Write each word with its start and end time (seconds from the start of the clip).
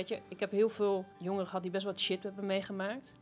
weet 0.00 0.08
je, 0.08 0.20
ik 0.28 0.40
heb 0.40 0.50
heel 0.50 0.68
veel 0.68 1.04
jongeren 1.18 1.46
gehad 1.46 1.62
die 1.62 1.70
best 1.70 1.84
wat 1.84 2.00
shit 2.00 2.22
hebben 2.22 2.46
meegemaakt. 2.46 3.14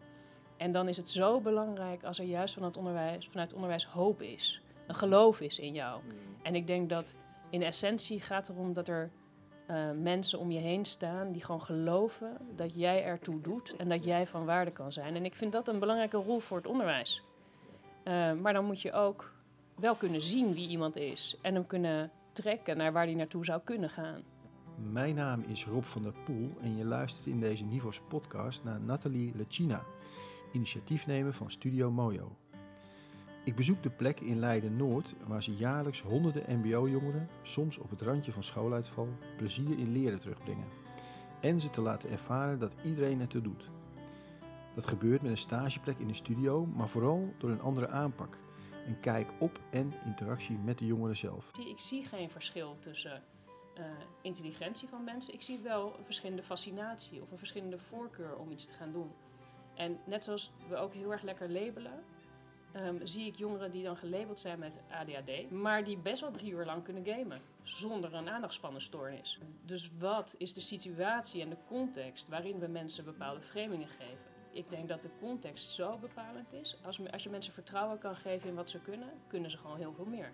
En 0.57 0.73
dan 0.73 0.89
is 0.89 0.97
het 0.97 1.11
zo 1.11 1.41
belangrijk 1.41 2.05
als 2.05 2.19
er 2.19 2.25
juist 2.25 2.55
van 2.55 2.63
het 2.63 2.77
onderwijs, 2.77 3.29
vanuit 3.29 3.47
het 3.47 3.55
onderwijs 3.57 3.87
hoop 3.87 4.23
is. 4.23 4.63
Een 4.87 4.95
geloof 4.95 5.41
is 5.41 5.59
in 5.59 5.73
jou. 5.73 6.01
En 6.43 6.55
ik 6.55 6.67
denk 6.67 6.89
dat 6.89 7.15
in 7.51 7.63
essentie 7.63 8.21
gaat 8.21 8.49
erom 8.49 8.73
dat 8.73 8.89
er 8.89 9.11
uh, 9.71 9.91
mensen 9.91 10.39
om 10.39 10.51
je 10.51 10.59
heen 10.59 10.85
staan 10.85 11.33
die 11.33 11.45
gewoon 11.45 11.63
geloven 11.63 12.37
dat 12.57 12.75
jij 12.75 13.05
ertoe 13.05 13.41
doet 13.41 13.77
en 13.77 13.89
dat 13.89 14.05
jij 14.05 14.27
van 14.27 14.45
waarde 14.45 14.71
kan 14.71 14.93
zijn. 14.93 15.15
En 15.15 15.25
ik 15.25 15.35
vind 15.35 15.53
dat 15.53 15.69
een 15.69 15.79
belangrijke 15.79 16.17
rol 16.17 16.39
voor 16.39 16.57
het 16.57 16.67
onderwijs. 16.67 17.23
Uh, 18.05 18.33
maar 18.33 18.53
dan 18.53 18.65
moet 18.65 18.81
je 18.81 18.93
ook 18.93 19.33
wel 19.75 19.95
kunnen 19.95 20.23
zien 20.23 20.55
wie 20.55 20.69
iemand 20.69 20.97
is 20.97 21.39
en 21.43 21.55
hem 21.55 21.67
kunnen 21.67 22.11
trekken 22.33 22.77
naar 22.77 22.93
waar 22.93 23.05
hij 23.05 23.15
naartoe 23.15 23.45
zou 23.45 23.61
kunnen 23.65 23.91
gaan. 23.91 24.23
Mijn 24.83 25.15
naam 25.15 25.41
is 25.41 25.67
Rob 25.67 25.83
van 25.83 26.03
der 26.03 26.15
Poel 26.25 26.57
en 26.61 26.77
je 26.77 26.85
luistert 26.85 27.27
in 27.27 27.41
deze 27.41 27.65
Nivos 27.65 28.01
podcast 28.09 28.65
naar 28.65 28.81
Nathalie 28.81 29.33
Lecina, 29.37 29.83
initiatiefnemer 30.53 31.35
van 31.35 31.51
Studio 31.51 31.91
Mojo. 31.91 32.37
Ik 33.45 33.57
bezoek 33.57 33.83
de 33.83 33.91
plek 33.91 34.21
in 34.21 34.39
Leiden-Noord 34.39 35.15
waar 35.27 35.43
ze 35.43 35.57
jaarlijks 35.57 36.03
honderden 36.03 36.59
mbo-jongeren, 36.59 37.29
soms 37.43 37.79
op 37.79 37.91
het 37.91 38.01
randje 38.01 38.33
van 38.33 38.45
schooluitval, 38.45 39.09
plezier 39.37 39.79
in 39.79 39.93
leren 39.93 40.19
terugbrengen. 40.19 40.69
En 41.41 41.61
ze 41.61 41.71
te 41.71 41.81
laten 41.81 42.11
ervaren 42.11 42.59
dat 42.59 42.75
iedereen 42.85 43.21
het 43.21 43.35
er 43.35 43.43
doet. 43.43 43.71
Dat 44.75 44.87
gebeurt 44.87 45.23
met 45.23 45.31
een 45.31 45.39
stageplek 45.39 45.99
in 45.99 46.09
een 46.09 46.15
studio, 46.15 46.67
maar 46.67 46.89
vooral 46.89 47.35
door 47.39 47.51
een 47.51 47.61
andere 47.61 47.89
aanpak. 47.89 48.39
Een 48.87 49.01
kijk 49.01 49.29
op 49.39 49.61
en 49.71 49.93
interactie 50.05 50.59
met 50.59 50.79
de 50.79 50.87
jongeren 50.87 51.17
zelf. 51.17 51.51
Ik 51.59 51.81
zie 51.81 52.05
geen 52.05 52.31
verschil 52.31 52.77
tussen 52.81 53.23
uh, 53.79 53.85
intelligentie 54.23 54.89
van 54.89 55.05
mensen. 55.05 55.35
Ik 55.35 55.43
zie 55.43 55.59
wel 55.59 55.95
een 55.99 56.05
verschillende 56.05 56.43
fascinatie 56.43 57.23
of 57.23 57.31
een 57.31 57.39
verschillende 57.39 57.79
voorkeur 57.79 58.37
om 58.37 58.51
iets 58.51 58.67
te 58.67 58.73
gaan 58.73 58.93
doen. 58.93 59.13
En 59.75 60.01
net 60.05 60.25
zoals 60.25 60.53
we 60.69 60.77
ook 60.77 60.95
heel 60.95 61.13
erg 61.13 61.23
lekker 61.23 61.51
labelen, 61.51 62.05
um, 62.77 63.07
zie 63.07 63.27
ik 63.27 63.37
jongeren 63.37 63.71
die 63.71 63.83
dan 63.85 63.97
gelabeld 63.97 64.41
zijn 64.41 64.59
met 64.59 64.79
ADHD, 64.91 65.51
maar 65.51 65.85
die 65.85 65.99
best 65.99 66.21
wel 66.21 66.31
drie 66.31 66.53
uur 66.53 66.65
lang 66.65 66.85
kunnen 66.85 67.05
gamen 67.05 67.41
zonder 67.63 68.15
een 68.15 68.29
aandachtspannenstoornis. 68.29 69.39
Dus 69.65 69.91
wat 69.99 70.35
is 70.39 70.55
de 70.55 70.61
situatie 70.61 71.43
en 71.43 71.51
de 71.51 71.57
context 71.67 72.29
waarin 72.29 72.59
we 72.59 72.67
mensen 72.67 73.05
bepaalde 73.05 73.41
framingen 73.41 73.89
geven? 73.89 74.37
Ik 74.51 74.71
denk 74.71 74.89
dat 74.89 75.03
de 75.03 75.11
context 75.21 75.71
zo 75.71 75.99
bepalend 75.99 76.53
is. 76.53 76.77
Als, 76.85 77.11
als 77.11 77.23
je 77.23 77.31
mensen 77.31 77.53
vertrouwen 77.53 77.99
kan 77.99 78.17
geven 78.17 78.49
in 78.49 78.55
wat 78.55 78.71
ze 78.71 78.81
kunnen, 78.81 79.09
kunnen 79.27 79.51
ze 79.51 79.57
gewoon 79.57 79.77
heel 79.77 79.93
veel 79.93 80.05
meer. 80.05 80.33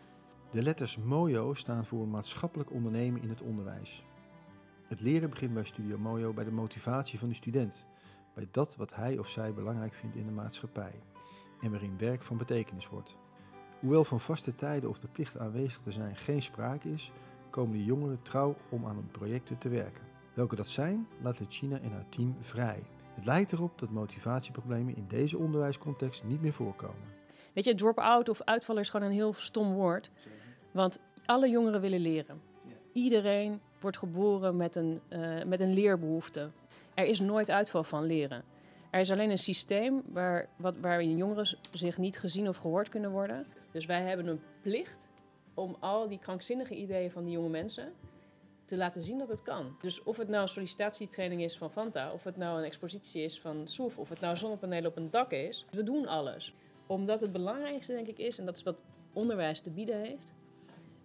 De 0.55 0.63
letters 0.63 0.97
MOJO 0.97 1.55
staan 1.55 1.87
voor 1.87 2.09
maatschappelijk 2.09 2.71
ondernemen 2.71 3.23
in 3.23 3.29
het 3.29 3.43
onderwijs. 3.43 4.05
Het 4.87 5.01
leren 5.01 5.31
begint 5.31 5.55
bij 5.55 5.65
Studio 5.65 5.99
Mojo 5.99 6.33
bij 6.33 6.45
de 6.45 6.51
motivatie 6.51 7.19
van 7.19 7.29
de 7.29 7.35
student, 7.35 7.87
bij 8.35 8.49
dat 8.51 8.77
wat 8.77 8.95
hij 8.95 9.19
of 9.19 9.29
zij 9.29 9.53
belangrijk 9.53 9.95
vindt 9.95 10.17
in 10.17 10.27
de 10.27 10.33
maatschappij 10.33 10.93
en 11.61 11.71
waarin 11.71 11.99
werk 11.99 12.23
van 12.23 12.37
betekenis 12.37 12.89
wordt. 12.89 13.17
Hoewel 13.81 14.05
van 14.05 14.21
vaste 14.21 14.55
tijden 14.55 14.91
of 14.91 14.99
de 14.99 15.09
plicht 15.09 15.39
aanwezig 15.39 15.83
te 15.83 15.93
zijn 15.93 16.17
geen 16.17 16.43
sprake 16.43 16.93
is, 16.93 17.13
komen 17.51 17.79
de 17.79 17.85
jongeren 17.85 18.23
trouw 18.23 18.57
om 18.69 18.87
aan 18.87 18.97
hun 18.97 19.11
projecten 19.11 19.59
te 19.59 19.69
werken. 19.69 20.05
Welke 20.35 20.57
dat 20.57 20.69
zijn, 20.69 21.07
laat 21.23 21.41
China 21.49 21.81
en 21.81 21.93
haar 21.93 22.09
team 22.09 22.37
vrij. 22.41 22.83
Het 23.15 23.25
lijkt 23.25 23.53
erop 23.53 23.79
dat 23.79 23.91
motivatieproblemen 23.91 24.97
in 24.97 25.07
deze 25.09 25.39
onderwijscontext 25.39 26.25
niet 26.25 26.41
meer 26.41 26.53
voorkomen. 26.53 27.13
Weet 27.55 27.65
je, 27.65 27.75
drop-out 27.75 28.29
of 28.29 28.43
uitvaller 28.43 28.83
is 28.83 28.91
gewoon 28.91 29.07
een 29.07 29.13
heel 29.13 29.33
stom 29.33 29.73
woord. 29.73 30.11
Want 30.75 30.99
alle 31.25 31.49
jongeren 31.49 31.81
willen 31.81 32.01
leren. 32.01 32.43
Iedereen 32.93 33.61
wordt 33.81 33.97
geboren 33.97 34.57
met 34.57 34.77
een, 34.77 35.01
uh, 35.11 35.45
met 35.45 35.61
een 35.61 35.73
leerbehoefte. 35.73 36.51
Er 36.95 37.05
is 37.05 37.21
nooit 37.21 37.51
uitval 37.51 37.85
van 37.85 38.05
leren. 38.05 38.45
Er 38.91 39.01
is 39.01 39.11
alleen 39.11 39.31
een 39.31 39.39
systeem 39.39 40.03
waar, 40.07 40.49
wat, 40.57 40.75
waarin 40.81 41.17
jongeren 41.17 41.59
zich 41.73 41.99
niet 41.99 42.19
gezien 42.19 42.49
of 42.49 42.57
gehoord 42.57 42.89
kunnen 42.89 43.11
worden. 43.11 43.47
Dus 43.71 43.87
wij 43.87 44.03
hebben 44.03 44.27
een 44.27 44.41
plicht 44.63 45.07
om 45.55 45.77
al 45.81 46.09
die 46.09 46.19
krankzinnige 46.19 46.75
ideeën 46.75 47.11
van 47.11 47.25
die 47.25 47.33
jonge 47.33 47.49
mensen 47.49 47.93
te 48.65 48.77
laten 48.77 49.03
zien 49.03 49.19
dat 49.19 49.29
het 49.29 49.43
kan. 49.43 49.77
Dus 49.81 50.03
of 50.03 50.17
het 50.17 50.29
nou 50.29 50.43
een 50.43 50.49
sollicitatietraining 50.49 51.43
is 51.43 51.57
van 51.57 51.71
Fanta, 51.71 52.13
of 52.13 52.25
het 52.25 52.37
nou 52.37 52.59
een 52.59 52.65
expositie 52.65 53.23
is 53.23 53.41
van 53.41 53.69
Soef, 53.69 53.99
of 53.99 54.09
het 54.09 54.21
nou 54.21 54.37
zonnepanelen 54.37 54.91
op 54.91 54.97
een 54.97 55.11
dak 55.11 55.31
is, 55.31 55.67
we 55.71 55.83
doen 55.83 56.07
alles. 56.07 56.55
Omdat 56.87 57.21
het 57.21 57.33
belangrijkste 57.33 57.93
denk 57.93 58.07
ik 58.07 58.19
is, 58.19 58.39
en 58.39 58.45
dat 58.45 58.57
is 58.57 58.63
wat 58.63 58.83
onderwijs 59.13 59.61
te 59.61 59.71
bieden 59.71 60.01
heeft, 60.01 60.33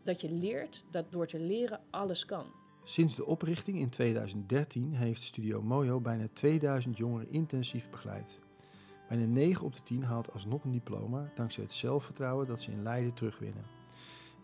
dat 0.03 0.21
je 0.21 0.31
leert 0.31 0.83
dat 0.91 1.11
door 1.11 1.27
te 1.27 1.39
leren 1.39 1.79
alles 1.89 2.25
kan. 2.25 2.45
Sinds 2.83 3.15
de 3.15 3.25
oprichting 3.25 3.77
in 3.77 3.89
2013 3.89 4.93
heeft 4.93 5.23
Studio 5.23 5.61
Mojo 5.61 5.99
bijna 5.99 6.27
2000 6.33 6.97
jongeren 6.97 7.31
intensief 7.31 7.89
begeleid. 7.89 8.39
Bijna 9.09 9.25
9 9.25 9.65
op 9.65 9.75
de 9.75 9.83
10 9.83 10.03
haalt 10.03 10.33
alsnog 10.33 10.63
een 10.63 10.71
diploma 10.71 11.31
dankzij 11.35 11.63
het 11.63 11.73
zelfvertrouwen 11.73 12.47
dat 12.47 12.61
ze 12.61 12.71
in 12.71 12.83
Leiden 12.83 13.13
terugwinnen. 13.13 13.65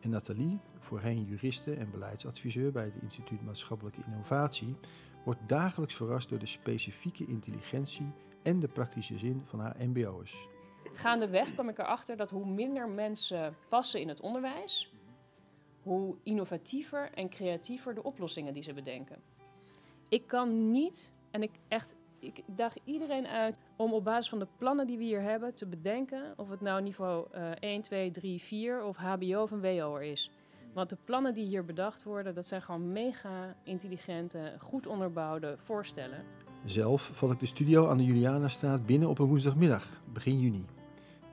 En 0.01 0.09
Nathalie, 0.09 0.59
voorheen 0.79 1.23
juriste 1.23 1.73
en 1.73 1.91
beleidsadviseur 1.91 2.72
bij 2.72 2.83
het 2.83 3.01
Instituut 3.01 3.41
Maatschappelijke 3.41 4.01
Innovatie, 4.05 4.75
wordt 5.23 5.47
dagelijks 5.47 5.95
verrast 5.95 6.29
door 6.29 6.39
de 6.39 6.45
specifieke 6.45 7.25
intelligentie 7.27 8.11
en 8.41 8.59
de 8.59 8.67
praktische 8.67 9.17
zin 9.17 9.41
van 9.45 9.59
haar 9.59 9.75
MBO'ers. 9.79 10.47
Gaandeweg 10.93 11.53
kwam 11.53 11.69
ik 11.69 11.77
erachter 11.77 12.17
dat 12.17 12.29
hoe 12.29 12.45
minder 12.45 12.89
mensen 12.89 13.55
passen 13.69 14.01
in 14.01 14.07
het 14.07 14.22
onderwijs, 14.22 14.91
hoe 15.85 16.16
innovatiever 16.23 17.12
en 17.13 17.29
creatiever 17.29 17.94
de 17.94 18.03
oplossingen 18.03 18.53
die 18.53 18.63
ze 18.63 18.73
bedenken. 18.73 19.16
Ik 20.09 20.28
kan 20.28 20.72
niet, 20.72 21.13
en 21.31 21.41
ik 21.41 21.51
echt, 21.68 21.96
ik 22.19 22.41
daag 22.46 22.73
iedereen 22.84 23.28
uit 23.28 23.59
om 23.75 23.94
op 23.94 24.03
basis 24.03 24.29
van 24.29 24.40
de 24.40 24.47
plannen 24.57 24.88
die 24.88 24.97
we 24.97 25.03
hier 25.03 25.22
hebben 25.22 25.53
te 25.56 25.66
bedenken 25.66 26.34
of 26.35 26.50
het 26.50 26.62
nou 26.62 26.81
niveau 26.81 27.28
uh, 27.35 27.51
1, 27.59 27.81
2, 27.81 28.12
3, 28.12 28.41
4 28.41 28.84
of 28.84 28.97
HBO 28.97 29.41
of 29.41 29.51
een 29.51 29.62
WO 29.62 29.96
er 29.96 30.03
is. 30.03 30.31
Want 30.73 30.90
de 30.90 30.97
plannen 31.03 31.34
die 31.34 31.46
hier 31.46 31.66
bedacht 31.66 32.03
worden, 32.03 32.35
dat 32.35 32.46
zijn 32.46 32.62
gewoon 32.62 32.91
mega 32.91 33.56
intelligente, 33.63 34.53
goed 34.59 34.88
onderbouwde 34.88 35.56
voorstellen. 35.57 36.23
Zelf 36.66 37.09
val 37.13 37.31
ik 37.31 37.40
de 37.40 37.46
studio 37.46 37.90
aan 37.90 37.97
de 37.97 38.03
Julianastraat 38.03 38.85
binnen 38.85 39.09
op 39.09 39.19
een 39.19 39.25
woensdagmiddag, 39.25 40.02
begin 40.13 40.40
juni. 40.40 40.66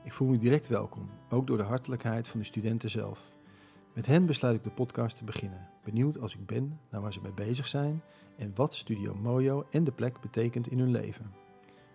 Ik 0.05 0.13
voel 0.13 0.29
me 0.29 0.39
direct 0.39 0.69
welkom, 0.69 1.11
ook 1.31 1.47
door 1.47 1.57
de 1.57 1.63
hartelijkheid 1.63 2.29
van 2.29 2.41
de 2.41 2.47
studenten 2.47 2.91
zelf. 2.91 3.32
Met 3.95 4.07
hen 4.07 4.27
besluit 4.27 4.57
ik 4.57 4.63
de 4.63 4.71
podcast 4.71 5.17
te 5.17 5.25
beginnen. 5.25 5.69
Benieuwd 5.85 6.19
als 6.19 6.35
ik 6.35 6.47
ben 6.47 6.81
naar 6.91 7.01
waar 7.01 7.13
ze 7.13 7.21
mee 7.21 7.33
bezig 7.33 7.69
zijn 7.69 8.03
en 8.37 8.55
wat 8.55 8.75
Studio 8.75 9.15
Mojo 9.15 9.67
en 9.71 9.85
de 9.85 9.93
plek 9.93 10.21
betekent 10.21 10.67
in 10.67 10.79
hun 10.79 10.91
leven. 10.91 11.33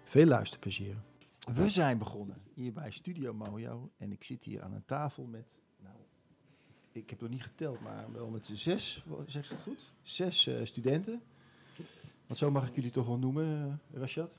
Veel 0.03 0.25
luisterplezier. 0.25 0.95
We 1.53 1.69
zijn 1.69 1.97
begonnen 1.97 2.37
hier 2.53 2.73
bij 2.73 2.91
Studio 2.91 3.33
Mojo 3.33 3.91
en 3.97 4.11
ik 4.11 4.23
zit 4.23 4.43
hier 4.43 4.63
aan 4.63 4.73
een 4.73 4.85
tafel 4.85 5.25
met, 5.25 5.45
nou, 5.83 5.95
ik 6.91 7.09
heb 7.09 7.21
nog 7.21 7.29
niet 7.29 7.43
geteld, 7.43 7.79
maar 7.81 8.11
wel 8.11 8.29
met 8.29 8.45
zes, 8.45 9.03
zeg 9.25 9.47
je 9.47 9.53
het 9.53 9.63
goed? 9.63 9.93
Zes 10.01 10.47
uh, 10.47 10.65
studenten. 10.65 11.21
Want 12.27 12.39
zo 12.39 12.51
mag 12.51 12.67
ik 12.67 12.75
jullie 12.75 12.91
toch 12.91 13.07
wel 13.07 13.17
noemen, 13.17 13.79
uh, 13.93 13.99
Rashad? 13.99 14.37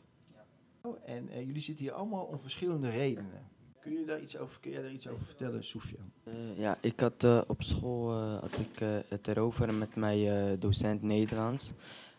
Ja. 0.82 0.90
En 1.04 1.28
uh, 1.28 1.44
jullie 1.44 1.62
zitten 1.62 1.84
hier 1.84 1.94
allemaal 1.94 2.24
om 2.24 2.40
verschillende 2.40 2.90
redenen. 2.90 3.48
Kun 3.88 3.98
je 3.98 4.06
daar 4.06 4.20
iets 4.20 4.36
over, 4.36 4.60
kun 4.60 4.72
daar 4.72 4.92
iets 4.92 5.08
over 5.08 5.24
vertellen, 5.24 5.64
Sofian? 5.64 6.12
Uh, 6.24 6.58
ja, 6.58 6.78
ik 6.80 7.00
had 7.00 7.24
uh, 7.24 7.40
op 7.46 7.62
school 7.62 8.20
uh, 8.20 8.40
had 8.40 8.58
ik, 8.58 9.04
het 9.08 9.28
erover 9.28 9.74
met 9.74 9.96
mijn 9.96 10.58
docent 10.58 11.02
Nederlands. 11.02 11.72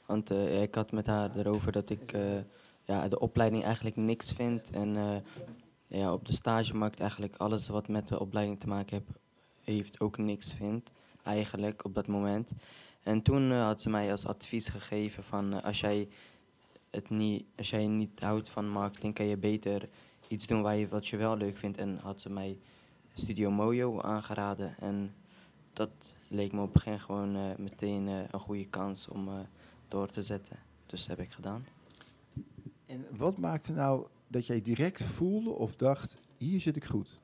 Want 0.06 0.32
ik 0.62 0.76
had 0.76 0.92
met 0.92 1.06
haar 1.06 1.36
erover 1.36 1.72
dat 1.72 1.90
ik 1.90 2.18
ja, 2.84 3.08
de 3.08 3.20
opleiding 3.20 3.64
eigenlijk 3.64 3.96
niks 3.96 4.32
vind. 4.32 4.70
En 4.72 5.24
ja, 5.88 6.14
op 6.14 6.26
de 6.26 6.34
stagemarkt 6.34 7.00
eigenlijk 7.00 7.36
alles 7.36 7.68
wat 7.68 7.88
met 7.88 8.08
de 8.08 8.20
opleiding 8.20 8.60
te 8.60 8.68
maken 8.68 9.06
heeft, 9.64 10.00
ook 10.00 10.18
niks 10.18 10.54
vindt. 10.54 10.92
Eigenlijk 11.24 11.86
op 11.86 11.96
dat 11.96 12.08
moment. 12.08 12.52
En 13.04 13.22
toen 13.22 13.52
had 13.52 13.82
ze 13.82 13.90
mij 13.90 14.12
als 14.12 14.26
advies 14.26 14.68
gegeven 14.68 15.24
van 15.24 15.64
als 15.64 15.80
jij 15.80 16.08
het 16.90 17.10
niet, 17.10 17.46
als 17.58 17.70
jij 17.70 17.88
niet 17.88 18.20
houdt 18.20 18.50
van 18.50 18.70
marketing, 18.70 19.14
kan 19.14 19.26
je 19.26 19.38
beter 19.38 19.90
iets 20.30 20.48
doen 20.48 20.62
waar 20.62 20.76
je, 20.76 20.88
wat 20.88 21.08
je 21.08 21.18
wel 21.18 21.38
leuk 21.38 21.58
vindt. 21.58 21.78
En 21.78 22.00
had 22.02 22.22
ze 22.22 22.30
mij 22.30 22.58
Studio 23.14 23.52
Mojo 23.52 24.02
aangeraden. 24.02 24.76
En 24.80 25.14
dat 25.74 25.90
leek 26.28 26.52
me 26.52 26.58
op 26.58 26.64
het 26.64 26.74
begin 26.74 27.00
gewoon 27.00 27.36
uh, 27.36 27.56
meteen 27.58 28.08
uh, 28.08 28.20
een 28.32 28.40
goede 28.40 28.66
kans 28.66 29.08
om 29.08 29.28
uh, 29.28 29.34
door 29.88 30.08
te 30.08 30.22
zetten. 30.22 30.58
Dus 30.86 31.06
dat 31.06 31.18
heb 31.18 31.26
ik 31.26 31.34
gedaan. 31.34 31.66
En 32.86 33.06
wat 33.18 33.38
maakte 33.38 33.74
nou 33.74 34.08
dat 34.28 34.46
jij 34.46 34.62
direct 34.62 35.04
voelde 35.04 35.50
of 35.50 35.76
dacht, 35.76 36.20
hier 36.38 36.62
zit 36.62 36.76
ik 36.76 36.86
goed? 36.86 37.20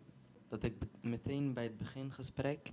Dat 0.49 0.63
ik 0.63 0.73
meteen 1.01 1.53
bij 1.53 1.63
het 1.63 1.77
begingesprek 1.77 2.71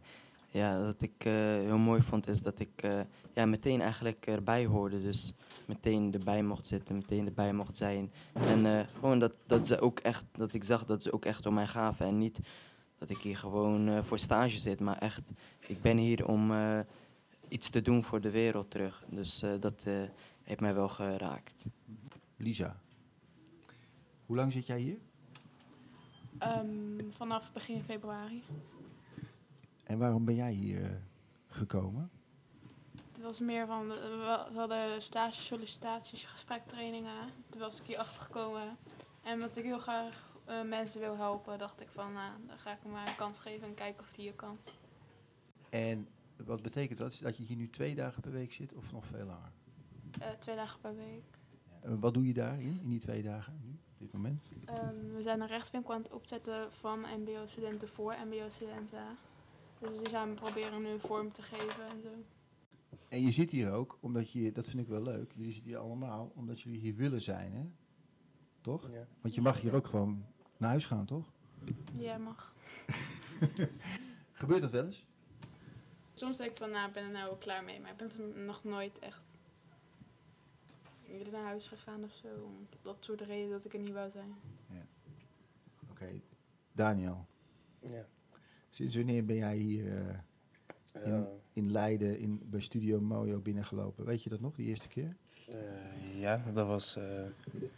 ja, 0.51 0.85
wat 0.85 1.03
ik 1.03 1.23
heel 1.23 1.79
mooi 1.79 2.03
vond 2.03 2.29
is 2.29 2.43
dat 2.43 2.59
ik 2.59 2.87
ja, 3.35 3.47
meteen 3.47 3.81
eigenlijk 3.81 4.27
erbij 4.27 4.67
hoorde. 4.67 5.03
Dus 5.03 5.33
meteen 5.67 6.13
erbij 6.13 6.43
mocht 6.43 6.67
zitten, 6.67 6.97
meteen 6.97 7.27
erbij 7.27 7.53
mocht 7.53 7.77
zijn. 7.77 8.13
En 8.33 8.65
uh, 8.65 8.81
gewoon 8.95 9.19
dat, 9.19 9.33
dat 9.47 9.67
ze 9.67 9.81
ook 9.81 9.99
echt, 9.99 10.25
dat 10.33 10.55
ik 10.55 10.65
zag 10.65 10.85
dat 10.85 11.03
ze 11.03 11.13
ook 11.13 11.25
echt 11.25 11.47
om 11.47 11.55
mij 11.55 11.67
gaven. 11.67 12.07
En 12.07 12.19
niet 12.19 12.39
dat 12.99 13.11
ik 13.11 13.19
hier 13.19 13.37
gewoon 13.37 14.05
voor 14.05 14.19
stage 14.19 14.59
zit, 14.59 14.81
maar 14.81 14.99
echt, 14.99 15.33
ik 15.67 15.83
ben 15.83 15.97
hier 15.97 16.29
om 16.29 16.53
iets 17.49 17.71
te 17.71 17.83
doen 17.83 18.05
voor 18.05 18.21
de 18.21 18.31
wereld 18.31 18.71
terug. 18.71 19.05
Dus 19.09 19.45
dat 19.61 19.87
heeft 20.43 20.61
mij 20.61 20.75
wel 20.75 20.89
geraakt. 20.89 21.65
Lisa, 22.37 22.77
hoe 24.27 24.37
lang 24.37 24.53
zit 24.53 24.67
jij 24.67 24.81
hier? 24.81 24.99
Ehm, 26.39 27.11
vanaf 27.17 27.53
begin 27.53 27.83
februari. 27.83 28.43
En 29.85 29.99
waarom 29.99 30.25
ben 30.25 30.35
jij 30.35 30.53
hier 30.53 30.85
eh, 30.85 30.91
gekomen? 31.47 32.11
Het 33.23 33.31
was 33.31 33.41
meer 33.41 33.67
van, 33.67 33.89
we, 33.89 34.45
hadden 34.55 35.03
stage, 35.03 35.41
sollicitaties, 35.41 36.25
gesprektrainingen. 36.25 37.29
Toen 37.51 37.61
was 37.61 37.81
ik 37.81 37.87
hier 37.87 37.99
achter 37.99 38.21
gekomen. 38.21 38.77
En 39.23 39.33
omdat 39.33 39.57
ik 39.57 39.65
heel 39.65 39.79
graag 39.79 40.37
eh, 40.45 40.63
mensen 40.63 41.01
wil 41.01 41.17
helpen, 41.17 41.59
dacht 41.59 41.81
ik 41.81 41.89
van, 41.89 42.13
nou, 42.13 42.33
dan 42.47 42.59
ga 42.59 42.73
ik 42.73 42.79
hem 42.83 42.93
maar 42.93 43.09
een 43.09 43.17
kans 43.17 43.39
geven 43.39 43.69
en 43.69 43.75
kijken 43.75 44.03
of 44.03 44.11
die 44.13 44.25
hier 44.25 44.35
kan. 44.35 44.59
En 45.69 46.09
wat 46.37 46.63
betekent 46.63 46.99
dat? 46.99 47.19
Dat 47.23 47.37
je 47.37 47.43
hier 47.43 47.57
nu 47.57 47.71
twee 47.71 47.95
dagen 47.95 48.23
per 48.23 48.33
week 48.33 48.53
zit 48.53 48.75
of 48.75 48.93
nog 48.93 49.07
veel 49.07 49.27
langer? 49.27 49.53
Eh, 50.21 50.29
twee 50.39 50.57
dagen 50.57 50.81
per 50.81 50.97
week. 50.97 51.25
Wat 52.01 52.15
doe 52.15 52.27
je 52.27 52.33
daarin, 52.33 52.81
in 52.83 52.89
die 52.89 53.01
twee 53.01 53.23
dagen 53.23 53.61
nu, 53.63 53.79
op 53.93 53.99
dit 53.99 54.13
moment? 54.13 54.43
Ehm, 54.65 55.15
we 55.15 55.23
zijn 55.23 55.41
een 55.41 55.49
rechtswinkel 55.49 55.95
aan 55.95 56.03
het 56.03 56.13
opzetten 56.13 56.73
van 56.73 57.07
mbo-studenten 57.19 57.89
voor 57.89 58.15
mbo-studenten. 58.27 59.19
Dus 59.79 60.11
we 60.11 60.33
proberen 60.35 60.83
nu 60.83 61.01
vorm 61.01 61.33
te 61.33 61.43
geven 61.43 61.87
en 61.87 62.01
zo. 62.03 62.25
En 63.09 63.23
je 63.23 63.31
zit 63.31 63.51
hier 63.51 63.71
ook, 63.73 63.99
omdat 64.01 64.31
je, 64.31 64.53
dat 64.53 64.69
vind 64.69 64.83
ik 64.83 64.89
wel 64.89 65.03
leuk, 65.03 65.33
jullie 65.35 65.53
zitten 65.53 65.71
hier 65.71 65.81
allemaal 65.81 66.33
omdat 66.35 66.61
jullie 66.61 66.81
hier 66.81 66.95
willen 66.95 67.23
zijn, 67.23 67.53
hè? 67.53 67.65
Toch? 68.61 68.91
Ja. 68.91 69.07
Want 69.21 69.35
je 69.35 69.41
mag 69.41 69.61
hier 69.61 69.75
ook 69.75 69.87
gewoon 69.87 70.25
naar 70.57 70.69
huis 70.71 70.87
gaan, 70.87 71.07
toch? 71.07 71.33
Ja, 71.97 72.19
mag. 72.19 72.55
Gebeurt 74.33 74.61
dat 74.61 74.71
wel 74.71 74.85
eens? 74.85 75.07
Soms 76.13 76.37
denk 76.37 76.51
ik 76.51 76.57
van, 76.57 76.71
nou, 76.71 76.89
ik 76.89 76.95
ben 76.95 77.05
er 77.05 77.11
nou 77.11 77.31
ook 77.31 77.41
klaar 77.41 77.65
mee. 77.65 77.81
Maar 77.81 77.91
ik 77.91 77.97
ben 77.97 78.45
nog 78.45 78.65
nooit 78.65 78.99
echt 78.99 79.39
eerder 81.07 81.33
naar 81.33 81.45
huis 81.45 81.69
gegaan 81.69 82.05
of 82.05 82.13
zo. 82.13 82.29
Om 82.45 82.67
dat 82.83 82.97
soort 83.01 83.21
reden 83.21 83.51
dat 83.51 83.65
ik 83.65 83.73
er 83.75 83.81
niet 83.81 83.93
wou 83.93 84.11
zijn. 84.11 84.35
Oké, 85.91 86.21
Daniel, 86.73 87.27
Ja. 87.81 88.07
sinds 88.71 88.95
wanneer 88.97 89.25
ben 89.25 89.37
jij 89.37 89.57
hier 89.57 89.99
eh, 89.99 90.07
Ja. 90.07 90.25
In, 91.05 91.27
in 91.53 91.71
Leiden 91.73 92.19
in, 92.19 92.41
bij 92.45 92.61
Studio 92.61 93.01
Mojo 93.01 93.39
binnengelopen? 93.39 94.05
Weet 94.05 94.23
je 94.23 94.31
dat 94.31 94.41
nog, 94.41 94.55
die 94.55 94.67
eerste 94.67 94.89
keer? 94.89 95.17
Eh, 95.49 96.21
ja, 96.21 96.43
dat 96.55 96.67
was. 96.67 96.97
eh, 96.97 97.05
even 97.55 97.71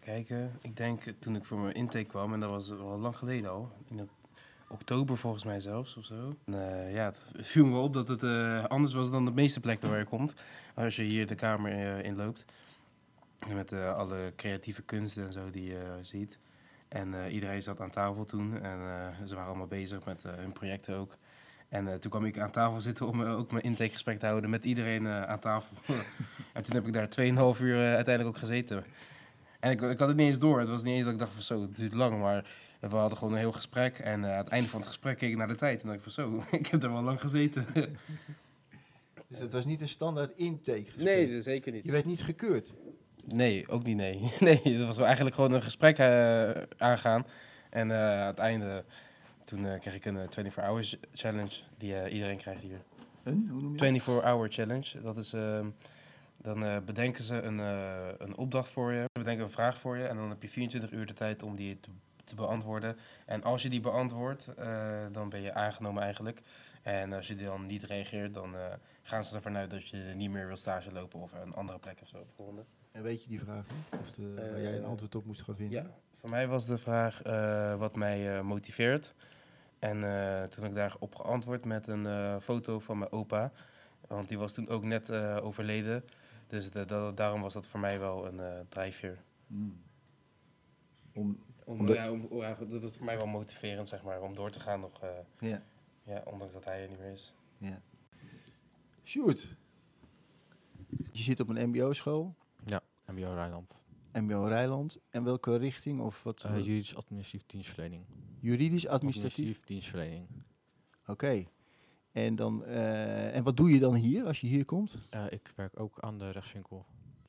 kijken. 0.00 0.52
Ik 0.60 0.76
denk 0.76 1.02
toen 1.18 1.36
ik 1.36 1.44
voor 1.44 1.58
mijn 1.58 1.74
intake 1.74 2.04
kwam, 2.04 2.32
en 2.32 2.40
dat 2.40 2.50
was 2.50 2.68
wel 2.68 2.98
lang 2.98 3.16
geleden 3.16 3.50
al. 3.50 3.72
In 3.90 4.00
ok- 4.00 4.10
oktober 4.68 5.16
volgens 5.16 5.44
mij 5.44 5.60
zelfs 5.60 5.96
of 5.96 6.04
zo. 6.04 6.36
En, 6.44 6.54
eh, 6.84 6.94
ja, 6.94 7.04
het 7.04 7.20
viel 7.52 7.66
me 7.66 7.78
op 7.78 7.92
dat 7.92 8.08
het 8.08 8.22
anders 8.68 8.92
was 8.92 9.10
dan 9.10 9.24
de 9.24 9.30
meeste 9.32 9.60
plekken 9.60 9.88
waar 9.88 9.98
je 9.98 10.04
komt. 10.04 10.34
Als 10.74 10.96
je 10.96 11.02
hier 11.02 11.26
de 11.26 11.34
kamer 11.34 11.72
eh, 11.72 12.04
inloopt. 12.04 12.44
Met 13.54 13.72
eh, 13.72 13.96
alle 13.96 14.32
creatieve 14.36 14.82
kunsten 14.82 15.26
en 15.26 15.32
zo 15.32 15.50
die 15.50 15.64
je 15.68 15.98
ziet. 16.00 16.38
En 16.88 17.28
iedereen 17.30 17.62
zat 17.62 17.80
aan 17.80 17.90
tafel 17.90 18.24
toen. 18.24 18.60
En 18.62 18.78
ze 19.28 19.34
waren 19.34 19.48
allemaal 19.48 19.66
bezig 19.66 20.04
met 20.04 20.22
hun 20.22 20.52
projecten 20.52 20.96
ook. 20.96 21.16
En 21.68 21.88
eh, 21.88 21.94
toen 21.94 22.10
kwam 22.10 22.24
ik 22.24 22.38
aan 22.38 22.50
tafel 22.50 22.80
zitten 22.80 23.06
om 23.06 23.22
eh, 23.22 23.38
ook 23.38 23.50
mijn 23.50 23.64
intakegesprek 23.64 24.18
te 24.18 24.26
houden 24.26 24.50
met 24.50 24.64
iedereen 24.64 25.06
eh, 25.06 25.22
aan 25.22 25.38
tafel. 25.38 25.76
en 26.52 26.62
toen 26.62 26.74
heb 26.74 26.86
ik 26.86 26.92
daar 26.92 27.08
2,5 27.56 27.60
uur 27.60 27.94
uiteindelijk 27.94 28.36
ook 28.36 28.38
gezeten. 28.38 28.84
En 29.60 29.70
ik, 29.70 29.80
ik 29.80 29.98
had 29.98 30.08
het 30.08 30.16
niet 30.16 30.28
eens 30.28 30.38
door. 30.38 30.58
Het 30.58 30.68
was 30.68 30.82
niet 30.82 30.94
eens 30.94 31.04
dat 31.04 31.12
ik 31.12 31.18
dacht 31.18 31.32
van 31.32 31.42
zo, 31.42 31.60
het 31.60 31.76
duurt 31.76 31.92
lang. 31.92 32.20
Maar 32.20 32.44
we 32.80 32.96
hadden 32.96 33.18
gewoon 33.18 33.32
een 33.32 33.40
heel 33.40 33.52
gesprek. 33.52 33.98
En 33.98 34.24
aan 34.24 34.38
het 34.38 34.48
einde 34.48 34.68
van 34.68 34.80
het 34.80 34.88
gesprek 34.88 35.18
keek 35.18 35.30
ik 35.30 35.36
naar 35.36 35.48
de 35.48 35.54
tijd. 35.54 35.82
En 35.82 35.86
dacht 35.86 35.98
ik 35.98 36.12
van 36.12 36.12
zo, 36.12 36.44
ik 36.58 36.66
heb 36.66 36.82
er 36.82 36.92
wel 36.92 37.02
lang 37.02 37.20
gezeten. 37.20 37.66
Dus 39.28 39.38
het 39.38 39.52
was 39.52 39.64
niet 39.64 39.80
een 39.80 39.88
standaard 39.88 40.32
intake 40.36 40.84
gesprek? 40.84 41.04
nee, 41.28 41.42
zeker 41.42 41.72
niet. 41.72 41.84
Je 41.84 41.92
werd 41.92 42.04
niet 42.04 42.22
gekeurd? 42.22 42.72
Nee, 43.24 43.68
ook 43.68 43.82
niet 43.82 43.96
nee. 43.96 44.32
Nee, 44.40 44.60
dat 44.62 44.86
was 44.86 44.96
wel 44.96 45.06
eigenlijk 45.06 45.34
gewoon 45.34 45.52
een 45.52 45.62
gesprek 45.62 46.00
aangaan. 46.76 47.26
En 47.70 47.92
aan 47.92 48.26
het 48.26 48.38
einde, 48.38 48.84
toen 49.46 49.66
eh, 49.66 49.80
kreeg 49.80 49.94
ik 49.94 50.04
een 50.04 50.16
eh, 50.16 50.28
24 50.30 50.64
hours 50.64 50.96
challenge 51.14 51.54
die 51.78 51.96
eh, 51.96 52.12
iedereen 52.12 52.36
krijgt 52.38 52.62
hier. 52.62 52.80
Een? 53.22 53.46
Hoe 53.50 53.60
noem 53.60 53.72
je 53.72 53.78
dat? 53.78 53.86
24 53.86 54.24
hour 54.30 54.48
challenge. 54.52 55.00
Dat 55.02 55.16
is, 55.16 55.32
ehm, 55.32 55.66
dan 56.36 56.64
eh, 56.64 56.76
bedenken 56.84 57.24
ze 57.24 57.42
een, 57.42 57.60
eh, 57.60 58.08
een 58.18 58.36
opdracht 58.36 58.68
voor 58.68 58.92
je, 58.92 59.00
ze 59.02 59.18
bedenken 59.18 59.44
een 59.44 59.50
vraag 59.50 59.78
voor 59.78 59.96
je 59.96 60.04
en 60.06 60.16
dan 60.16 60.28
heb 60.28 60.42
je 60.42 60.48
24 60.48 60.90
uur 60.98 61.06
de 61.06 61.12
tijd 61.12 61.42
om 61.42 61.56
die 61.56 61.80
te, 61.80 61.90
te 62.24 62.34
beantwoorden. 62.34 62.96
En 63.26 63.42
als 63.42 63.62
je 63.62 63.68
die 63.68 63.80
beantwoordt, 63.80 64.46
eh, 64.54 65.06
dan 65.12 65.28
ben 65.28 65.40
je 65.40 65.54
aangenomen 65.54 66.02
eigenlijk. 66.02 66.40
En 66.82 67.12
als 67.12 67.26
je 67.28 67.36
dan 67.36 67.66
niet 67.66 67.82
reageert, 67.82 68.34
dan 68.34 68.54
eh, 68.56 68.60
gaan 69.02 69.24
ze 69.24 69.34
ervan 69.36 69.56
uit 69.56 69.70
dat 69.70 69.88
je 69.88 69.96
niet 70.16 70.30
meer 70.30 70.46
wil 70.46 70.56
stage 70.56 70.92
lopen 70.92 71.20
of 71.20 71.32
een 71.32 71.54
andere 71.54 71.78
plek 71.78 71.98
of 72.02 72.08
zo 72.08 72.16
hebt 72.16 72.30
gevonden. 72.36 72.66
En 72.92 73.02
weet 73.02 73.22
je 73.22 73.28
die 73.28 73.40
vraag 73.40 73.64
niet? 73.70 74.00
Of 74.00 74.10
de, 74.10 74.34
waar 74.34 74.44
Eh, 74.54 74.62
jij 74.62 74.76
een 74.76 74.84
antwoord 74.84 75.14
op 75.14 75.24
moest 75.24 75.42
gaan 75.42 75.56
vinden? 75.56 75.82
Ja, 75.82 75.90
voor 76.20 76.30
mij 76.30 76.48
was 76.48 76.66
de 76.66 76.78
vraag 76.78 77.22
eh, 77.22 77.74
wat 77.78 77.96
mij 77.96 78.36
eh, 78.36 78.42
motiveert. 78.42 79.14
En 79.90 80.04
eh, 80.04 80.42
toen 80.48 80.62
heb 80.62 80.70
ik 80.70 80.76
daarop 80.76 81.14
geantwoord 81.14 81.64
met 81.64 81.88
een 81.88 82.06
eh, 82.06 82.36
foto 82.40 82.78
van 82.78 82.98
mijn 82.98 83.12
opa. 83.12 83.52
Want 84.08 84.28
die 84.28 84.38
was 84.38 84.52
toen 84.52 84.68
ook 84.68 84.82
net 84.84 85.10
eh, 85.10 85.38
overleden. 85.42 86.04
Dus 86.46 86.70
de- 86.70 86.84
dat- 86.84 87.16
daarom 87.16 87.40
was 87.42 87.52
dat 87.52 87.66
voor 87.66 87.80
mij 87.80 87.98
wel 87.98 88.26
een 88.26 88.40
eh 88.40 88.60
drijfveer. 88.68 89.18
Hmm. 89.46 89.82
Om, 91.14 91.38
Om, 91.64 91.88
ja, 91.88 92.10
om, 92.10 92.28
ja, 92.30 92.54
dat 92.54 92.82
was 92.82 92.96
voor 92.96 93.04
mij 93.06 93.16
wel 93.16 93.26
motiverend, 93.26 93.88
zeg 93.88 94.02
maar, 94.02 94.20
om 94.22 94.34
door 94.34 94.50
te 94.50 94.60
gaan 94.60 94.80
nog. 94.80 95.02
eh, 95.02 95.08
ja. 95.50 95.62
ja, 96.02 96.22
ondanks 96.24 96.52
dat 96.52 96.64
hij 96.64 96.82
er 96.82 96.88
niet 96.88 96.98
meer 96.98 97.12
is. 97.12 97.34
ja. 97.58 97.80
Sjoerd, 99.04 99.56
je 101.12 101.22
zit 101.22 101.40
op 101.40 101.48
een 101.48 101.68
mbo-school, 101.68 102.34
MBO 103.06 103.34
Rijnland. 103.34 103.84
mbo 104.12 104.44
Rijland. 104.44 104.98
En 105.10 105.24
welke 105.24 105.56
richting 105.56 106.00
of 106.00 106.22
wat? 106.22 106.44
Uh, 106.46 106.56
juridisch 106.58 106.96
administratief 106.96 107.46
dienstverlening. 107.46 108.04
Juridisch, 108.50 108.86
administratief? 108.86 109.60
dienstverlening. 109.64 110.26
Oké. 111.06 111.44
En, 112.12 112.36
dan, 112.36 112.64
eh, 112.64 113.34
en 113.36 113.42
wat 113.42 113.56
doe 113.56 113.70
je 113.70 113.78
dan 113.78 113.94
hier 113.94 114.24
als 114.24 114.40
je 114.40 114.46
hier 114.46 114.64
komt? 114.64 114.98
Eh, 115.10 115.24
ik 115.30 115.52
werk 115.56 115.80
ook 115.80 115.98
aan 116.00 116.18
de 116.18 116.30
rechtswinkel. 116.30 116.86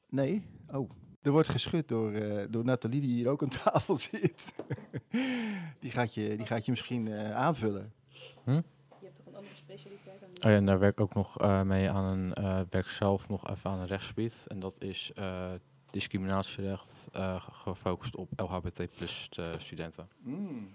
Nee? 0.09 0.43
Oh, 0.71 0.89
er 1.21 1.31
wordt 1.31 1.47
geschud 1.49 1.87
door, 1.87 2.11
eh, 2.13 2.45
door 2.49 2.63
Nathalie 2.63 3.01
die 3.01 3.13
hier 3.13 3.27
ook 3.29 3.41
aan 3.43 3.49
tafel 3.63 3.97
zit. 3.97 4.53
die, 5.79 5.91
gaat 5.91 6.13
je, 6.13 6.35
die 6.37 6.45
gaat 6.45 6.65
je 6.65 6.71
misschien 6.71 7.07
eh, 7.07 7.35
aanvullen. 7.35 7.93
Je 8.45 8.51
hebt 9.01 9.15
toch 9.15 9.25
een 9.25 9.35
andere 9.35 9.55
specialiteit 9.55 10.19
dan 10.19 10.29
Oh 10.29 10.35
ja, 10.51 10.55
en 10.57 10.65
daar 10.65 10.79
werk 10.79 10.93
ik 10.93 10.99
ook 10.99 11.13
nog 11.13 11.39
eh, 11.39 11.61
mee 11.61 11.89
aan 11.89 12.17
een 12.17 12.33
eh, 12.33 12.59
werk 12.69 12.89
zelf 12.89 13.29
nog 13.29 13.49
even 13.49 13.69
aan 13.69 13.79
een 13.79 13.87
rechtsgebied. 13.87 14.33
En 14.47 14.59
dat 14.59 14.81
is 14.81 15.11
eh, 15.15 15.51
discriminatierecht 15.91 17.07
eh, 17.11 17.41
ge- 17.41 17.51
gefocust 17.51 18.15
op 18.15 18.29
LHBT 18.35 18.95
plus 18.97 19.29
studenten. 19.57 20.07
Hmm, 20.23 20.69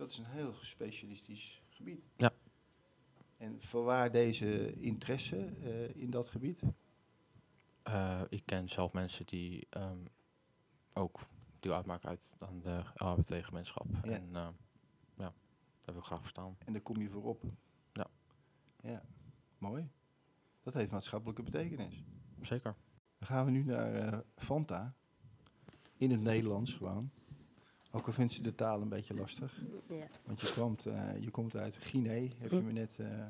dat 0.00 0.10
is 0.10 0.18
een 0.18 0.24
heel 0.24 0.54
specialistisch 0.60 1.62
gebied. 1.68 2.04
Ja. 2.16 2.32
En 3.36 3.62
voorwaar 3.62 4.10
deze 4.10 4.80
interesse 4.80 5.46
eh, 5.62 5.94
in 5.94 6.10
dat 6.10 6.28
gebied? 6.28 6.62
Eh, 7.82 8.22
ik 8.28 8.42
ken 8.44 8.68
zelf 8.68 8.92
mensen 8.92 9.26
die 9.26 9.66
ehm, 9.70 9.98
ook 10.92 11.20
deel 11.60 11.74
uitmaken 11.74 12.08
uit 12.08 12.36
aan 12.38 12.60
de 12.60 12.82
LHBT-gemeenschap. 12.94 13.86
Ja. 14.02 14.10
En 14.10 14.36
eh, 14.36 14.48
ja, 15.16 15.32
daar 15.84 15.94
wil 15.94 15.98
ik 15.98 16.04
graag 16.04 16.20
verstaan. 16.20 16.56
En 16.64 16.72
daar 16.72 16.82
kom 16.82 16.96
je 17.00 17.10
voor 17.10 17.24
op. 17.24 17.42
Ja. 17.92 18.06
Ja, 18.82 19.02
mooi. 19.58 19.88
Dat 20.62 20.74
heeft 20.74 20.90
maatschappelijke 20.90 21.42
betekenis. 21.42 22.04
Zeker. 22.40 22.74
Dan 23.18 23.28
gaan 23.28 23.44
we 23.44 23.50
nu 23.50 23.64
naar 23.64 23.94
eh, 23.94 24.18
Fanta. 24.36 24.94
In 25.96 26.10
het 26.10 26.20
Nederlands 26.20 26.74
gewoon. 26.74 27.10
Ook 27.92 28.06
al 28.06 28.12
vindt 28.12 28.32
ze 28.32 28.42
de 28.42 28.54
taal 28.54 28.80
een 28.80 28.88
beetje 28.88 29.14
lastig. 29.14 29.60
Ja. 29.86 30.06
Want 30.26 30.40
je 30.40 30.52
komt, 30.60 30.86
eh, 30.86 31.16
je 31.20 31.30
komt 31.30 31.56
uit 31.56 31.76
Guinea, 31.76 32.28
heb 32.38 32.50
je 32.50 32.60
me 32.60 32.72
net 32.72 32.98
eh, 32.98 33.26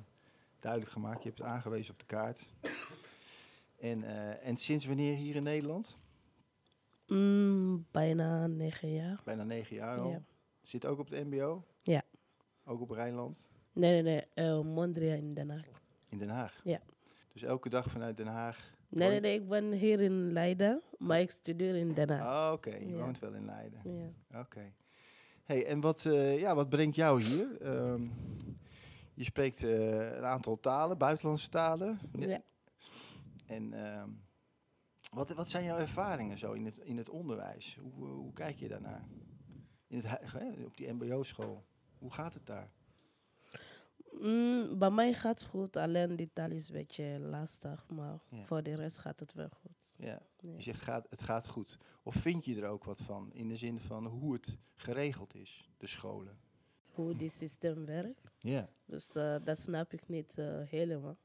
duidelijk 0.59 0.93
gemaakt. 0.93 1.23
Je 1.23 1.29
hebt 1.29 1.39
het 1.39 1.49
aangewezen 1.49 1.93
op 1.93 1.99
de 1.99 2.07
kaart. 2.07 2.49
En, 3.79 4.05
eh, 4.05 4.47
en 4.47 4.57
sinds 4.57 4.87
wanneer 4.87 5.17
hier 5.17 5.37
in 5.37 5.43
Nederland? 5.43 5.99
Mm, 7.07 7.87
bijna 7.91 8.47
negen 8.47 8.93
jaar. 8.93 9.21
Bijna 9.25 9.43
negen 9.45 9.77
jaar 9.77 9.99
al. 9.99 10.11
Ja. 10.11 10.23
Zit 10.63 10.87
ook 10.87 10.99
op 10.99 11.11
de 11.11 11.25
mbo? 11.25 11.65
Ja. 11.83 12.03
Ook 12.65 12.81
op 12.81 12.91
Rijnland? 12.91 13.49
Nee, 13.73 13.93
nee, 13.93 14.03
nee. 14.03 14.27
eh 14.35 14.61
Mondria 14.61 15.15
in 15.15 15.35
Den 15.35 15.51
Haag. 15.51 15.67
In 16.09 16.19
Den 16.19 16.29
Haag? 16.29 16.61
Ja. 16.65 16.81
Dus 17.33 17.43
elke 17.43 17.69
dag 17.69 17.91
vanuit 17.91 18.17
Den 18.17 18.27
Haag? 18.27 18.79
Nee, 18.91 19.09
nee, 19.09 19.21
nee. 19.21 19.41
Ik 19.41 19.49
ben 19.49 19.73
hier 19.73 20.01
in 20.01 20.33
Leiden, 20.33 20.83
maar 20.99 21.21
ik 21.21 21.31
studeer 21.31 21.77
in 21.77 21.95
Den 21.95 22.09
Haag. 22.11 22.47
Ah, 22.47 22.53
oké. 22.53 22.75
Je 22.77 22.89
Ja. 22.89 22.97
woont 22.97 23.19
wel 23.19 23.35
in 23.35 23.45
Leiden. 23.45 23.81
Ja. 23.85 24.41
Oké. 24.41 24.73
Hey, 25.45 25.67
en 25.67 25.81
wat, 25.81 26.05
eh, 26.05 26.39
ja, 26.39 26.55
wat 26.55 26.69
brengt 26.69 26.97
jou 26.97 27.23
hier? 27.23 27.61
Ehm, 27.61 28.03
je 29.15 29.25
spreekt 29.25 29.63
eh, 29.63 30.17
een 30.17 30.25
aantal 30.25 30.61
talen, 30.61 30.99
buitenlandse 30.99 31.49
talen. 31.49 31.99
Ja. 32.19 32.41
En 33.47 33.73
ehm, 33.73 34.09
wat, 35.13 35.31
wat 35.31 35.49
zijn 35.49 35.65
jouw 35.65 35.79
ervaringen 35.79 36.39
zo 36.39 36.53
in 36.53 36.65
het, 36.65 36.79
in 36.79 36.97
het 36.97 37.09
onderwijs? 37.09 37.79
Hoe, 37.81 38.07
hoe 38.07 38.33
kijk 38.33 38.57
je 38.57 38.69
daarnaar? 38.69 39.05
In 39.87 40.03
het, 40.05 40.21
op 40.67 40.77
die 40.77 40.93
mbo-school. 40.93 41.65
Hoe 41.99 42.13
gaat 42.13 42.35
het 42.35 42.47
daar? 42.47 42.71
Mm, 44.13 44.79
bij 44.79 44.91
mij 44.91 45.13
gaat 45.15 45.41
het 45.41 45.49
goed, 45.51 45.77
alleen 45.77 46.17
die 46.17 46.31
taal 46.33 46.51
is 46.51 46.69
een 46.69 46.75
beetje 46.75 47.19
lastig, 47.19 47.89
maar 47.89 48.19
Ja. 48.29 48.43
voor 48.43 48.63
de 48.63 48.75
rest 48.75 48.99
gaat 48.99 49.21
het 49.21 49.33
wel 49.33 49.49
goed. 49.49 49.95
Ja. 49.99 50.23
Ja. 50.41 50.57
Je 50.57 50.63
zegt 50.63 50.83
gaat, 50.83 51.07
het 51.11 51.23
gaat 51.23 51.47
goed. 51.47 51.79
Of 52.03 52.15
vind 52.15 52.45
je 52.45 52.61
er 52.61 52.69
ook 52.69 52.85
wat 52.85 53.01
van? 53.01 53.33
In 53.33 53.49
de 53.49 53.57
zin 53.57 53.81
van 53.81 54.07
hoe 54.07 54.33
het 54.33 54.57
geregeld 54.77 55.35
is, 55.35 55.69
de 55.77 55.87
scholen. 55.87 56.39
Hoe 56.93 57.17
dit 57.17 57.33
systeem 57.33 57.85
werkt. 57.87 58.31
Ja. 58.39 58.69
Dus 58.85 59.13
eh, 59.15 59.37
dat 59.45 59.59
snap 59.59 59.93
ik 59.93 60.09
niet 60.09 60.39
eh, 60.39 60.61
helemaal. 60.65 61.17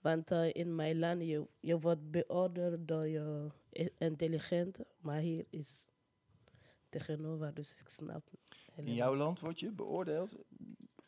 Want 0.00 0.30
eh, 0.30 0.54
in 0.54 0.74
mijn 0.74 0.98
land, 0.98 1.20
je, 1.22 1.46
je 1.60 1.78
wordt 1.78 2.10
beoordeeld 2.10 2.88
door 2.88 3.06
je 3.06 3.50
intelligent, 3.98 4.78
maar 5.00 5.18
hier 5.18 5.44
is 5.50 5.86
tegenover, 6.88 7.54
dus 7.54 7.76
ik 7.80 7.88
snap 7.88 8.28
In 8.32 8.38
helemaal 8.74 8.94
jouw 8.96 9.14
land 9.16 9.40
word 9.40 9.60
je 9.60 9.70
beoordeeld? 9.72 10.34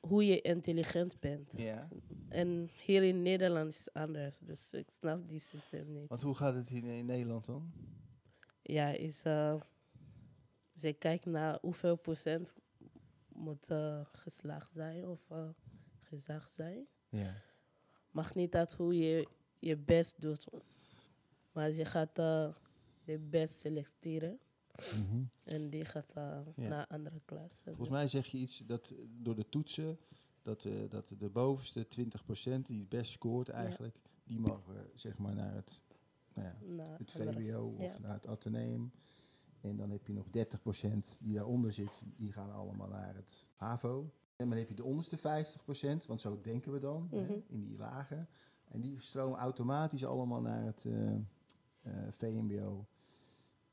Hoe 0.06 0.26
je 0.26 0.40
intelligent 0.40 1.20
bent. 1.20 1.52
Ja. 1.56 1.88
En 2.28 2.70
hier 2.84 3.02
in 3.02 3.22
Nederland 3.22 3.70
is 3.70 3.84
het 3.84 3.94
anders, 3.94 4.38
dus 4.38 4.72
ik 4.72 4.90
snap 4.90 5.28
die 5.28 5.38
systeem 5.38 5.92
niet. 5.92 6.08
Want 6.08 6.22
hoe 6.22 6.34
gaat 6.34 6.54
het 6.54 6.70
in, 6.70 6.84
in 6.84 7.06
Nederland 7.06 7.46
dan? 7.46 7.72
Ja, 8.62 8.88
is, 8.88 9.22
eh, 9.22 9.60
ze 10.76 10.92
kijken 10.92 11.30
naar 11.30 11.58
hoeveel 11.60 11.96
procent 11.96 12.52
moet 13.28 13.70
eh, 13.70 14.00
geslaagd 14.12 14.72
zijn 14.72 15.06
of 15.06 15.20
gezag 16.00 16.48
zijn. 16.48 16.86
Ja. 17.08 17.34
Mag 18.10 18.34
niet 18.34 18.52
dat 18.52 18.72
hoe 18.72 18.98
je 18.98 19.28
je 19.58 19.76
best 19.76 20.20
doet, 20.20 20.48
maar 21.52 21.72
je 21.72 21.84
gaat 21.84 22.14
de 22.14 23.18
best 23.18 23.54
selecteren 23.54 24.38
en 25.45 25.71
die 25.71 25.85
gaat 25.85 26.12
Ja. 26.14 26.68
naar 26.68 26.87
andere 26.87 27.21
klas. 27.25 27.59
Volgens 27.64 27.88
mij 27.88 28.09
zeg 28.09 28.26
je 28.26 28.38
iets 28.38 28.59
dat 28.66 28.90
eh, 28.90 28.99
door 29.23 29.35
de 29.37 29.49
toetsen, 29.49 29.99
dat, 30.42 30.64
eh, 30.64 30.73
dat 30.88 31.12
de 31.18 31.28
bovenste 31.28 31.87
20% 31.88 32.66
die 32.66 32.78
het 32.80 32.88
best 32.88 33.12
scoort 33.12 33.49
eigenlijk, 33.49 33.97
die 34.25 34.38
mogen 34.40 34.90
zeg 34.95 35.18
maar 35.18 35.35
naar 35.35 35.54
het, 35.54 35.80
nou 36.35 36.47
ja, 36.49 36.56
naar 36.75 36.99
het 36.99 37.12
andere- 37.21 37.33
VWO 37.40 37.75
of 37.78 37.99
naar 38.00 38.12
het 38.12 38.26
Atheneum. 38.26 38.90
En 39.61 39.76
dan 39.76 39.90
heb 39.90 40.06
je 40.06 40.12
nog 40.12 40.30
30% 40.30 41.18
die 41.23 41.35
daaronder 41.35 41.73
zit, 41.73 42.02
die 42.16 42.33
gaan 42.33 42.52
allemaal 42.52 42.88
naar 42.88 43.14
het 43.14 43.47
HAVO. 43.54 44.11
En 44.37 44.49
dan 44.49 44.59
heb 44.59 44.68
je 44.68 44.75
de 44.75 44.85
onderste 44.85 45.16
50%, 45.16 46.06
want 46.06 46.21
zo 46.21 46.40
denken 46.40 46.73
we 46.73 46.78
dan, 46.78 47.09
hè, 47.11 47.23
Mhm. 47.23 47.33
in 47.47 47.61
die 47.64 47.76
lagen. 47.76 48.28
En 48.68 48.80
die 48.80 49.00
stromen 49.00 49.38
automatisch 49.38 50.04
allemaal 50.04 50.40
naar 50.40 50.64
het 50.64 50.87
VMBO. 52.11 52.87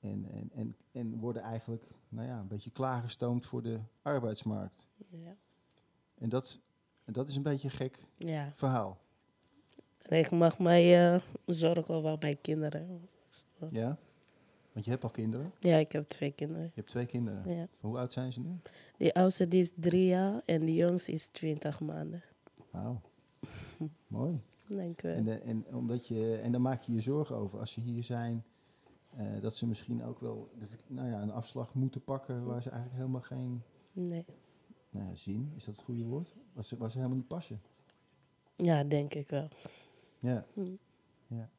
En, 0.04 0.28
en, 0.32 0.50
en, 0.54 0.76
en 0.92 1.20
worden 1.20 1.42
eigenlijk 1.42 1.84
nou 2.10 2.28
ja, 2.28 2.40
een 2.40 2.48
beetje 2.48 2.72
klaargestoomd 2.72 3.46
voor 3.46 3.62
de 3.62 3.80
arbeidsmarkt. 4.02 4.88
Ja. 5.10 5.36
En 6.18 6.30
dat, 6.30 6.60
en 7.06 7.14
dat 7.14 7.30
is 7.30 7.36
een 7.36 7.44
beetje 7.44 7.68
een 7.68 7.76
gek 7.76 8.06
ja. 8.18 8.52
verhaal. 8.56 8.98
En 10.02 10.18
ik 10.18 10.32
mag 10.32 10.60
mij 10.60 11.14
eh, 11.14 11.22
zorgen 11.46 11.96
over 11.96 12.18
mijn 12.20 12.42
kinderen. 12.42 13.10
Ja? 13.70 13.98
Want 14.72 14.86
je 14.86 14.92
hebt 14.92 15.04
al 15.04 15.10
kinderen. 15.10 15.52
Ja, 15.60 15.78
ik 15.78 15.92
heb 15.92 16.08
twee 16.08 16.32
kinderen. 16.32 16.64
Je 16.64 16.72
hebt 16.76 16.90
twee 16.90 17.06
kinderen. 17.06 17.56
Ja. 17.56 17.68
Hoe 17.80 17.98
oud 17.98 18.14
zijn 18.14 18.34
ze 18.34 18.40
nu? 18.40 18.60
De 18.98 19.14
oudste 19.14 19.48
die 19.48 19.62
is 19.62 19.72
drie 19.76 20.06
jaar 20.06 20.42
en 20.46 20.66
de 20.66 20.74
jongste 20.74 21.12
is 21.12 21.28
twintig 21.28 21.80
maanden. 21.80 22.24
Wauw. 22.72 23.02
Mooi. 24.08 24.42
Dank 24.68 25.04
u 25.04 25.08
wel. 25.08 25.18
En, 25.18 25.24
de, 25.24 25.40
en, 25.40 25.66
omdat 25.72 26.08
je, 26.08 26.36
en 26.36 26.52
daar 26.52 26.62
maak 26.62 26.82
je 26.82 26.94
je 26.94 27.02
zorgen 27.02 27.36
over 27.36 27.60
als 27.60 27.72
ze 27.72 27.80
hier 27.80 28.04
zijn. 28.04 28.44
Eh, 29.18 29.42
dat 29.42 29.56
ze 29.56 29.68
misschien 29.68 30.04
ook 30.04 30.20
wel 30.20 30.50
de, 30.60 30.66
nou 30.88 31.10
ja, 31.10 31.22
een 31.22 31.32
afslag 31.32 31.74
moeten 31.74 32.04
pakken 32.04 32.46
waar 32.46 32.62
ze 32.62 32.70
eigenlijk 32.70 33.00
helemaal 33.00 33.22
geen 33.22 33.64
Nee. 33.92 34.26
nou 34.90 35.08
ja, 35.08 35.16
zin, 35.16 35.52
is 35.56 35.64
dat 35.64 35.76
het 35.76 35.84
goede 35.84 36.04
woord? 36.04 36.36
Waar 36.54 36.64
ze, 36.64 36.78
waar 36.78 36.92
ze 36.92 36.98
helemaal 36.98 37.18
niet 37.18 37.28
passen. 37.28 37.62
Ja, 38.56 38.84
denk 38.84 39.14
ik 39.14 39.30
wel. 39.30 39.48
Ja. 40.20 40.46
Hm. 40.54 40.76
ja. 41.28 41.50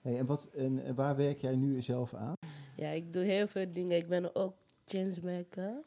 Hey, 0.00 0.18
en, 0.18 0.26
wat, 0.26 0.44
en, 0.44 0.94
waar 0.94 1.16
werk 1.16 1.38
jij 1.38 1.56
nu 1.56 1.82
zelf 1.82 2.14
aan? 2.14 2.34
Ja, 2.76 2.88
ik 2.88 3.12
doe 3.12 3.24
heel 3.24 3.48
veel 3.48 3.72
dingen. 3.72 3.96
Ik 3.96 4.08
ben 4.08 4.34
ook 4.34 4.54
changemaker. 4.84 5.82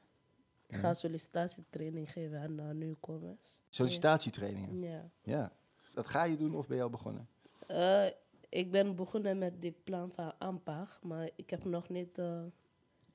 Ik 0.67 0.75
ga 0.75 0.93
sollicitatietraining 0.93 2.11
geven 2.11 2.39
aan 2.39 2.55
de 2.55 2.63
nieuwkomers. 2.73 3.59
Sollicitatietrainingen. 3.69 4.79
Ja. 4.79 5.09
Ja. 5.23 5.51
Dat 5.93 6.07
ga 6.07 6.23
je 6.23 6.37
doen 6.37 6.55
of 6.55 6.67
ben 6.67 6.77
je 6.77 6.83
al 6.83 6.89
begonnen? 6.89 7.27
Eh, 7.67 8.05
ik 8.55 8.71
ben 8.71 8.95
begonnen 8.95 9.37
met 9.37 9.61
dit 9.61 9.83
plan 9.83 10.11
van 10.11 10.33
aanpak, 10.37 10.99
maar 11.03 11.29
ik 11.35 11.49
heb 11.49 11.63
nog 11.63 11.89
niet 11.89 12.17
eh, 12.17 12.43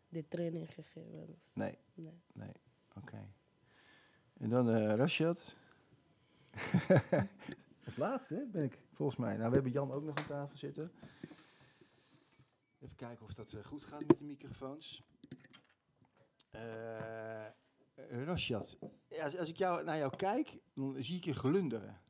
de 0.09 0.29
training 0.29 0.75
gegeven. 0.75 1.27
Dus, 1.27 1.53
Nee. 1.55 1.79
nee. 2.33 2.53
Oké. 2.97 3.29
En 4.39 4.49
dan 4.49 4.71
eh 4.71 4.95
Rashad. 4.95 5.57
Als 7.87 7.97
laatste 7.97 8.49
ben 8.53 8.65
ik, 8.65 8.79
volgens 8.93 9.19
mij. 9.19 9.37
Nou, 9.37 9.49
we 9.49 9.55
hebben 9.55 9.73
Jan 9.73 9.93
ook 9.93 10.05
nog 10.05 10.17
aan 10.17 10.27
tafel 10.27 10.57
zitten. 10.59 10.93
Even 12.79 12.97
kijken 12.97 13.25
of 13.25 13.35
dat 13.35 13.53
eh, 13.53 13.65
goed 13.65 13.85
gaat 13.85 14.01
met 14.07 14.19
de 14.19 14.25
microfoons. 14.25 15.03
Eh 16.51 17.47
Rashad, 18.25 18.79
ja, 19.09 19.25
als, 19.25 19.37
als 19.37 19.49
ik 19.49 19.57
jou, 19.57 19.85
naar 19.85 19.99
jou 19.99 20.17
kijk, 20.17 20.59
dan 20.75 20.97
zie 20.99 21.17
ik 21.17 21.25
je 21.25 21.35
glunderen. 21.35 22.01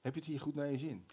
Heb 0.00 0.14
je 0.14 0.20
het 0.20 0.28
hier 0.28 0.40
goed 0.40 0.54
naar 0.54 0.70
je 0.70 0.78
zin? 0.78 1.06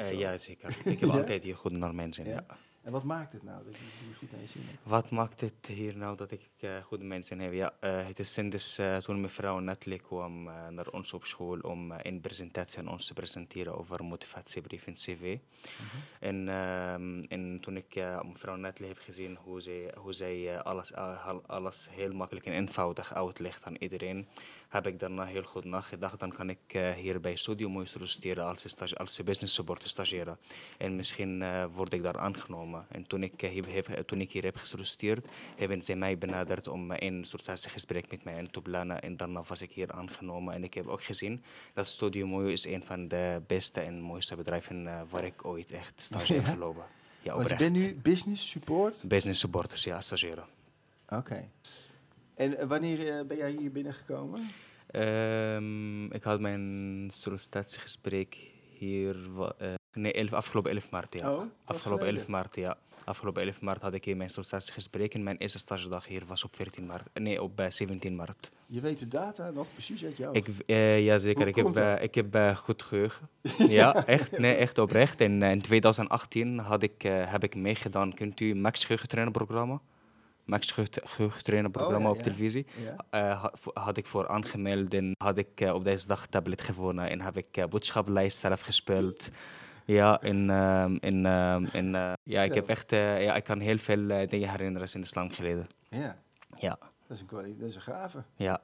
Eh, 0.00 0.18
ja, 0.18 0.36
zeker. 0.38 0.76
Ik 0.84 1.00
heb 1.00 1.08
Ja? 1.10 1.16
altijd 1.16 1.42
hier 1.42 1.56
goed 1.56 1.72
naar 1.72 1.94
mensen. 1.94 2.24
Ja? 2.24 2.30
Ja. 2.32 2.56
En 2.82 2.92
wat 2.92 3.02
maakt 3.02 3.32
het 3.32 3.42
nou 3.42 3.64
dat 3.64 3.76
je 3.76 3.82
goed 4.18 4.32
naar 4.32 4.40
je 4.40 4.46
zin 4.46 4.62
hebt? 4.64 4.78
Wat 4.82 5.10
maakt 5.10 5.40
het 5.40 5.66
hier 5.66 5.96
nou 5.96 6.16
dat 6.16 6.30
ik 6.30 6.48
eh, 6.60 6.76
goede 6.84 7.04
mensen 7.04 7.38
heb? 7.38 7.52
Ja, 7.52 7.72
eh, 7.80 8.06
het 8.06 8.18
is 8.18 8.32
sinds 8.32 8.80
toen 9.02 9.20
mevrouw 9.20 9.58
Natalie 9.58 9.98
kwam 10.00 10.42
naar 10.70 10.88
ons 10.88 11.12
op 11.12 11.24
school 11.24 11.58
om 11.58 11.92
in 11.92 12.20
presentatie 12.20 12.78
aan 12.78 12.88
ons 12.88 13.06
te 13.06 13.12
presenteren 13.14 13.78
over 13.78 14.04
motivatiebrief 14.04 14.86
en 14.86 14.94
cv. 14.94 15.38
En, 16.20 16.48
ehm, 16.48 17.22
en 17.28 17.58
toen 17.60 17.76
ik 17.76 17.94
mevrouw 18.22 18.56
Natalie 18.56 18.88
heb 18.90 18.98
gezien 18.98 19.36
hoe 19.36 19.60
zij, 19.60 19.94
hoe 19.96 20.12
zij 20.12 20.62
alles, 20.62 20.94
al- 20.94 21.42
alles 21.46 21.88
heel 21.90 22.12
makkelijk 22.12 22.46
en 22.46 22.52
eenvoudig 22.52 23.14
uitlegt 23.14 23.64
aan 23.64 23.76
iedereen, 23.76 24.28
heb 24.72 24.86
ik 24.86 24.98
daarna 24.98 25.24
heel 25.24 25.42
goed 25.42 25.64
nagedacht. 25.64 26.20
Dan 26.20 26.32
kan 26.32 26.50
ik 26.50 26.58
eh, 26.66 26.90
hier 26.90 27.20
bij 27.20 27.36
Studio 27.36 27.68
Mooi 27.68 27.86
solliciteren 27.86 28.44
als, 28.44 28.68
stage, 28.68 28.96
als 28.96 29.22
business 29.24 29.54
support 29.54 29.82
stagiaire. 29.82 30.36
En 30.78 30.96
misschien 30.96 31.42
eh, 31.42 31.64
word 31.72 31.92
ik 31.92 32.02
daar 32.02 32.18
aangenomen. 32.18 32.86
En 32.88 33.06
toen 33.06 33.22
ik, 33.22 33.42
eh, 33.42 33.50
hier 33.50 33.66
heb, 33.74 34.02
toen 34.06 34.20
ik 34.20 34.32
hier 34.32 34.42
heb 34.42 34.56
gesolliciteerd, 34.56 35.28
hebben 35.56 35.82
zij 35.82 35.96
mij 35.96 36.18
benaderd 36.18 36.68
om 36.68 36.90
een 36.90 37.24
sollicitatiegesprek 37.24 38.10
met 38.10 38.24
mij 38.24 38.38
in 38.38 38.50
te 38.50 38.60
plannen. 38.60 39.00
En 39.00 39.16
daarna 39.16 39.42
was 39.46 39.62
ik 39.62 39.72
hier 39.72 39.92
aangenomen. 39.92 40.54
En 40.54 40.64
ik 40.64 40.74
heb 40.74 40.86
ook 40.86 41.02
gezien 41.02 41.44
dat 41.74 41.86
Studio 41.86 42.26
Mooi 42.26 42.52
is 42.52 42.64
een 42.64 42.82
van 42.82 43.08
de 43.08 43.42
beste 43.46 43.80
en 43.80 44.00
mooiste 44.00 44.36
bedrijven 44.36 45.08
waar 45.08 45.24
ik 45.24 45.44
ooit 45.44 45.70
echt 45.70 46.00
stage 46.00 46.32
heb 46.32 46.44
gelopen. 46.44 46.84
Ja, 47.22 47.34
Want 47.34 47.48
je 47.48 47.52
oprecht. 47.52 47.72
bent 47.72 47.86
nu 47.86 48.00
business 48.02 48.50
support? 48.50 49.08
Business 49.08 49.40
supporters, 49.40 49.84
ja, 49.84 50.00
stagiaire. 50.00 50.42
Oké. 51.08 51.48
En 52.34 52.58
eh, 52.58 52.66
wanneer 52.66 53.18
eh, 53.18 53.26
ben 53.26 53.36
jij 53.36 53.50
hier 53.50 53.72
binnengekomen? 53.72 54.48
Ehm, 54.86 56.04
ik 56.04 56.22
had 56.22 56.40
mijn 56.40 57.08
sollicitatiegesprek 57.12 58.36
hier, 58.78 59.16
eh, 59.58 59.68
nee, 59.92 60.12
11, 60.12 60.32
afgelopen 60.32 60.70
11 60.70 60.90
maart, 60.90 61.14
ja. 61.14 61.32
Oh, 61.32 61.42
afgelopen 61.64 62.06
11 62.06 62.14
geleden. 62.14 62.30
maart, 62.30 62.56
ja. 62.56 62.76
Afgelopen 63.04 63.42
11 63.42 63.60
maart 63.60 63.82
had 63.82 63.94
ik 63.94 64.04
hier 64.04 64.16
mijn 64.16 64.30
sollicitatiegesprek 64.30 65.14
en 65.14 65.22
mijn 65.22 65.36
eerste 65.36 65.58
stagedag 65.58 66.06
hier 66.06 66.22
was 66.26 66.44
op 66.44 66.56
14 66.56 66.86
maart, 66.86 67.08
nee, 67.14 67.42
op 67.42 67.60
eh, 67.60 67.70
17 67.70 68.16
maart. 68.16 68.50
Je 68.66 68.80
weet 68.80 68.98
de 68.98 69.08
data 69.08 69.50
nog 69.50 69.66
precies 69.72 70.04
uit 70.04 70.16
jou. 70.16 70.34
Ik, 70.34 70.48
eh 70.66 71.04
ja, 71.04 71.18
zeker. 71.18 71.40
Hoe 71.40 71.48
Ik 71.48 71.74
heb, 71.74 72.00
ik 72.00 72.14
heb 72.14 72.56
goed 72.56 72.82
geheugen. 72.82 73.28
ja, 73.78 74.06
echt. 74.06 74.38
Nee, 74.38 74.54
echt 74.54 74.78
oprecht. 74.78 75.20
En 75.20 75.42
in 75.42 75.62
2018 75.62 76.58
had 76.58 76.82
ik, 76.82 77.02
heb 77.02 77.42
ik 77.42 77.54
meegedaan. 77.54 78.14
Kunt 78.14 78.40
u 78.40 78.54
Max 78.54 78.80
Geheugentrainer 78.84 79.32
programma? 79.32 79.80
Max 80.44 80.72
programma 80.72 81.96
Oh, 81.96 82.02
ja, 82.02 82.10
op 82.10 82.22
televisie. 82.22 82.66
Ja. 82.84 82.96
Eh, 83.10 83.44
had 83.74 83.96
ik 83.96 84.06
voor 84.06 84.28
aangemeld 84.28 84.94
en 84.94 85.14
had 85.18 85.38
ik 85.38 85.60
eh, 85.60 85.74
op 85.74 85.84
deze 85.84 86.06
dag 86.06 86.26
tablet 86.26 86.62
gewonnen. 86.62 87.10
En 87.10 87.20
heb 87.20 87.36
ik 87.36 87.56
uh, 87.56 87.64
boodschappenlijst 87.64 88.38
zelf 88.38 88.60
gespeeld. 88.60 89.30
Ja, 89.84 90.20
en, 90.20 90.50
ehm, 90.50 90.96
en, 90.96 91.26
ehm, 91.26 91.64
en 91.72 91.94
eh, 91.94 92.12
ja, 92.22 92.42
ik 92.42 92.54
heb 92.54 92.68
echt, 92.68 92.92
eh, 92.92 93.22
ja, 93.24 93.34
ik 93.34 93.44
kan 93.44 93.60
heel 93.60 93.78
veel 93.78 94.08
eh, 94.10 94.28
dingen 94.28 94.50
herinneren 94.50 94.88
sinds 94.88 95.14
lang 95.14 95.34
geleden. 95.34 95.66
ja, 95.88 96.16
Ja, 96.58 96.78
dat 97.06 97.16
is 97.16 97.20
een, 97.20 97.26
kwali- 97.26 97.56
dat 97.58 97.68
is 97.68 97.74
een 97.74 97.80
gave. 97.80 98.22
ja. 98.36 98.60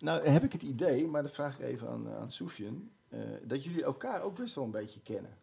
Nou, 0.00 0.26
heb 0.28 0.44
ik 0.44 0.52
het 0.52 0.62
idee, 0.62 1.06
maar 1.06 1.22
dat 1.22 1.32
vraag 1.34 1.58
ik 1.58 1.66
even 1.66 1.88
aan, 1.88 2.08
eh, 2.08 2.16
aan 2.20 2.32
Soefjen, 2.32 2.90
eh, 3.08 3.18
dat 3.42 3.64
jullie 3.64 3.84
elkaar 3.84 4.22
ook 4.22 4.36
best 4.36 4.54
wel 4.54 4.64
een 4.64 4.70
beetje 4.70 5.00
kennen. 5.00 5.36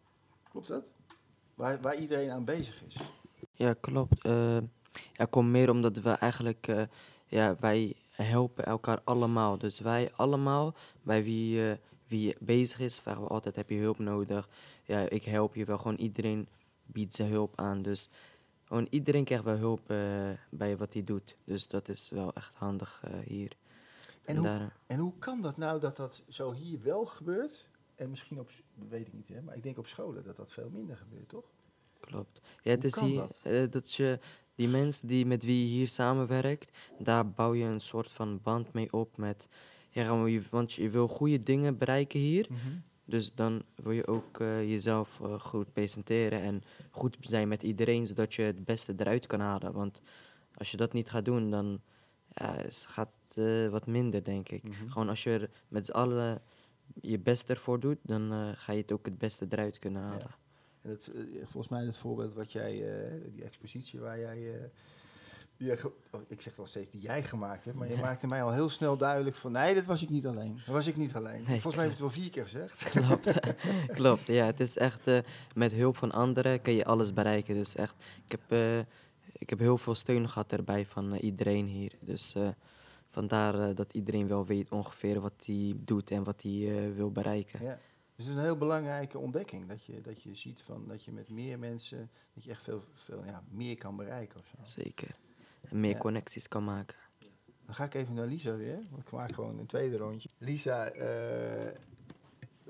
Klopt 0.50 0.68
dat? 0.68 0.88
Waar, 1.54 1.80
waar 1.80 1.94
iedereen 1.96 2.30
aan 2.30 2.44
bezig 2.44 2.82
is. 2.86 2.96
Ja, 3.52 3.74
klopt. 3.80 4.24
Eh 4.24 4.56
ja, 5.12 5.24
komt 5.24 5.50
meer 5.50 5.70
omdat 5.70 5.96
we 5.96 6.10
eigenlijk, 6.10 6.68
eh, 6.68 6.82
ja, 7.26 7.56
wij 7.60 7.96
helpen 8.10 8.64
elkaar 8.64 9.00
allemaal. 9.04 9.58
Dus 9.58 9.80
wij 9.80 10.12
allemaal, 10.16 10.74
bij 11.02 11.24
wie, 11.24 11.70
eh, 11.70 11.76
wie 12.06 12.36
bezig 12.40 12.80
is, 12.80 12.98
vragen 12.98 13.22
we 13.22 13.28
altijd, 13.28 13.56
heb 13.56 13.70
je 13.70 13.78
hulp 13.78 13.98
nodig? 13.98 14.48
Ja, 14.84 15.08
ik 15.08 15.24
help 15.24 15.54
je 15.54 15.64
wel. 15.64 15.78
Gewoon 15.78 15.96
iedereen 15.96 16.48
biedt 16.86 17.14
zijn 17.14 17.30
hulp 17.30 17.60
aan. 17.60 17.82
Dus 17.82 18.08
gewoon 18.64 18.86
iedereen 18.90 19.24
krijgt 19.24 19.44
wel 19.44 19.56
hulp 19.56 19.90
eh, 19.90 20.30
bij 20.50 20.76
wat 20.76 20.92
hij 20.92 21.04
doet. 21.04 21.36
Dus 21.44 21.68
dat 21.68 21.88
is 21.88 22.10
wel 22.10 22.32
echt 22.32 22.54
handig 22.54 23.02
hier. 23.24 23.56
En 24.24 24.36
hoe, 24.36 24.46
daar, 24.46 24.76
en 24.86 24.98
hoe 24.98 25.12
kan 25.18 25.40
dat 25.40 25.56
nou 25.56 25.80
dat 25.80 25.96
dat 25.96 26.22
zo 26.28 26.52
hier 26.52 26.82
wel 26.82 27.06
gebeurt? 27.06 27.68
En 27.94 28.10
misschien 28.10 28.40
op, 28.40 28.50
weet 28.88 29.06
ik 29.06 29.12
niet, 29.12 29.28
hè, 29.28 29.42
maar 29.42 29.56
ik 29.56 29.62
denk 29.62 29.78
op 29.78 29.86
scholen 29.86 30.24
dat 30.24 30.36
dat 30.36 30.52
veel 30.52 30.70
minder 30.70 30.96
gebeurt, 30.96 31.28
toch? 31.28 31.44
Klopt. 32.00 32.40
Ja, 32.62 32.70
het 32.70 32.82
Hoe 32.82 32.90
is 32.90 33.00
hier 33.00 33.26
dat? 33.42 33.72
dat 33.72 33.94
je 33.94 34.18
die 34.54 34.68
mensen 34.68 35.08
die 35.08 35.26
met 35.26 35.44
wie 35.44 35.62
je 35.64 35.70
hier 35.70 35.88
samenwerkt, 35.88 36.78
daar 36.98 37.30
bouw 37.30 37.54
je 37.54 37.64
een 37.64 37.80
soort 37.80 38.12
van 38.12 38.40
band 38.42 38.72
mee 38.72 38.92
op 38.92 39.16
met, 39.16 39.48
ja, 39.90 40.28
want 40.50 40.72
je 40.72 40.90
wil 40.90 41.08
goede 41.08 41.42
dingen 41.42 41.78
bereiken 41.78 42.20
hier, 42.20 42.46
dus 43.04 43.34
dan 43.34 43.62
wil 43.82 43.92
je 43.92 44.06
ook 44.06 44.40
eh, 44.40 44.68
jezelf 44.70 45.20
eh, 45.20 45.40
goed 45.40 45.72
presenteren 45.72 46.40
en 46.40 46.62
goed 46.90 47.16
zijn 47.20 47.48
met 47.48 47.62
iedereen, 47.62 48.06
zodat 48.06 48.34
je 48.34 48.42
het 48.42 48.64
beste 48.64 48.94
eruit 48.96 49.26
kan 49.26 49.40
halen. 49.40 49.72
Want 49.72 50.02
als 50.54 50.70
je 50.70 50.76
dat 50.76 50.92
niet 50.92 51.10
gaat 51.10 51.24
doen, 51.24 51.50
dan 51.50 51.80
ja, 52.32 52.64
gaat 52.68 53.18
het 53.28 53.36
eh, 53.36 53.68
wat 53.68 53.86
minder, 53.86 54.24
denk 54.24 54.48
ik. 54.48 54.62
Mhm. 54.62 54.88
Gewoon 54.88 55.08
als 55.08 55.22
je 55.22 55.30
er 55.30 55.50
met 55.68 55.86
z'n 55.86 55.92
allen 55.92 56.42
je 57.00 57.18
best 57.18 57.50
ervoor 57.50 57.80
doet, 57.80 57.98
dan 58.02 58.54
ga 58.56 58.72
je 58.72 58.80
het 58.80 58.92
ook 58.92 59.04
het 59.04 59.18
beste 59.18 59.46
eruit 59.48 59.78
kunnen 59.78 60.02
halen. 60.02 60.30
En 60.82 60.90
het, 60.90 61.10
eh, 61.14 61.22
volgens 61.42 61.68
mij 61.68 61.84
het 61.84 61.96
voorbeeld 61.96 62.34
wat 62.34 62.52
jij, 62.52 62.72
eh, 62.94 63.10
die 63.34 63.44
expositie 63.44 64.00
waar 64.00 64.18
jij, 64.18 64.54
eh, 64.54 65.84
oh, 66.10 66.20
ik 66.28 66.40
zeg 66.40 66.56
wel 66.56 66.66
steeds 66.66 66.90
die 66.90 67.00
jij 67.00 67.22
gemaakt 67.22 67.64
hebt, 67.64 67.76
maar 67.76 67.88
je 67.88 67.94
Ja. 67.94 68.00
maakte 68.00 68.26
mij 68.26 68.42
al 68.42 68.52
heel 68.52 68.68
snel 68.68 68.96
duidelijk 68.96 69.36
van, 69.36 69.52
nee, 69.52 69.74
dat 69.74 69.84
was 69.84 70.02
ik 70.02 70.08
niet 70.10 70.26
alleen. 70.26 70.54
Dat 70.66 70.74
was 70.74 70.86
ik 70.86 70.96
niet 70.96 71.14
alleen. 71.14 71.42
Nee. 71.46 71.60
Volgens 71.60 71.74
mij 71.74 71.84
heb 71.84 71.96
je 71.96 72.02
het 72.04 72.12
wel 72.14 72.22
vier 72.22 72.30
keer 72.30 72.42
gezegd. 72.42 72.90
Klopt, 72.90 73.32
klopt. 73.98 74.26
Ja, 74.26 74.44
het 74.46 74.60
is 74.60 74.76
echt 74.76 75.10
met 75.54 75.72
hulp 75.72 75.96
van 75.96 76.12
anderen 76.12 76.62
kan 76.62 76.72
je 76.74 76.84
alles 76.84 77.12
bereiken. 77.12 77.54
Dus 77.54 77.74
echt, 77.74 78.04
ik 78.28 78.38
heb, 78.40 78.86
ik 79.32 79.50
heb 79.50 79.58
heel 79.58 79.78
veel 79.78 79.94
steun 79.94 80.28
gehad 80.28 80.52
erbij 80.52 80.86
van 80.86 81.14
iedereen 81.14 81.66
hier. 81.66 81.92
Dus 82.00 82.34
vandaar 83.10 83.74
dat 83.74 83.92
iedereen 83.94 84.28
wel 84.28 84.46
weet 84.46 84.70
ongeveer 84.70 85.20
wat 85.20 85.32
hij 85.46 85.74
doet 85.76 86.10
en 86.10 86.24
wat 86.24 86.42
hij 86.42 86.92
wil 86.94 87.10
bereiken. 87.10 87.64
Ja. 87.64 87.78
Dus 88.16 88.24
het 88.24 88.34
is 88.34 88.40
een 88.40 88.46
heel 88.48 88.56
belangrijke 88.58 89.18
ontdekking, 89.18 89.68
dat 89.68 89.84
je, 89.84 90.00
dat 90.00 90.22
je 90.22 90.34
ziet 90.34 90.62
van, 90.62 90.88
dat 90.88 91.04
je 91.04 91.12
met 91.12 91.28
meer 91.28 91.58
mensen, 91.58 92.10
dat 92.34 92.44
je 92.44 92.50
echt 92.50 92.62
veel, 92.62 92.84
veel 92.94 93.24
ja, 93.24 93.42
meer 93.50 93.76
kan 93.78 93.96
bereiken 93.96 94.40
of 94.40 94.46
zo. 94.46 94.56
Zeker. 94.62 95.16
En 95.60 95.80
meer 95.80 95.90
Ja. 95.92 95.98
connecties 95.98 96.48
kan 96.48 96.64
maken. 96.64 96.96
Dan 97.66 97.74
ga 97.74 97.84
ik 97.84 97.94
even 97.94 98.14
naar 98.14 98.26
Lisa 98.26 98.56
weer, 98.56 98.78
want 98.90 99.02
ik 99.02 99.10
maak 99.10 99.32
gewoon 99.34 99.58
een 99.58 99.66
tweede 99.66 99.96
rondje. 99.96 100.28
Lisa, 100.38 100.86
eh, 100.90 101.72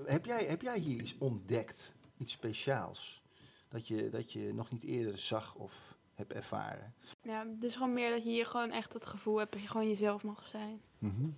heb, 0.04 0.24
jij, 0.24 0.44
heb 0.44 0.62
jij 0.62 0.78
hier 0.78 1.00
iets 1.00 1.18
ontdekt, 1.18 1.92
iets 2.18 2.32
speciaals, 2.32 3.22
dat 3.68 3.88
je, 3.88 4.08
dat 4.10 4.32
je 4.32 4.54
nog 4.54 4.70
niet 4.70 4.82
eerder 4.82 5.18
zag 5.18 5.54
of 5.54 5.96
hebt 6.14 6.32
ervaren? 6.32 6.94
Ja, 7.22 7.46
het 7.54 7.64
is 7.64 7.74
gewoon 7.74 7.92
meer 7.92 8.10
dat 8.10 8.22
je 8.24 8.30
hier 8.30 8.46
gewoon 8.46 8.70
echt 8.70 8.92
het 8.92 9.06
gevoel 9.06 9.38
hebt 9.38 9.52
dat 9.52 9.62
je 9.62 9.68
gewoon 9.68 9.88
jezelf 9.88 10.22
mag 10.22 10.46
zijn. 10.46 10.80
Mhm. 10.98 11.28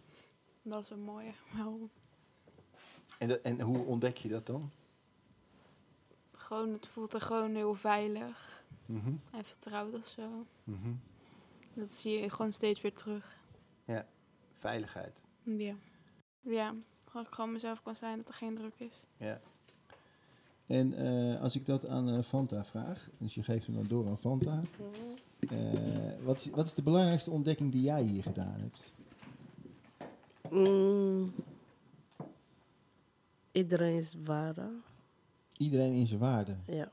Dat 0.63 0.83
is 0.83 0.91
een 0.91 1.01
mooie. 1.03 1.33
Wel, 1.57 1.91
en, 3.25 3.31
dat- 3.31 3.41
en 3.43 3.61
hoe 3.61 3.79
ontdek 3.79 4.17
je 4.17 4.29
dat 4.29 4.47
dan? 4.47 4.71
gewoon, 6.33 6.73
het 6.73 6.87
voelt 6.87 7.15
er 7.15 7.21
gewoon 7.21 7.55
heel 7.55 7.75
veilig 7.75 8.63
Mhm. 8.87 9.13
en 9.33 9.45
vertrouwd 9.45 9.95
of 9.95 10.07
zo. 10.07 10.47
Mhm. 10.65 10.93
Dat 11.75 11.93
zie 11.95 12.21
je 12.21 12.31
gewoon 12.31 12.53
steeds 12.53 12.81
weer 12.81 12.95
terug. 12.95 13.37
Veiligheid. 14.59 15.21
Ja. 15.43 15.75
Ja, 16.41 16.75
dat 17.13 17.27
ik 17.27 17.33
gewoon 17.35 17.53
mezelf 17.53 17.83
kan 17.83 17.97
zijn, 17.97 18.17
dat 18.17 18.29
er 18.29 18.35
geen 18.35 18.55
druk 18.55 18.75
is. 18.77 19.05
Ja. 19.17 19.41
En 20.67 20.93
eh, 20.93 21.41
als 21.41 21.57
ik 21.57 21.67
dat 21.67 21.87
aan 21.87 22.09
eh, 22.09 22.23
Fanta 22.23 22.65
vraag, 22.65 23.09
dus 23.19 23.35
je 23.35 23.43
geeft 23.43 23.67
hem 23.67 23.75
dan 23.75 23.87
door 23.89 24.07
aan 24.09 24.19
Fanta. 24.19 24.61
eh, 25.51 25.73
wat, 26.23 26.37
is, 26.37 26.51
wat 26.51 26.67
is 26.67 26.75
de 26.75 26.83
belangrijkste 26.83 27.31
ontdekking 27.31 27.73
die 27.73 27.83
jij 27.83 28.03
hier 28.03 28.23
gedaan 28.23 28.61
hebt? 28.61 28.93
Mm, 30.51 31.33
iedereen 33.55 33.97
is 33.97 34.15
waarde. 34.25 34.71
Iedereen 35.57 35.93
in 35.95 36.07
zijn 36.07 36.21
waarde. 36.21 36.57
Ja, 36.67 36.93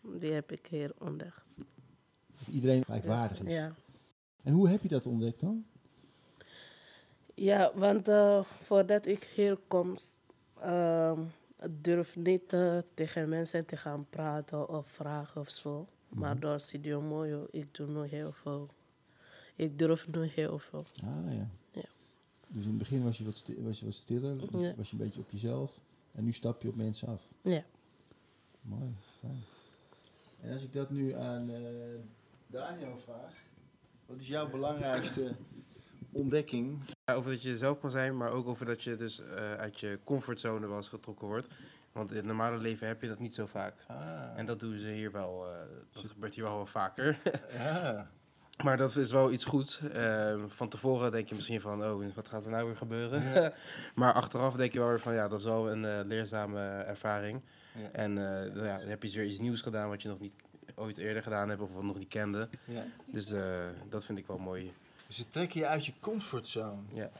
die 0.00 0.32
heb 0.32 0.52
ik 0.52 0.66
hier 0.66 0.92
ontdekt. 0.98 1.44
Dat 1.56 2.48
iedereen 2.54 2.76
Dus, 2.76 2.84
gelijkwaardig 2.86 3.40
is. 3.40 3.52
ja. 3.52 3.74
En 4.42 4.52
hoe 4.52 4.68
heb 4.68 4.82
je 4.82 4.88
dat 4.88 5.06
ontdekt 5.06 5.40
dan? 5.40 5.64
ja, 7.34 7.72
want 7.74 8.08
eh, 8.08 8.42
voordat 8.44 9.06
ik 9.06 9.24
hier 9.34 9.56
kom, 9.66 9.96
ik 11.62 11.84
durf 11.84 12.16
niet 12.16 12.52
eh, 12.52 12.78
tegen 12.94 13.28
mensen 13.28 13.66
te 13.66 13.76
gaan 13.76 14.06
praten 14.10 14.68
of 14.68 14.86
vragen 14.88 15.40
of 15.40 15.50
zo. 15.50 15.86
Maar 16.08 16.32
Mhm. 16.32 16.40
door 16.40 16.60
Studio 16.60 17.00
Mojo, 17.00 17.46
ik 17.50 17.74
doe 17.74 17.86
nu 17.86 18.06
heel 18.08 18.32
veel. 18.32 18.68
Ik 19.56 19.78
durf 19.78 20.08
nu 20.08 20.24
heel 20.26 20.58
veel. 20.58 20.84
Ah 21.04 21.32
ja. 21.34 21.48
Ja. 21.70 21.84
Dus 22.48 22.62
in 22.62 22.68
het 22.68 22.78
begin 22.78 23.04
was 23.04 23.18
je 23.18 23.24
wat, 23.24 23.44
was 23.58 23.78
je 23.78 23.84
wat 23.84 23.94
stiller, 23.94 24.36
Ja. 24.60 24.74
was 24.76 24.90
je 24.90 24.96
een 24.96 25.02
beetje 25.04 25.20
op 25.20 25.30
jezelf. 25.30 25.80
En 26.16 26.24
nu 26.24 26.32
stap 26.32 26.62
je 26.62 26.68
op 26.68 26.76
mensen 26.76 27.08
af. 27.08 27.22
Ja. 27.42 27.62
Mooi, 28.60 28.94
fijn. 29.20 29.42
En 30.40 30.52
als 30.52 30.62
ik 30.62 30.72
dat 30.72 30.90
nu 30.90 31.12
aan 31.12 31.50
eh, 31.50 31.60
Daniel 32.46 32.96
vraag, 32.98 33.42
wat 34.06 34.20
is 34.20 34.28
jouw 34.28 34.50
belangrijkste 34.56 35.34
ontdekking? 36.12 36.78
Ja, 37.04 37.14
over 37.14 37.30
dat 37.30 37.42
je 37.42 37.48
jezelf 37.48 37.80
kan 37.80 37.90
zijn, 37.90 38.16
maar 38.16 38.30
ook 38.30 38.46
over 38.46 38.66
dat 38.66 38.82
je 38.82 38.96
dus 38.96 39.20
eh, 39.20 39.54
uit 39.54 39.80
je 39.80 39.98
comfortzone 40.04 40.66
wel 40.66 40.76
eens 40.76 40.88
getrokken 40.88 41.26
wordt. 41.26 41.46
Want 41.92 42.10
in 42.10 42.16
het 42.16 42.26
normale 42.26 42.58
leven 42.58 42.86
heb 42.86 43.02
je 43.02 43.08
dat 43.08 43.18
niet 43.18 43.34
zo 43.34 43.46
vaak. 43.46 43.74
Ah, 43.86 44.38
En 44.38 44.46
dat 44.46 44.60
doen 44.60 44.78
ze 44.78 44.88
hier 44.88 45.12
wel, 45.12 45.46
eh, 45.52 45.58
dat 45.92 46.04
gebeurt 46.06 46.34
hier 46.34 46.44
wel 46.44 46.56
wel 46.56 46.66
vaker. 46.66 47.18
ja. 47.52 48.10
maar 48.64 48.76
dat 48.76 48.96
is 48.96 49.10
wel 49.12 49.32
iets 49.32 49.44
goeds. 49.44 49.80
Eh, 49.80 50.42
van 50.48 50.68
tevoren 50.68 51.10
denk 51.10 51.28
je 51.28 51.34
misschien 51.34 51.60
van, 51.60 51.84
oh, 51.84 52.04
wat 52.14 52.28
gaat 52.28 52.44
er 52.44 52.50
nou 52.50 52.66
weer 52.66 52.76
gebeuren? 52.76 53.22
Ja. 53.22 53.52
maar 53.94 54.12
achteraf 54.12 54.54
denk 54.54 54.72
je 54.72 54.78
wel 54.78 54.88
weer 54.88 55.00
van, 55.00 55.14
ja, 55.14 55.28
dat 55.28 55.38
is 55.38 55.44
wel 55.44 55.70
een 55.70 55.84
eh, 55.84 56.00
leerzame 56.04 56.60
ervaring. 56.68 57.40
Ja. 57.74 57.88
En 57.92 58.10
eh, 58.18 58.54
nou 58.54 58.66
ja, 58.66 58.78
dan 58.78 58.88
heb 58.88 59.02
je 59.02 59.10
weer 59.18 59.26
iets 59.26 59.38
nieuws 59.38 59.60
gedaan 59.62 59.88
wat 59.88 60.02
je 60.02 60.08
nog 60.08 60.20
niet 60.20 60.32
ooit 60.74 60.98
eerder 60.98 61.22
gedaan 61.22 61.48
hebt 61.48 61.60
of 61.60 61.72
wat 61.72 61.82
nog 61.82 61.98
niet 61.98 62.08
kende. 62.08 62.48
ja. 62.64 62.84
Dus 63.06 63.30
eh, 63.32 63.64
dat 63.88 64.04
vind 64.04 64.18
ik 64.18 64.26
wel 64.26 64.38
mooi. 64.38 64.72
Dus 65.06 65.16
ze 65.16 65.28
trekken 65.28 65.60
je 65.60 65.66
uit 65.66 65.86
je 65.86 65.92
comfortzone. 66.00 66.82
Ja. 66.92 67.10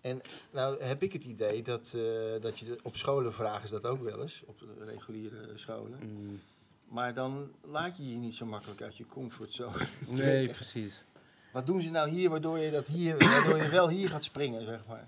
En 0.00 0.20
nou 0.50 0.82
heb 0.82 1.02
ik 1.02 1.12
het 1.12 1.24
idee 1.24 1.62
dat, 1.62 1.96
dat 2.40 2.58
je 2.58 2.64
de- 2.64 2.78
op 2.82 2.96
scholen 2.96 3.32
vragen 3.32 3.68
ze 3.68 3.74
dat 3.80 3.86
ook 3.92 4.02
wel 4.02 4.22
eens, 4.22 4.42
op 4.46 4.62
reguliere 4.86 5.52
scholen. 5.54 5.98
Mm, 6.02 6.40
Maar 6.88 7.14
dan 7.14 7.50
laat 7.62 7.96
je 7.96 8.10
je 8.10 8.16
niet 8.16 8.34
zo 8.34 8.46
makkelijk 8.46 8.82
uit 8.82 8.96
je 8.96 9.06
comfortzone. 9.06 9.76
nee, 10.10 10.48
precies. 10.48 11.04
Wat 11.52 11.66
doen 11.66 11.82
ze 11.82 11.90
nou 11.90 12.08
hier 12.08 12.30
waardoor 12.30 12.58
je, 12.58 12.70
dat 12.70 12.86
hier, 12.86 13.16
waardoor 13.18 13.56
je 13.62 13.68
wel 13.68 13.88
hier 13.88 14.08
gaat 14.08 14.24
springen, 14.24 14.62
zeg 14.64 14.80
maar? 14.88 15.06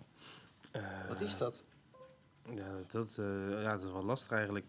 Eh, 0.70 0.82
Wat 1.08 1.20
is 1.20 1.38
dat? 1.38 1.62
Ja, 2.54 2.66
dat, 2.90 3.16
eh, 3.18 3.62
ja, 3.62 3.72
dat 3.72 3.82
is 3.84 3.92
wel 3.92 4.04
lastig 4.04 4.30
eigenlijk. 4.32 4.64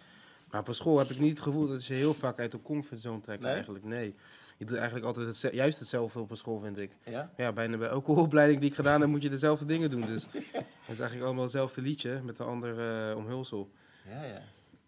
Maar 0.52 0.60
op 0.68 0.74
school 0.74 0.98
heb 0.98 1.10
ik 1.10 1.20
niet 1.20 1.30
het 1.30 1.42
gevoel 1.42 1.68
dat 1.68 1.86
je 1.86 1.94
heel 1.94 2.14
vaak 2.14 2.40
uit 2.40 2.52
de 2.52 2.62
comfortzone 2.62 3.22
trekt 3.22 3.42
Nee? 3.42 3.54
eigenlijk. 3.54 3.84
Nee. 3.84 4.16
Je 4.58 4.66
doet 4.66 4.76
eigenlijk 4.78 5.06
altijd 5.06 5.26
hetze- 5.28 5.56
juist 5.56 5.80
hetzelfde 5.80 6.20
op 6.20 6.32
een 6.32 6.38
school, 6.38 6.60
vind 6.60 6.78
ik. 6.78 6.92
Ja? 7.06 7.32
Ja, 7.38 7.52
bijna 7.52 7.78
bij 7.78 7.88
elke 7.90 8.12
opleiding 8.26 8.60
die 8.60 8.70
ik 8.70 8.76
gedaan 8.76 9.02
heb, 9.02 9.10
moet 9.10 9.22
je 9.22 9.30
dezelfde 9.30 9.66
dingen 9.66 9.90
doen. 9.90 10.02
Dus 10.02 10.28
het 10.32 10.44
is 10.88 11.00
eigenlijk 11.00 11.24
allemaal 11.24 11.44
hetzelfde 11.44 11.82
liedje 11.82 12.22
met 12.24 12.40
een 12.40 12.46
ander 12.46 13.10
eh, 13.10 13.16
omhulsel. 13.18 13.70
Ja, 14.10 14.24
ja. 14.24 14.42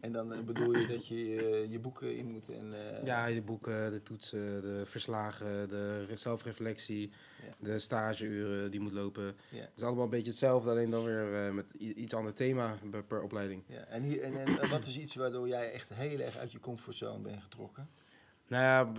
En 0.04 0.12
dan 0.12 0.34
eh, 0.34 0.39
bedoel 0.39 0.78
je 0.78 0.88
dat 0.88 1.08
je 1.08 1.16
eh, 1.16 1.72
je 1.72 1.80
boeken 1.80 2.18
in 2.18 2.26
moet 2.32 2.50
en... 2.50 2.74
eh, 2.74 3.06
Ja, 3.06 3.28
de 3.28 3.42
boeken, 3.42 3.92
de 3.92 4.02
toetsen, 4.02 4.62
de 4.62 4.82
verslagen, 4.86 5.70
de 5.70 6.04
re- 6.06 6.16
zelfreflectie, 6.16 7.12
Ja. 7.42 7.54
de 7.60 7.80
stageuren 7.80 8.72
die 8.72 8.80
moet 8.80 8.92
lopen. 8.94 9.36
Ja. 9.52 9.60
Het 9.60 9.72
is 9.76 9.84
allemaal 9.84 10.04
een 10.04 10.10
beetje 10.10 10.30
hetzelfde, 10.30 10.70
alleen 10.70 10.89
dan 10.89 11.04
weer 11.04 11.54
met 11.54 11.66
iets 11.80 12.13
ander 12.13 12.34
thema 12.34 12.78
per, 12.92 13.04
per 13.04 13.22
opleiding. 13.22 13.63
ja. 13.68 13.84
En, 13.86 14.04
hier, 14.04 14.22
en, 14.22 14.36
en 14.60 14.70
wat 14.70 14.86
is 14.86 14.98
iets 14.98 15.16
waardoor 15.16 15.48
jij 15.48 15.72
echt 15.72 15.89
heel 15.94 16.20
erg 16.20 16.38
uit 16.38 16.52
je 16.52 16.60
comfortzone 16.60 17.20
bent 17.24 17.44
getrokken? 17.44 17.89
Nou 18.48 18.63
ja, 18.63 18.92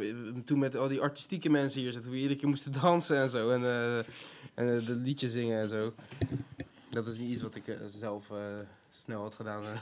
toen 0.44 0.58
met 0.58 0.76
al 0.76 0.88
die 0.88 1.00
artistieke 1.00 1.48
mensen 1.50 1.80
hier 1.80 1.92
zaten, 1.92 2.10
we 2.10 2.16
iedere 2.16 2.36
keer 2.36 2.48
moesten 2.48 2.72
dansen 2.80 3.16
en 3.16 3.28
zo. 3.28 3.50
En, 3.50 3.64
eh, 3.64 3.98
en 4.54 4.84
de 4.84 4.94
liedjes 4.94 5.32
zingen 5.32 5.60
en 5.60 5.68
zo. 5.68 5.94
Dat 6.94 7.06
is 7.06 7.18
niet 7.18 7.30
iets 7.30 7.42
wat 7.42 7.54
ik 7.54 7.68
eh, 7.68 7.76
zelf 7.86 8.30
eh, 8.30 8.58
snel 8.90 9.20
had 9.22 9.34
gedaan. 9.34 9.64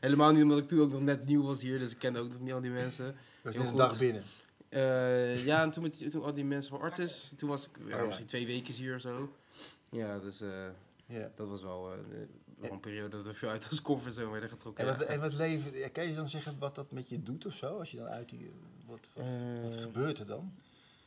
Helemaal 0.00 0.32
niet 0.32 0.42
omdat 0.42 0.58
ik 0.58 0.68
toen 0.68 0.80
ook 0.80 0.90
nog 0.92 1.00
net 1.00 1.26
nieuw 1.26 1.42
was 1.42 1.60
hier, 1.60 1.78
dus 1.78 1.90
ik 1.92 1.98
kende 1.98 2.18
ook 2.20 2.28
nog 2.32 2.40
niet 2.40 2.52
al 2.52 2.60
die 2.60 2.70
mensen. 2.70 3.14
Was 3.42 3.54
Heel 3.54 3.62
net 3.62 3.72
een 3.72 3.78
dag 3.78 3.98
binnen. 3.98 4.22
Eh, 4.68 5.44
ja, 5.44 5.62
en 5.62 5.70
toen 5.70 5.82
met 5.82 6.10
toen 6.10 6.22
al 6.22 6.34
die 6.34 6.44
mensen 6.44 6.70
van 6.70 6.80
Artis, 6.80 7.32
toen 7.36 7.48
was 7.48 7.66
ik 7.68 7.70
ja, 7.78 7.84
Oh 7.84 7.90
ja. 8.00 8.04
misschien 8.06 8.26
twee 8.26 8.46
weken 8.46 8.74
hier 8.74 8.94
of 8.94 9.00
zo. 9.00 9.32
Ja, 9.90 10.18
dus 10.18 10.38
Ja. 11.06 11.30
dat 11.36 11.48
was 11.48 11.62
wel, 11.62 11.88
wel 12.58 12.70
een 12.70 12.80
periode 12.80 13.16
dat 13.16 13.24
we 13.24 13.34
veel 13.34 13.48
uit 13.48 13.68
onze 13.70 13.82
comfortzone 13.82 14.30
werden 14.30 14.48
getrokken. 14.50 14.86
En 14.86 14.96
wat, 14.98 15.06
ja. 15.06 15.12
en 15.14 15.20
wat 15.20 15.34
leven, 15.34 15.92
kan 15.92 16.06
je 16.08 16.14
dan 16.14 16.28
zeggen 16.28 16.56
wat 16.58 16.74
dat 16.74 16.90
met 16.90 17.08
je 17.08 17.22
doet 17.22 17.46
of 17.46 17.54
zo? 17.54 17.78
Als 17.78 17.90
je 17.90 17.96
dan 17.96 18.06
uit 18.06 18.28
die, 18.28 18.46
wat, 18.86 19.08
wat, 19.14 19.30
wat 19.62 19.76
gebeurt 19.76 20.18
er 20.18 20.26
dan? 20.26 20.52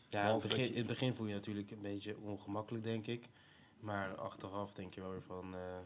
Ja, 0.09 0.27
in 0.27 0.33
het, 0.33 0.41
dat 0.41 0.49
begin, 0.51 0.63
je- 0.63 0.69
in 0.71 0.77
het 0.77 0.87
begin 0.87 1.15
voel 1.15 1.27
je 1.27 1.33
natuurlijk 1.33 1.71
een 1.71 1.81
beetje 1.81 2.15
ongemakkelijk, 2.21 2.83
denk 2.83 3.07
ik. 3.07 3.23
Maar 3.85 4.15
achteraf 4.15 4.73
denk 4.73 4.93
je 4.93 5.01
wel 5.01 5.11
weer 5.11 5.21
van, 5.21 5.55
eh, 5.55 5.77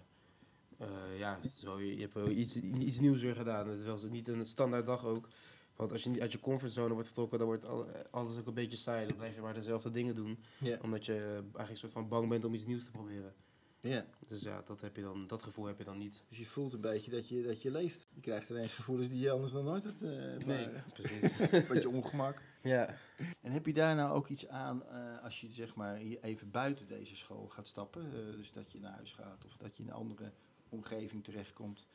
eh, 0.88 1.18
ja, 1.18 1.40
zo, 1.56 1.80
je 1.82 2.02
hebt 2.02 2.14
wel 2.14 2.28
iets, 2.30 2.56
iets 2.60 3.00
nieuws 3.00 3.22
weer 3.22 3.36
gedaan. 3.36 3.68
Het 3.68 3.86
was 3.86 4.04
niet 4.04 4.28
een 4.28 4.46
standaard 4.46 4.86
dag 4.86 5.06
ook. 5.06 5.28
Want 5.76 5.92
als 5.92 6.04
je 6.04 6.10
niet 6.10 6.22
uit 6.22 6.32
je 6.32 6.40
comfortzone 6.40 6.94
wordt 6.94 7.08
getrokken, 7.08 7.38
dan 7.40 7.48
wordt 7.48 7.66
al- 7.66 7.88
alles 8.12 8.38
ook 8.38 8.48
een 8.48 8.54
beetje 8.54 8.78
saai. 8.78 9.08
Dan 9.08 9.18
blijf 9.18 9.36
je 9.36 9.42
maar 9.42 9.54
dezelfde 9.54 9.92
dingen 9.92 10.16
doen. 10.16 10.40
Omdat 10.82 11.06
je 11.06 11.42
eigenlijk 11.44 11.78
soort 11.78 11.92
van 11.92 12.08
bang 12.08 12.30
bent 12.30 12.46
om 12.46 12.54
iets 12.54 12.66
nieuws 12.66 12.84
te 12.86 12.92
proberen. 12.92 13.34
Ja. 13.82 14.06
Dus 14.28 14.42
ja, 14.42 14.62
dat, 14.66 14.82
heb 14.82 14.96
je 14.96 15.02
dan, 15.02 15.28
dat 15.28 15.44
gevoel 15.44 15.66
heb 15.66 15.78
je 15.78 15.84
dan 15.84 15.98
niet. 15.98 16.24
Dus 16.30 16.38
je 16.38 16.46
voelt 16.46 16.74
een 16.74 16.82
beetje 16.82 17.12
dat 17.12 17.28
je, 17.30 17.42
dat 17.44 17.62
je 17.62 17.72
leeft. 17.72 18.08
Je 18.14 18.22
krijgt 18.22 18.50
ineens 18.50 18.74
gevoelens 18.74 19.10
die 19.10 19.20
je 19.20 19.32
anders 19.32 19.52
dan 19.52 19.64
nooit 19.64 19.84
had 19.84 20.02
eh 20.02 20.34
ervaren. 20.34 20.84
precies. 20.94 21.40
Een 21.40 21.66
beetje 21.74 21.90
ongemak. 21.90 22.42
ja. 22.62 22.96
En 23.42 23.52
heb 23.52 23.66
je 23.66 23.74
daar 23.74 23.96
nou 23.96 24.14
ook 24.14 24.28
iets 24.28 24.48
aan 24.48 24.86
eh, 24.86 25.24
als 25.24 25.42
je 25.42 25.48
zeg 25.52 25.76
maar 25.76 25.96
hier 25.96 26.24
even 26.24 26.52
buiten 26.52 26.88
deze 26.88 27.16
school 27.16 27.48
gaat 27.48 27.68
stappen? 27.68 28.04
eh, 28.06 28.36
dus 28.36 28.52
dat 28.52 28.72
je 28.72 28.80
naar 28.80 28.94
huis 28.94 29.12
gaat 29.14 29.46
of 29.46 29.58
dat 29.58 29.78
je 29.78 29.84
in 29.84 29.90
een 29.90 29.96
andere 29.96 30.32
omgeving 30.70 31.24
terechtkomt. 31.24 31.88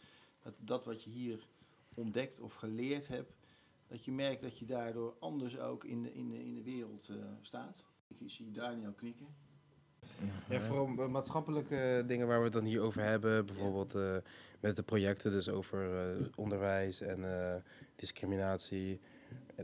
Dat, 0.43 0.55
dat 0.59 0.85
wat 0.85 1.03
je 1.03 1.11
hier 1.11 1.47
ontdekt 1.95 2.41
of 2.41 2.55
geleerd 2.55 3.09
hebt, 3.09 3.33
dat 3.87 4.05
je 4.05 4.13
merkt 4.13 4.43
dat 4.43 4.59
je 4.59 4.65
daardoor 4.65 5.17
anders 5.19 5.59
ook 5.59 5.85
in 5.85 6.03
de, 6.03 6.15
in 6.15 6.29
de, 6.29 6.45
in 6.45 6.55
de 6.55 6.63
wereld 6.63 7.09
eh, 7.09 7.17
staat. 7.41 7.85
Ik 8.09 8.31
zie 8.31 8.51
Daniel 8.51 8.93
knikken. 8.93 9.27
Ja, 10.49 10.61
vooral 10.61 10.87
ma- 10.87 11.07
maatschappelijke 11.09 12.05
dingen 12.07 12.27
waar 12.27 12.39
we 12.39 12.45
het 12.45 12.53
dan 12.53 12.65
hier 12.65 12.81
over 12.81 13.03
hebben. 13.03 13.47
Bijvoorbeeld 13.47 13.95
eh, 13.95 14.17
met 14.61 14.77
de 14.77 14.83
projecten, 14.83 15.31
dus 15.31 15.49
over 15.49 15.97
eh, 15.99 16.27
onderwijs 16.37 17.01
en 17.01 17.41
eh, 17.41 17.55
discriminatie. 17.97 19.01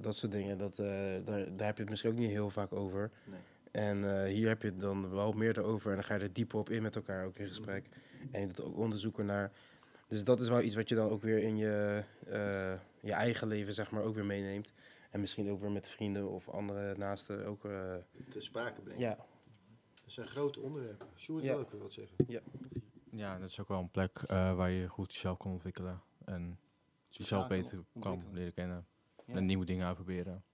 Dat 0.01 0.17
soort 0.17 0.33
dingen, 0.33 0.59
dat, 0.59 0.79
eh, 0.79 0.87
daar, 1.25 1.57
daar 1.57 1.67
heb 1.67 1.77
je 1.77 1.81
het 1.83 1.89
misschien 1.91 2.11
ook 2.11 2.19
niet 2.19 2.31
heel 2.31 2.51
vaak 2.51 2.73
over. 2.73 3.11
Nee. 3.25 3.39
En 3.71 4.25
eh, 4.25 4.33
hier 4.33 4.49
heb 4.49 4.63
je 4.63 4.69
het 4.69 4.81
dan 4.81 5.11
wel 5.11 5.33
meer 5.33 5.59
erover 5.59 5.89
en 5.91 5.95
dan 5.97 6.05
ga 6.05 6.15
je 6.15 6.21
er 6.21 6.33
dieper 6.33 6.59
op 6.59 6.71
in 6.71 6.83
met 6.83 6.97
elkaar 6.97 7.27
ook 7.27 7.37
in 7.39 7.47
gesprek. 7.47 7.87
En 8.31 8.41
je 8.41 8.47
doet 8.47 8.63
ook 8.63 8.77
onderzoeken 8.77 9.27
naar. 9.27 9.51
Dus 10.09 10.25
dat 10.25 10.41
is 10.41 10.49
wel 10.49 10.61
iets 10.61 10.75
wat 10.75 10.89
je 10.89 10.95
dan 10.95 11.11
ook 11.11 11.23
weer 11.23 11.39
in 11.39 11.57
je, 11.57 12.03
eh, 12.29 12.73
je 13.01 13.13
eigen 13.13 13.49
leven 13.49 13.75
zeg 13.75 13.91
maar 13.91 14.03
ook 14.03 14.15
weer 14.15 14.25
meeneemt. 14.25 14.73
En 15.11 15.21
misschien 15.21 15.51
ook 15.51 15.59
weer 15.61 15.71
met 15.71 15.89
vrienden 15.89 16.29
of 16.31 16.49
andere 16.49 16.95
naasten 16.97 17.47
ook. 17.47 17.65
eh, 17.65 17.95
Te 18.29 18.41
sprake 18.41 18.81
brengen. 18.81 19.01
ja, 19.01 19.17
Dat 20.11 20.19
zijn 20.19 20.29
grote 20.37 20.61
onderwerpen. 20.61 21.09
Sjoerd 21.17 21.45
Ja. 21.45 21.51
wil 21.51 21.59
ook 21.61 21.73
wat 21.73 21.93
zeggen. 21.93 22.17
Ja, 23.11 23.39
dat 23.39 23.49
is 23.51 23.61
ook 23.61 23.69
wel 23.69 23.79
een 23.81 23.91
plek 23.91 24.19
eh, 24.19 24.55
waar 24.57 24.71
je 24.71 24.89
goed 24.89 25.13
jezelf 25.15 25.39
kan 25.39 25.51
ontwikkelen. 25.51 26.01
En 26.25 26.59
jezelf 27.09 27.49
beter 27.49 27.85
kan 28.01 28.25
leren 28.33 28.55
kennen. 28.55 28.87
Ja. 29.25 29.35
En 29.35 29.47
nieuwe 29.47 29.65
dingen 29.65 29.87
uitproberen. 29.87 30.45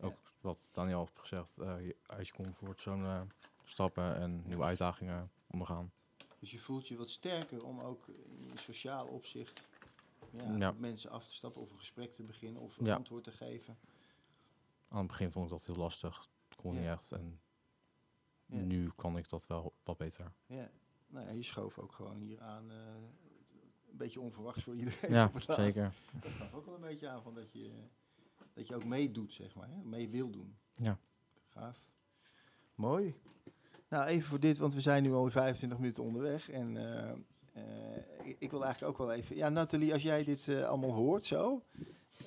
Ook 0.00 0.32
wat 0.40 0.70
Daniel 0.72 0.98
heeft 1.00 1.18
gezegd, 1.18 1.58
eh, 1.58 1.86
je 1.86 1.96
uit 2.06 2.26
je 2.26 2.32
comfortzone 2.32 3.26
stappen 3.64 4.14
en 4.16 4.42
nieuwe 4.46 4.62
uitdagingen 4.64 5.30
ondergaan. 5.50 5.92
Dus 6.38 6.50
je 6.50 6.58
voelt 6.58 6.88
je 6.88 6.96
wat 6.96 7.10
sterker 7.10 7.64
om 7.64 7.80
ook 7.80 8.08
in 8.08 8.58
sociaal 8.58 9.06
opzicht 9.06 9.68
ja, 10.30 10.56
Ja. 10.56 10.68
op 10.68 10.78
mensen 10.78 11.10
af 11.10 11.26
te 11.26 11.34
stappen 11.34 11.62
of 11.62 11.70
een 11.70 11.78
gesprek 11.78 12.14
te 12.14 12.22
beginnen 12.22 12.62
of 12.62 12.78
een 12.78 12.86
Ja. 12.86 12.94
antwoord 12.96 13.24
te 13.24 13.32
geven. 13.32 13.78
Aan 14.88 14.98
het 14.98 15.06
begin 15.06 15.30
vond 15.32 15.44
ik 15.44 15.50
dat 15.50 15.66
heel 15.66 15.76
lastig. 15.76 16.28
Het 16.48 16.56
kon 16.58 16.74
Ja. 16.74 16.80
niet 16.80 16.88
echt. 16.88 17.12
En 17.12 17.40
Ja. 18.48 18.58
nu 18.60 18.90
kan 18.96 19.16
ik 19.16 19.28
dat 19.28 19.46
wel 19.46 19.74
wat 19.82 19.96
beter. 19.96 20.32
Ja. 20.46 20.70
Nou 21.06 21.26
ja, 21.26 21.32
je 21.32 21.42
schoof 21.42 21.78
ook 21.78 21.92
gewoon 21.92 22.20
hier 22.20 22.40
aan. 22.40 22.70
eh, 22.70 22.76
een 23.90 23.96
beetje 23.96 24.20
onverwachts 24.20 24.62
voor 24.62 24.74
iedereen. 24.74 25.12
Ja, 25.12 25.30
zeker. 25.46 25.92
Dat 26.20 26.30
gaf 26.32 26.54
ook 26.54 26.64
wel 26.64 26.74
een 26.74 26.80
beetje 26.80 27.08
aan 27.08 27.22
van 27.22 27.34
dat 27.34 27.52
je, 27.52 27.70
dat 28.54 28.66
je 28.66 28.74
ook 28.74 28.84
meedoet, 28.84 29.32
zeg 29.32 29.54
maar. 29.54 29.68
Hè? 29.68 29.82
Mee 29.84 30.08
wil 30.08 30.30
doen. 30.30 30.56
Ja. 30.74 30.98
Gaaf. 31.48 31.80
Mooi. 32.74 33.14
Nou, 33.88 34.06
even 34.06 34.28
voor 34.28 34.40
dit, 34.40 34.58
want 34.58 34.74
we 34.74 34.80
zijn 34.80 35.02
nu 35.02 35.12
al 35.12 35.30
25 35.30 35.78
minuten 35.78 36.02
onderweg. 36.02 36.50
En 36.50 36.76
eh, 36.76 37.10
eh, 37.52 38.26
ik, 38.26 38.36
ik 38.38 38.50
wil 38.50 38.64
eigenlijk 38.64 38.92
ook 38.92 39.06
wel 39.06 39.16
even... 39.16 39.36
Ja, 39.36 39.48
Nathalie, 39.48 39.92
als 39.92 40.02
jij 40.02 40.24
dit 40.24 40.48
allemaal 40.48 40.92
hoort 40.92 41.24
zo, 41.24 41.62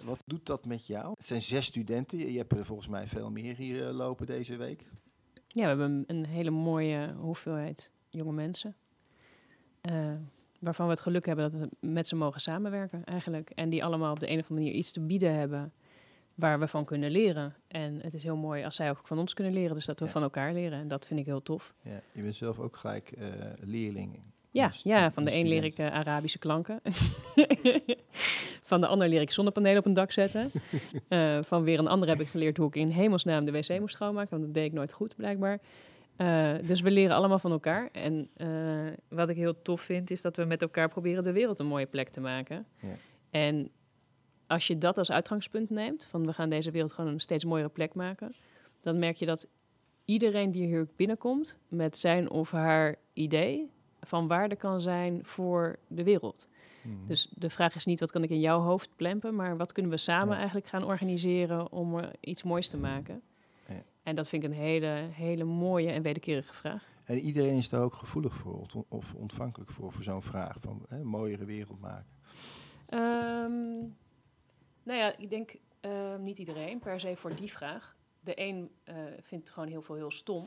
wat 0.04 0.24
doet 0.26 0.46
dat 0.46 0.66
met 0.66 0.86
jou? 0.88 1.14
Het 1.18 1.26
zijn 1.26 1.42
zes 1.42 1.66
studenten. 1.66 2.18
Je, 2.18 2.32
je 2.32 2.38
hebt 2.38 2.52
er 2.54 2.66
volgens 2.66 2.88
mij 2.88 3.08
veel 3.08 3.30
meer 3.32 3.56
hier 3.56 3.92
lopen 3.92 4.26
deze 4.26 4.56
week. 4.56 4.86
Ja, 5.54 5.62
we 5.62 5.68
hebben 5.68 6.04
een, 6.08 6.26
hele 6.26 6.50
mooie 6.50 7.14
hoeveelheid 7.18 7.92
jonge 8.10 8.32
mensen. 8.34 8.76
eh, 9.82 10.14
waarvan 10.60 10.86
we 10.86 10.92
het 10.92 11.02
geluk 11.02 11.26
hebben 11.26 11.52
dat 11.52 11.60
we 11.62 11.70
met 11.88 12.08
ze 12.08 12.16
mogen 12.16 12.42
samenwerken 12.42 13.04
eigenlijk. 13.04 13.50
En 13.50 13.70
die 13.70 13.84
allemaal 13.84 14.12
op 14.12 14.20
de 14.20 14.30
een 14.30 14.40
of 14.40 14.42
andere 14.50 14.60
manier 14.66 14.74
iets 14.80 14.92
te 14.92 15.00
bieden 15.00 15.34
hebben 15.36 15.74
waar 16.36 16.60
we 16.60 16.68
van 16.68 16.86
kunnen 16.86 17.12
leren. 17.12 17.56
En 17.68 18.00
het 18.02 18.14
is 18.14 18.24
heel 18.24 18.36
mooi 18.36 18.64
als 18.64 18.76
zij 18.76 18.90
ook 18.90 19.02
van 19.08 19.18
ons 19.18 19.34
kunnen 19.34 19.54
leren. 19.54 19.76
Dus 19.76 19.86
dat 19.86 20.00
we 20.00 20.06
Ja. 20.06 20.12
van 20.12 20.22
elkaar 20.22 20.54
leren. 20.54 20.80
En 20.80 20.88
dat 20.88 21.06
vind 21.08 21.20
ik 21.20 21.26
heel 21.26 21.42
tof. 21.42 21.74
Ja, 21.82 22.02
je 22.14 22.22
bent 22.22 22.36
zelf 22.36 22.60
ook 22.60 22.76
gelijk 22.76 23.12
eh, 23.12 23.28
leerling. 23.60 24.20
Ja, 24.52 24.72
ja 24.84 25.12
van 25.12 25.26
de 25.26 25.36
een 25.36 25.48
leer 25.48 25.64
ik 25.64 25.78
eh, 25.78 25.92
Arabische 25.92 26.40
klanken. 26.40 26.80
van 28.72 28.82
de 28.82 28.88
ander 28.88 29.08
leer 29.08 29.22
ik 29.22 29.32
zonnepanelen 29.32 29.78
op 29.78 29.86
een 29.86 29.94
dak 29.94 30.12
zetten. 30.12 30.52
Eh, 31.08 31.38
van 31.42 31.64
weer 31.64 31.80
een 31.80 31.88
ander 31.88 32.10
heb 32.10 32.22
ik 32.22 32.28
geleerd 32.28 32.58
hoe 32.58 32.68
ik 32.68 32.76
in 32.76 32.90
hemelsnaam 32.90 33.46
de 33.46 33.52
wc 33.52 33.80
moest 33.80 33.96
schoonmaken. 33.96 34.30
Want 34.30 34.44
dat 34.44 34.54
deed 34.54 34.66
ik 34.66 34.74
nooit 34.74 34.94
goed, 34.94 35.16
blijkbaar. 35.16 35.60
Eh, 36.16 36.54
dus 36.66 36.82
we 36.82 36.92
leren 36.92 37.16
allemaal 37.16 37.40
van 37.40 37.52
elkaar. 37.52 37.90
En 37.92 38.30
eh, 38.34 38.48
wat 39.08 39.30
ik 39.30 39.36
heel 39.36 39.62
tof 39.62 39.82
vind, 39.82 40.12
is 40.12 40.22
dat 40.22 40.36
we 40.36 40.44
met 40.44 40.62
elkaar 40.62 40.90
proberen 40.90 41.24
de 41.24 41.32
wereld 41.32 41.60
een 41.60 41.66
mooie 41.66 41.86
plek 41.86 42.10
te 42.10 42.20
maken. 42.20 42.66
Ja. 42.82 42.88
En 43.30 43.70
als 44.48 44.68
je 44.68 44.78
dat 44.78 44.98
als 44.98 45.12
uitgangspunt 45.12 45.70
neemt, 45.70 46.06
van 46.10 46.26
we 46.26 46.34
gaan 46.34 46.50
deze 46.50 46.72
wereld 46.72 46.92
gewoon 46.92 47.12
een 47.12 47.20
steeds 47.20 47.46
mooiere 47.46 47.70
plek 47.70 47.94
maken, 47.94 48.36
dan 48.82 49.00
merk 49.00 49.16
je 49.16 49.26
dat 49.26 49.48
iedereen 50.06 50.52
die 50.52 50.66
hier 50.66 50.88
binnenkomt 50.96 51.58
met 51.68 51.98
zijn 51.98 52.30
of 52.30 52.52
haar 52.52 52.96
idee 53.14 53.70
van 54.02 54.28
waarde 54.28 54.56
kan 54.56 54.82
zijn 54.82 55.20
voor 55.24 55.80
de 55.88 56.04
wereld. 56.04 56.48
Mhm. 56.82 57.08
Dus 57.08 57.28
de 57.36 57.50
vraag 57.50 57.76
is 57.76 57.86
niet 57.86 58.00
wat 58.00 58.12
kan 58.12 58.24
ik 58.24 58.30
in 58.30 58.40
jouw 58.40 58.60
hoofd 58.60 58.90
plempen, 58.96 59.36
maar 59.36 59.58
wat 59.58 59.72
kunnen 59.72 59.92
we 59.92 59.98
samen 59.98 60.30
Ja. 60.30 60.36
eigenlijk 60.36 60.68
gaan 60.68 60.84
organiseren 60.84 61.72
om 61.72 61.96
er 61.98 62.12
iets 62.20 62.44
moois 62.44 62.70
te 62.70 62.78
maken. 62.78 63.22
Ja. 63.68 63.84
En 64.04 64.16
dat 64.16 64.28
vind 64.28 64.44
ik 64.44 64.50
een 64.50 64.56
hele, 64.56 65.08
hele 65.12 65.44
mooie 65.44 65.92
en 65.92 66.02
wederkerige 66.02 66.54
vraag. 66.54 66.90
En 67.06 67.20
iedereen 67.20 67.58
is 67.58 67.70
daar 67.70 67.82
ook 67.82 67.94
gevoelig 67.94 68.34
voor 68.34 68.66
of 68.88 69.14
ontvankelijk 69.14 69.72
voor, 69.72 69.92
voor 69.92 70.04
zo'n 70.04 70.22
vraag 70.22 70.58
van 70.60 70.86
hè, 70.90 71.00
een 71.00 71.06
mooiere 71.08 71.46
wereld 71.46 71.80
maken. 71.80 72.06
Ehm, 72.86 73.80
nou 74.84 75.00
ja, 75.00 75.18
ik 75.18 75.30
denk 75.30 75.56
eh, 75.80 76.16
niet 76.20 76.38
iedereen 76.38 76.80
per 76.80 77.00
se 77.00 77.16
voor 77.16 77.36
die 77.36 77.52
vraag. 77.52 77.96
De 78.20 78.40
een 78.40 78.70
eh, 78.84 78.96
vindt 79.22 79.50
gewoon 79.50 79.70
heel 79.70 79.82
veel 79.82 79.96
heel 79.96 80.12
stom. 80.12 80.46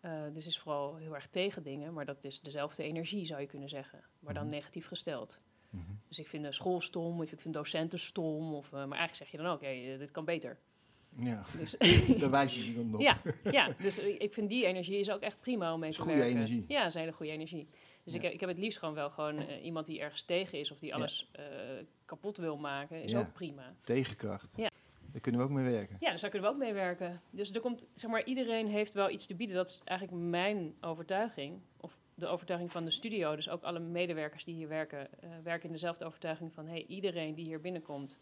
Eh, 0.00 0.22
dus 0.32 0.46
is 0.46 0.58
vooral 0.58 0.96
heel 0.96 1.14
erg 1.14 1.26
tegen 1.26 1.62
dingen, 1.62 1.92
maar 1.92 2.04
dat 2.04 2.24
is 2.24 2.40
dezelfde 2.40 2.82
energie 2.82 3.26
zou 3.26 3.40
je 3.40 3.46
kunnen 3.46 3.68
zeggen, 3.68 4.04
maar 4.18 4.34
dan 4.34 4.42
Mhm. 4.46 4.52
negatief 4.54 4.86
gesteld. 4.86 5.40
Mhm. 5.70 5.82
Dus 6.08 6.18
ik 6.18 6.26
vind 6.28 6.44
de 6.44 6.52
school 6.52 6.80
stom, 6.80 7.20
of 7.20 7.32
ik 7.32 7.40
vind 7.40 7.54
docenten 7.54 7.98
stom, 7.98 8.54
of, 8.54 8.66
eh, 8.66 8.72
maar 8.72 8.98
eigenlijk 8.98 9.14
zeg 9.16 9.30
je 9.30 9.36
dan 9.36 9.46
ook, 9.46 9.60
hé, 9.60 9.96
dit 9.98 10.10
kan 10.10 10.24
beter. 10.24 10.58
Ja, 11.18 11.42
Dus, 11.58 11.76
daar 12.20 12.30
wijs 12.40 12.54
je 12.54 12.62
ze 12.62 12.74
dan 12.74 12.94
op. 12.94 13.00
ja, 13.00 13.20
ja, 13.50 13.74
dus 13.78 13.98
ik 13.98 14.32
vind 14.34 14.48
die 14.48 14.66
energie 14.66 14.98
is 14.98 15.10
ook 15.10 15.20
echt 15.20 15.40
prima 15.40 15.72
om 15.74 15.80
mee 15.80 15.90
te 15.92 16.00
goede 16.00 16.16
werken. 16.16 16.34
energie. 16.36 16.64
Ja, 16.68 16.78
dat 16.78 16.86
is 16.88 16.94
een 16.94 17.00
hele 17.00 17.12
goede 17.12 17.32
energie. 17.32 17.68
Dus 18.04 18.12
Ja. 18.12 18.18
ik, 18.18 18.24
heb, 18.24 18.32
ik 18.32 18.40
heb 18.40 18.48
het 18.48 18.58
liefst 18.58 18.78
gewoon 18.78 18.94
wel 18.94 19.10
gewoon 19.10 19.38
eh, 19.38 19.64
iemand 19.64 19.86
die 19.86 20.00
ergens 20.00 20.22
tegen 20.22 20.58
is 20.58 20.70
of 20.70 20.78
die 20.78 20.94
alles 20.94 21.28
eh, 21.32 21.44
kapot 22.04 22.36
wil 22.36 22.56
maken, 22.56 23.02
is 23.02 23.14
ook 23.14 23.32
prima. 23.32 23.74
Tegenkracht. 23.80 24.52
Ja. 24.56 24.70
Daar 25.16 25.24
kunnen 25.24 25.40
we 25.40 25.46
ook 25.46 25.62
mee 25.62 25.72
werken. 25.72 25.96
Ja, 26.00 26.10
dus 26.12 26.20
daar 26.20 26.30
kunnen 26.30 26.48
we 26.48 26.54
ook 26.54 26.60
mee 26.62 26.72
werken. 26.72 27.20
Dus 27.30 27.50
er 27.52 27.60
komt, 27.60 27.84
zeg 27.94 28.10
maar, 28.10 28.24
iedereen 28.24 28.66
heeft 28.68 28.92
wel 28.92 29.10
iets 29.10 29.26
te 29.26 29.34
bieden. 29.34 29.56
Dat 29.56 29.68
is 29.68 29.80
eigenlijk 29.84 30.20
mijn 30.22 30.74
overtuiging. 30.80 31.60
Of 31.80 31.98
de 32.14 32.26
overtuiging 32.26 32.72
van 32.72 32.84
de 32.84 32.90
studio. 32.90 33.36
Dus 33.36 33.48
ook 33.48 33.62
alle 33.62 33.78
medewerkers 33.78 34.44
die 34.44 34.54
hier 34.54 34.68
werken, 34.68 35.22
eh, 35.22 35.30
werken 35.42 35.66
in 35.66 35.72
dezelfde 35.72 36.04
overtuiging 36.04 36.52
van... 36.52 36.66
hey, 36.66 36.84
iedereen 36.88 37.34
die 37.34 37.44
hier 37.44 37.60
binnenkomt, 37.60 38.20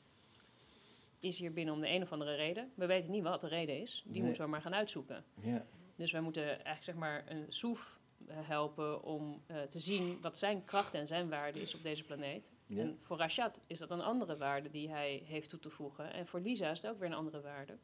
is 1.20 1.38
hier 1.38 1.52
binnen 1.52 1.74
om 1.74 1.80
de 1.80 1.88
een 1.90 2.02
of 2.02 2.12
andere 2.12 2.35
reden. 2.35 2.70
We 2.74 2.87
weten 2.87 3.11
niet 3.11 3.22
wat 3.22 3.40
de 3.40 3.48
reden 3.48 3.80
is. 3.80 4.02
Die 4.04 4.12
Nee. 4.14 4.22
moeten 4.22 4.42
we 4.44 4.50
maar 4.50 4.62
gaan 4.62 4.74
uitzoeken. 4.74 5.24
Ja. 5.40 5.64
Dus 5.96 6.12
wij 6.12 6.20
moeten 6.20 6.44
eigenlijk 6.44 6.85
zeg 6.85 6.94
maar 6.94 7.24
een 7.28 7.44
soef 7.48 7.98
helpen 8.32 9.02
om 9.02 9.42
eh, 9.46 9.62
te 9.62 9.78
zien 9.78 10.20
wat 10.20 10.38
zijn 10.38 10.64
kracht 10.64 10.94
en 10.94 11.06
zijn 11.06 11.28
waarde 11.28 11.60
is 11.60 11.74
op 11.74 11.82
deze 11.82 12.04
planeet. 12.04 12.52
Ja. 12.66 12.80
En 12.80 12.98
voor 13.02 13.16
Rashad 13.16 13.60
is 13.66 13.78
dat 13.78 13.90
een 13.90 14.00
andere 14.00 14.37
waarde 14.37 14.70
die 14.70 14.90
hij 14.90 15.22
heeft 15.24 15.48
toe 15.48 15.58
te 15.58 15.70
voegen. 15.70 16.12
En 16.12 16.26
voor 16.26 16.40
Lisa 16.40 16.70
is 16.70 16.82
het 16.82 16.90
ook 16.90 16.98
weer 16.98 17.08
een 17.08 17.14
andere 17.14 17.40
waarde. 17.40 17.78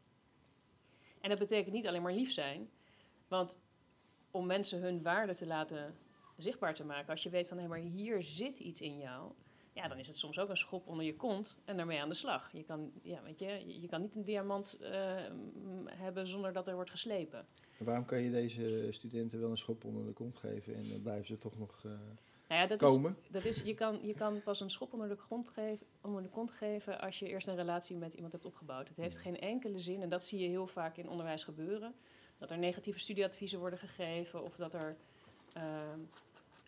En 1.20 1.28
dat 1.28 1.38
betekent 1.38 1.74
niet 1.74 1.86
alleen 1.86 2.02
maar 2.02 2.12
lief 2.12 2.32
zijn. 2.32 2.70
Want 3.28 3.60
om 4.30 4.46
mensen 4.46 4.80
hun 4.80 5.02
waarde 5.02 5.34
te 5.34 5.46
laten 5.46 5.98
zichtbaar 6.36 6.74
te 6.74 6.84
maken, 6.84 7.10
als 7.10 7.22
je 7.22 7.30
weet 7.30 7.48
van 7.48 7.58
hé, 7.58 7.66
maar 7.66 7.78
hier 7.78 8.22
zit 8.22 8.58
iets 8.58 8.80
in 8.80 8.98
jou, 8.98 9.32
ja, 9.72 9.88
dan 9.88 9.98
is 9.98 10.06
het 10.06 10.16
soms 10.16 10.38
ook 10.38 10.48
een 10.48 10.56
schop 10.56 10.86
onder 10.86 11.04
je 11.04 11.16
kont 11.16 11.56
en 11.64 11.76
daarmee 11.76 12.00
aan 12.00 12.08
de 12.08 12.14
slag. 12.14 12.52
Je 12.52 12.64
kan, 12.64 12.92
ja, 13.02 13.22
weet 13.22 13.38
je, 13.38 13.80
je- 13.80 13.88
kan 13.88 14.00
niet 14.00 14.14
een 14.16 14.24
diamant 14.24 14.76
eh, 14.80 14.90
hebben 15.86 16.26
zonder 16.26 16.52
dat 16.52 16.68
er 16.68 16.74
wordt 16.74 16.90
geslepen. 16.90 17.46
En 17.78 17.84
waarom 17.84 18.04
kan 18.04 18.20
je 18.20 18.30
deze 18.30 18.86
studenten 18.90 19.40
wel 19.40 19.50
een 19.50 19.56
schop 19.56 19.84
onder 19.84 20.06
de 20.06 20.12
kont 20.12 20.36
geven 20.36 20.74
en 20.74 20.88
dan 20.88 21.02
blijven 21.02 21.26
ze 21.26 21.38
toch 21.38 21.58
nog 21.58 21.84
eh, 21.84 21.90
Nou 22.48 22.60
ja, 22.62 22.66
dat 22.66 22.82
is, 22.82 22.88
komen? 22.88 23.16
Dat 23.30 23.44
is, 23.44 23.62
je, 23.62 23.74
kan, 23.74 23.98
je 24.02 24.14
kan 24.14 24.42
pas 24.42 24.60
een 24.60 24.70
schop 24.70 24.92
onder 24.92 25.08
de, 25.08 25.16
grond 25.16 25.48
geven, 25.48 25.86
onder 26.00 26.22
de 26.22 26.28
kont 26.28 26.50
geven 26.50 27.00
als 27.00 27.18
je 27.18 27.28
eerst 27.28 27.46
een 27.48 27.56
relatie 27.56 27.96
met 27.96 28.14
iemand 28.14 28.32
hebt 28.32 28.44
opgebouwd. 28.44 28.88
Het 28.88 28.96
heeft 28.96 29.18
geen 29.18 29.40
enkele 29.40 29.78
zin, 29.78 30.02
en 30.02 30.08
dat 30.08 30.24
zie 30.24 30.38
je 30.38 30.48
heel 30.48 30.66
vaak 30.66 30.96
in 30.96 31.08
onderwijs 31.08 31.44
gebeuren, 31.44 31.94
dat 32.38 32.50
er 32.50 32.58
negatieve 32.58 32.98
studieadviezen 32.98 33.58
worden 33.58 33.78
gegeven 33.78 34.42
of 34.44 34.56
dat 34.56 34.74
er 34.74 34.96
ehm, 35.52 36.00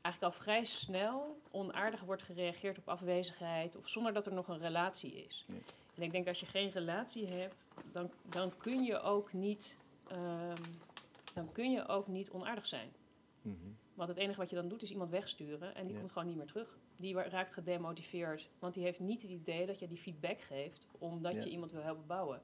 eigenlijk 0.02 0.34
al 0.34 0.40
vrij 0.40 0.64
snel 0.64 1.40
onaardig 1.50 2.00
wordt 2.00 2.22
gereageerd 2.22 2.78
op 2.78 2.88
afwezigheid 2.88 3.76
of 3.76 3.88
zonder 3.88 4.12
dat 4.12 4.26
er 4.26 4.32
nog 4.32 4.48
een 4.48 4.58
relatie 4.58 5.12
is. 5.24 5.44
Nee. 5.48 5.62
En 5.94 6.02
ik 6.02 6.12
denk 6.12 6.28
als 6.28 6.40
je 6.40 6.46
geen 6.46 6.70
relatie 6.70 7.26
hebt, 7.26 7.54
dan, 7.92 8.10
dan 8.22 8.56
kun 8.56 8.82
je 8.82 9.00
ook 9.00 9.32
niet, 9.32 9.76
ehm, 10.08 10.62
dan 11.34 11.52
kun 11.52 11.70
je 11.72 11.86
ook 11.88 12.06
niet 12.08 12.30
onaardig 12.30 12.66
zijn. 12.66 12.92
Mhm. 13.42 13.56
Want 13.94 14.08
het 14.08 14.18
enige 14.18 14.38
wat 14.38 14.50
je 14.50 14.56
dan 14.56 14.68
doet 14.68 14.82
is 14.82 14.90
iemand 14.90 15.10
wegsturen 15.10 15.74
en 15.74 15.84
die 15.84 15.92
Ja. 15.92 15.98
komt 15.98 16.12
gewoon 16.12 16.28
niet 16.28 16.36
meer 16.36 16.46
terug. 16.46 16.78
Die 16.96 17.14
raakt 17.14 17.52
gedemotiveerd, 17.52 18.48
want 18.58 18.74
die 18.74 18.82
heeft 18.82 19.00
niet 19.00 19.22
het 19.22 19.30
idee 19.30 19.66
dat 19.66 19.78
je 19.78 19.88
die 19.88 19.98
feedback 19.98 20.40
geeft 20.40 20.86
omdat 20.98 21.32
Ja. 21.32 21.40
je 21.42 21.50
iemand 21.50 21.72
wil 21.72 21.82
helpen 21.82 22.06
bouwen. 22.06 22.42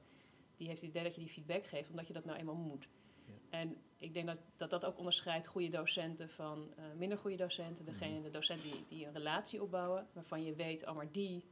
Die 0.57 0.67
heeft 0.67 0.81
het 0.81 0.89
idee 0.89 1.03
dat 1.03 1.13
je 1.15 1.21
die 1.21 1.29
feedback 1.29 1.65
geeft 1.65 1.89
omdat 1.89 2.07
je 2.07 2.13
dat 2.13 2.25
nou 2.25 2.37
eenmaal 2.37 2.55
moet. 2.55 2.87
Ja. 3.25 3.33
En 3.49 3.77
ik 3.99 4.13
denk 4.13 4.27
dat, 4.27 4.37
dat 4.55 4.69
dat 4.69 4.85
ook 4.85 4.97
onderscheidt 4.97 5.47
goede 5.47 5.69
docenten 5.69 6.29
van 6.29 6.73
eh, 6.75 6.83
minder 6.97 7.17
goede 7.17 7.37
docenten. 7.37 7.85
Degene, 7.85 8.21
de 8.21 8.29
docenten 8.29 8.71
die, 8.71 8.85
die 8.87 9.05
een 9.05 9.13
relatie 9.13 9.61
opbouwen, 9.61 10.07
waarvan 10.13 10.43
je 10.43 10.55
weet, 10.55 10.87
oh 10.87 10.95
maar 10.95 11.11
die, 11.11 11.45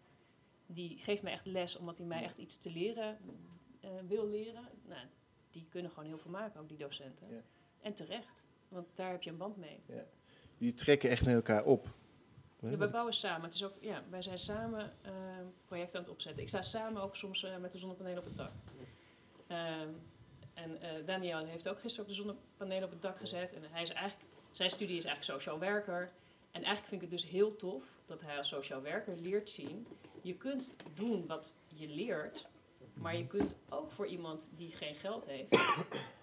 die 0.66 0.98
geeft 0.98 1.24
me 1.24 1.30
echt 1.30 1.46
les 1.46 1.76
omdat 1.76 1.98
hij 1.98 2.08
mij 2.08 2.24
echt 2.24 2.38
iets 2.38 2.58
te 2.58 2.72
leren 2.72 3.18
eh, 3.80 3.90
wil 4.08 4.28
leren. 4.28 4.64
Nou, 4.86 5.08
die 5.52 5.66
kunnen 5.70 5.92
gewoon 5.92 6.08
heel 6.08 6.18
veel 6.18 6.32
maken, 6.32 6.62
ook 6.62 6.70
die 6.70 6.78
docenten. 6.78 7.30
Ja. 7.30 7.42
En 7.82 7.94
terecht, 7.94 8.44
want 8.68 8.88
daar 8.96 9.12
heb 9.12 9.24
je 9.24 9.30
een 9.30 9.38
band 9.38 9.58
mee. 9.58 9.82
Jullie 10.58 10.74
trekken 10.74 11.10
echt 11.10 11.26
naar 11.26 11.36
elkaar 11.36 11.64
op. 11.64 11.96
Ja, 12.60 12.78
wij 12.78 12.90
bouwen 12.90 13.14
samen. 13.14 13.46
Het 13.46 13.54
is 13.54 13.64
ook, 13.64 13.74
ja, 13.80 14.04
wij 14.10 14.22
zijn 14.22 14.40
samen 14.40 14.94
eh, 15.02 15.12
projecten 15.66 15.98
aan 15.98 16.04
het 16.04 16.14
opzetten. 16.14 16.42
Ik 16.42 16.50
sta 16.50 16.62
samen 16.62 17.02
ook 17.02 17.16
soms 17.16 17.48
met 17.60 17.72
de 17.72 17.78
zonnepanelen 17.78 18.20
op 18.20 18.26
het 18.26 18.36
dak. 18.36 18.52
En 20.58 20.82
eh 20.82 21.06
Daniel 21.06 21.46
heeft 21.46 21.70
ook 21.70 21.80
gisteren 21.80 22.06
ook 22.06 22.16
de 22.16 22.18
zonnepanelen 22.18 22.84
op 22.84 22.92
het 22.92 23.02
dak 23.02 23.18
gezet. 23.18 23.54
En 23.54 23.62
hij 23.72 23.82
is 23.82 23.90
eigenlijk, 23.90 24.32
zijn 24.52 24.70
studie 24.70 24.98
is 24.98 25.06
eigenlijk 25.06 25.40
sociaal 25.40 25.60
werker. 25.60 26.12
En 26.52 26.64
eigenlijk 26.64 26.88
vind 26.88 27.02
ik 27.02 27.10
het 27.12 27.22
dus 27.22 27.30
heel 27.30 27.56
tof 27.56 27.84
dat 28.06 28.22
hij 28.22 28.38
als 28.38 28.48
sociaal 28.48 28.82
werker 28.82 29.18
leert 29.18 29.50
zien. 29.50 29.88
Je 30.22 30.36
kunt 30.36 30.74
doen 30.94 31.28
wat 31.28 31.54
je 31.76 31.88
leert, 31.88 32.48
maar 32.94 33.16
je 33.18 33.28
kunt 33.28 33.56
ook 33.70 33.92
voor 33.92 34.08
iemand 34.08 34.50
die 34.56 34.72
geen 34.72 34.96
geld 34.96 35.26
heeft 35.26 35.58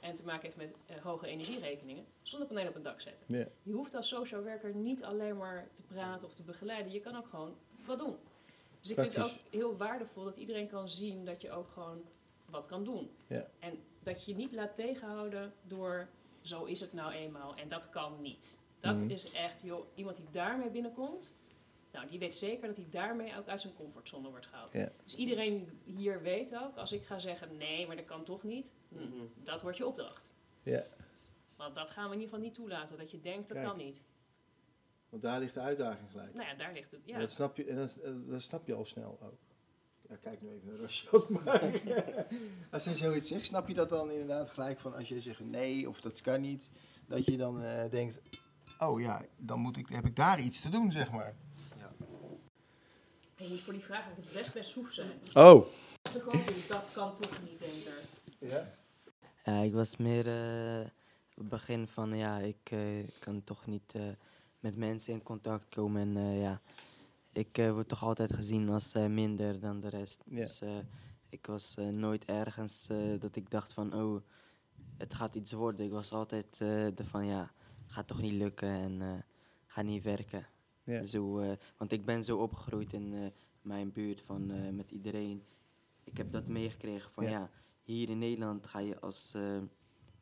en 0.00 0.14
te 0.14 0.24
maken 0.24 0.42
heeft 0.42 0.56
met 0.56 0.74
eh, 0.86 0.96
hoge 1.02 1.26
energierekeningen, 1.26 2.04
zonnepanelen 2.22 2.68
op 2.68 2.74
het 2.74 2.84
dak 2.84 3.00
zetten. 3.00 3.26
Je 3.62 3.72
hoeft 3.72 3.94
als 3.94 4.08
social 4.08 4.42
werker 4.42 4.74
niet 4.74 5.04
alleen 5.04 5.36
maar 5.36 5.68
te 5.74 5.82
praten 5.82 6.26
of 6.26 6.34
te 6.34 6.42
begeleiden. 6.42 6.92
Je 6.92 7.00
kan 7.00 7.16
ook 7.16 7.28
gewoon 7.28 7.56
wat 7.86 7.98
doen. 7.98 8.16
Dus 8.80 8.90
ik 8.90 8.98
vind 9.00 9.14
het 9.14 9.24
ook 9.24 9.38
heel 9.50 9.76
waardevol 9.76 10.24
dat 10.24 10.36
iedereen 10.36 10.68
kan 10.68 10.88
zien 10.88 11.24
dat 11.24 11.40
je 11.40 11.50
ook 11.50 11.68
gewoon 11.68 12.04
wat 12.54 12.66
kan 12.66 12.84
doen. 12.84 13.10
Ja. 13.26 13.46
En 13.58 13.78
dat 14.02 14.24
je 14.24 14.30
je 14.30 14.36
niet 14.36 14.52
laat 14.52 14.74
tegenhouden 14.74 15.52
door 15.62 16.08
zo 16.40 16.64
is 16.64 16.80
het 16.80 16.92
nou 16.92 17.12
eenmaal 17.12 17.54
en 17.56 17.68
dat 17.68 17.88
kan 17.90 18.20
niet. 18.20 18.58
Dat 18.80 18.96
Mhm. 19.00 19.10
is 19.10 19.30
echt, 19.32 19.60
joh, 19.62 19.86
iemand 19.94 20.16
die 20.16 20.30
daarmee 20.30 20.70
binnenkomt, 20.70 21.32
nou 21.92 22.06
die 22.06 22.18
weet 22.18 22.36
zeker 22.36 22.66
dat 22.66 22.76
hij 22.76 22.86
daarmee 22.90 23.36
ook 23.38 23.48
uit 23.48 23.60
zijn 23.60 23.74
comfortzone 23.74 24.28
wordt 24.28 24.46
gehaald. 24.46 24.72
Ja. 24.72 24.88
Dus 25.04 25.14
iedereen 25.16 25.80
hier 25.84 26.22
weet 26.22 26.56
ook, 26.56 26.76
als 26.76 26.92
ik 26.92 27.04
ga 27.04 27.18
zeggen 27.18 27.56
nee, 27.56 27.86
maar 27.86 27.96
dat 27.96 28.04
kan 28.04 28.24
toch 28.24 28.42
niet, 28.42 28.72
hm, 28.88 28.94
Mhm. 28.96 29.24
dat 29.44 29.62
wordt 29.62 29.76
je 29.76 29.86
opdracht. 29.86 30.32
Ja. 30.62 30.82
Want 31.56 31.74
dat 31.74 31.90
gaan 31.90 32.08
we 32.08 32.14
in 32.14 32.20
ieder 32.20 32.34
geval 32.34 32.44
niet 32.48 32.54
toelaten, 32.54 32.98
dat 32.98 33.10
je 33.10 33.20
denkt 33.20 33.48
dat 33.48 33.56
Kijk. 33.56 33.68
kan 33.68 33.76
niet. 33.78 34.00
Want 35.08 35.22
daar 35.22 35.38
ligt 35.40 35.54
de 35.54 35.60
uitdaging 35.60 36.10
gelijk. 36.10 36.34
Nou 36.34 36.48
ja, 36.48 36.54
daar 36.54 36.72
ligt 36.72 36.90
het. 36.90 37.00
En 37.06 37.12
Ja. 37.12 37.18
dat 37.18 37.30
snap 37.30 37.56
je, 37.56 37.64
en 37.64 37.76
dat, 37.76 37.98
dat 38.26 38.42
snap 38.42 38.66
je 38.66 38.74
al 38.74 38.84
snel 38.84 39.18
ook. 39.22 39.38
Ja, 40.08 40.16
kijk 40.20 40.42
nu 40.42 40.48
even 40.48 40.68
naar 40.68 40.76
Rashad. 40.76 41.28
Maar 41.28 41.62
als 42.70 42.84
hij 42.84 42.94
zoiets 42.94 43.28
zegt, 43.28 43.44
snap 43.46 43.68
je 43.68 43.74
dat 43.74 43.88
dan 43.88 44.10
inderdaad 44.10 44.50
gelijk 44.50 44.80
van 44.80 44.94
als 44.94 45.08
je 45.08 45.20
zegt 45.20 45.40
nee 45.40 45.88
of 45.88 46.00
dat 46.00 46.20
kan 46.20 46.40
niet, 46.40 46.70
dat 47.06 47.26
je 47.26 47.36
dan 47.36 47.62
eh, 47.62 47.90
denkt, 47.90 48.20
oh 48.78 49.00
ja, 49.00 49.24
dan 49.36 49.60
moet 49.60 49.76
ik, 49.76 49.88
heb 49.88 50.06
ik 50.06 50.16
daar 50.16 50.40
iets 50.40 50.60
te 50.60 50.68
doen, 50.68 50.92
zeg 50.92 51.10
maar. 51.10 51.34
En 53.34 53.58
voor 53.58 53.72
die 53.72 53.82
vraag 53.82 54.06
moet 54.08 54.24
het 54.24 54.34
best 54.34 54.52
best 54.52 54.70
soef 54.70 54.92
zijn. 54.92 55.20
Oh. 55.34 55.66
Dat 56.68 56.92
kan 56.92 57.16
toch 57.20 57.42
niet, 57.42 57.58
denk 57.58 57.72
ik. 57.72 58.50
Ja? 58.50 58.74
Ja, 59.44 59.60
ik 59.60 59.72
was 59.72 59.96
meer 59.96 60.26
eh, 60.26 60.86
op 61.34 61.40
het 61.40 61.48
begin 61.48 61.86
van 61.88 62.16
ja, 62.16 62.38
ik 62.38 62.70
eh, 62.70 62.78
kan 63.18 63.44
toch 63.44 63.66
niet 63.66 63.92
eh, 63.94 64.02
met 64.60 64.76
mensen 64.76 65.12
in 65.12 65.22
contact 65.22 65.68
komen. 65.68 66.00
En 66.00 66.16
eh, 66.16 66.40
ja, 66.40 66.60
ik 67.34 67.58
eh, 67.58 67.72
word 67.72 67.88
toch 67.88 68.02
altijd 68.02 68.32
gezien 68.32 68.68
als 68.68 68.92
eh, 68.92 69.06
minder 69.06 69.60
dan 69.60 69.80
de 69.80 69.88
rest. 69.88 70.22
Dus 70.26 70.60
eh, 70.60 70.78
ik 71.28 71.46
was 71.46 71.76
nooit 71.90 72.24
ergens 72.24 72.88
dat 73.18 73.36
ik 73.36 73.50
dacht 73.50 73.72
van 73.72 73.94
oh, 73.94 74.20
het 74.96 75.14
gaat 75.14 75.34
iets 75.34 75.52
worden. 75.52 75.86
Ik 75.86 75.92
was 75.92 76.12
altijd 76.12 76.60
eh 76.60 76.86
van 77.02 77.26
ja, 77.26 77.52
gaat 77.86 78.06
toch 78.06 78.20
niet 78.20 78.32
lukken 78.32 78.68
en 78.68 79.24
gaat 79.66 79.84
niet 79.84 80.02
werken. 80.02 80.46
Ja. 80.84 81.04
Zo, 81.04 81.56
want 81.76 81.92
ik 81.92 82.04
ben 82.04 82.24
zo 82.24 82.38
opgegroeid 82.38 82.92
in 82.92 83.32
mijn 83.62 83.92
buurt 83.92 84.20
van 84.20 84.74
met 84.76 84.90
iedereen. 84.90 85.42
Ik 86.04 86.16
heb 86.16 86.32
dat 86.32 86.48
meegekregen 86.48 87.10
van 87.10 87.24
Ja. 87.24 87.30
ja. 87.30 87.50
hier 87.82 88.10
in 88.10 88.18
Nederland 88.18 88.66
ga 88.66 88.78
je 88.78 89.00
als 89.00 89.34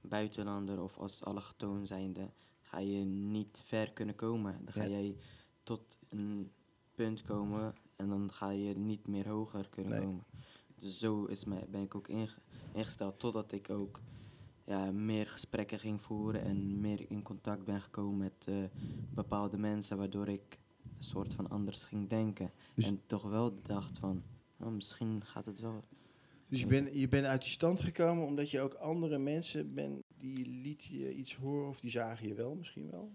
buitenlander 0.01 0.83
of 0.83 0.99
als 0.99 1.25
allochtoon 1.25 1.87
zijnde, 1.87 2.31
ga 2.61 2.79
je 2.79 3.05
niet 3.05 3.61
ver 3.65 3.93
kunnen 3.93 4.15
komen. 4.15 4.61
Dan 4.65 4.73
ga 4.73 4.87
jij 4.87 5.17
tot 5.63 5.99
een 6.09 6.53
punt 6.95 7.23
komen 7.23 7.75
en 7.97 8.09
dan 8.09 8.33
ga 8.33 8.51
je 8.51 8.75
niet 8.79 9.07
meer 9.07 9.29
hoger 9.29 9.69
kunnen 9.69 9.93
Nee. 9.93 10.01
komen. 10.01 10.25
Dus 10.79 10.99
zo 10.99 11.25
is 11.25 11.45
mij, 11.45 11.67
ben 11.71 11.83
ik 11.83 11.95
ook 11.95 12.09
inge- 12.09 12.39
ingesteld 12.75 13.19
totdat 13.19 13.53
ik 13.53 13.71
ook 13.71 14.01
ja, 14.65 14.91
meer 14.91 15.27
gesprekken 15.27 15.79
ging 15.79 16.03
voeren 16.03 16.43
en 16.43 16.81
meer 16.81 17.05
in 17.11 17.23
contact 17.23 17.65
ben 17.65 17.81
gekomen 17.81 18.17
met 18.19 18.47
eh, 18.49 18.55
bepaalde 19.15 19.57
mensen, 19.59 19.97
waardoor 19.97 20.29
ik 20.29 20.59
een 20.99 21.05
soort 21.05 21.35
van 21.35 21.49
anders 21.49 21.85
ging 21.85 22.09
denken. 22.09 22.51
Dus- 22.75 22.85
en 22.85 23.01
toch 23.07 23.23
wel 23.23 23.59
dacht 23.63 23.99
van, 23.99 24.23
oh, 24.61 24.67
misschien 24.69 25.25
gaat 25.25 25.47
het 25.47 25.61
wel. 25.61 25.85
Dus 26.49 26.61
je 26.61 26.67
bent 26.67 26.89
je 26.93 27.09
bent 27.09 27.27
uit 27.27 27.41
die 27.41 27.51
stand 27.51 27.81
gekomen 27.81 28.27
omdat 28.27 28.51
je 28.51 28.61
ook 28.61 28.75
andere 28.75 29.19
mensen 29.19 29.75
bent 29.75 30.03
die 30.19 30.47
liet 30.47 30.85
je 30.85 31.15
iets 31.15 31.35
horen 31.37 31.69
of 31.69 31.81
die 31.81 31.91
zagen 31.91 32.29
je 32.29 32.35
wel 32.35 32.55
misschien 32.55 32.91
wel? 32.91 33.13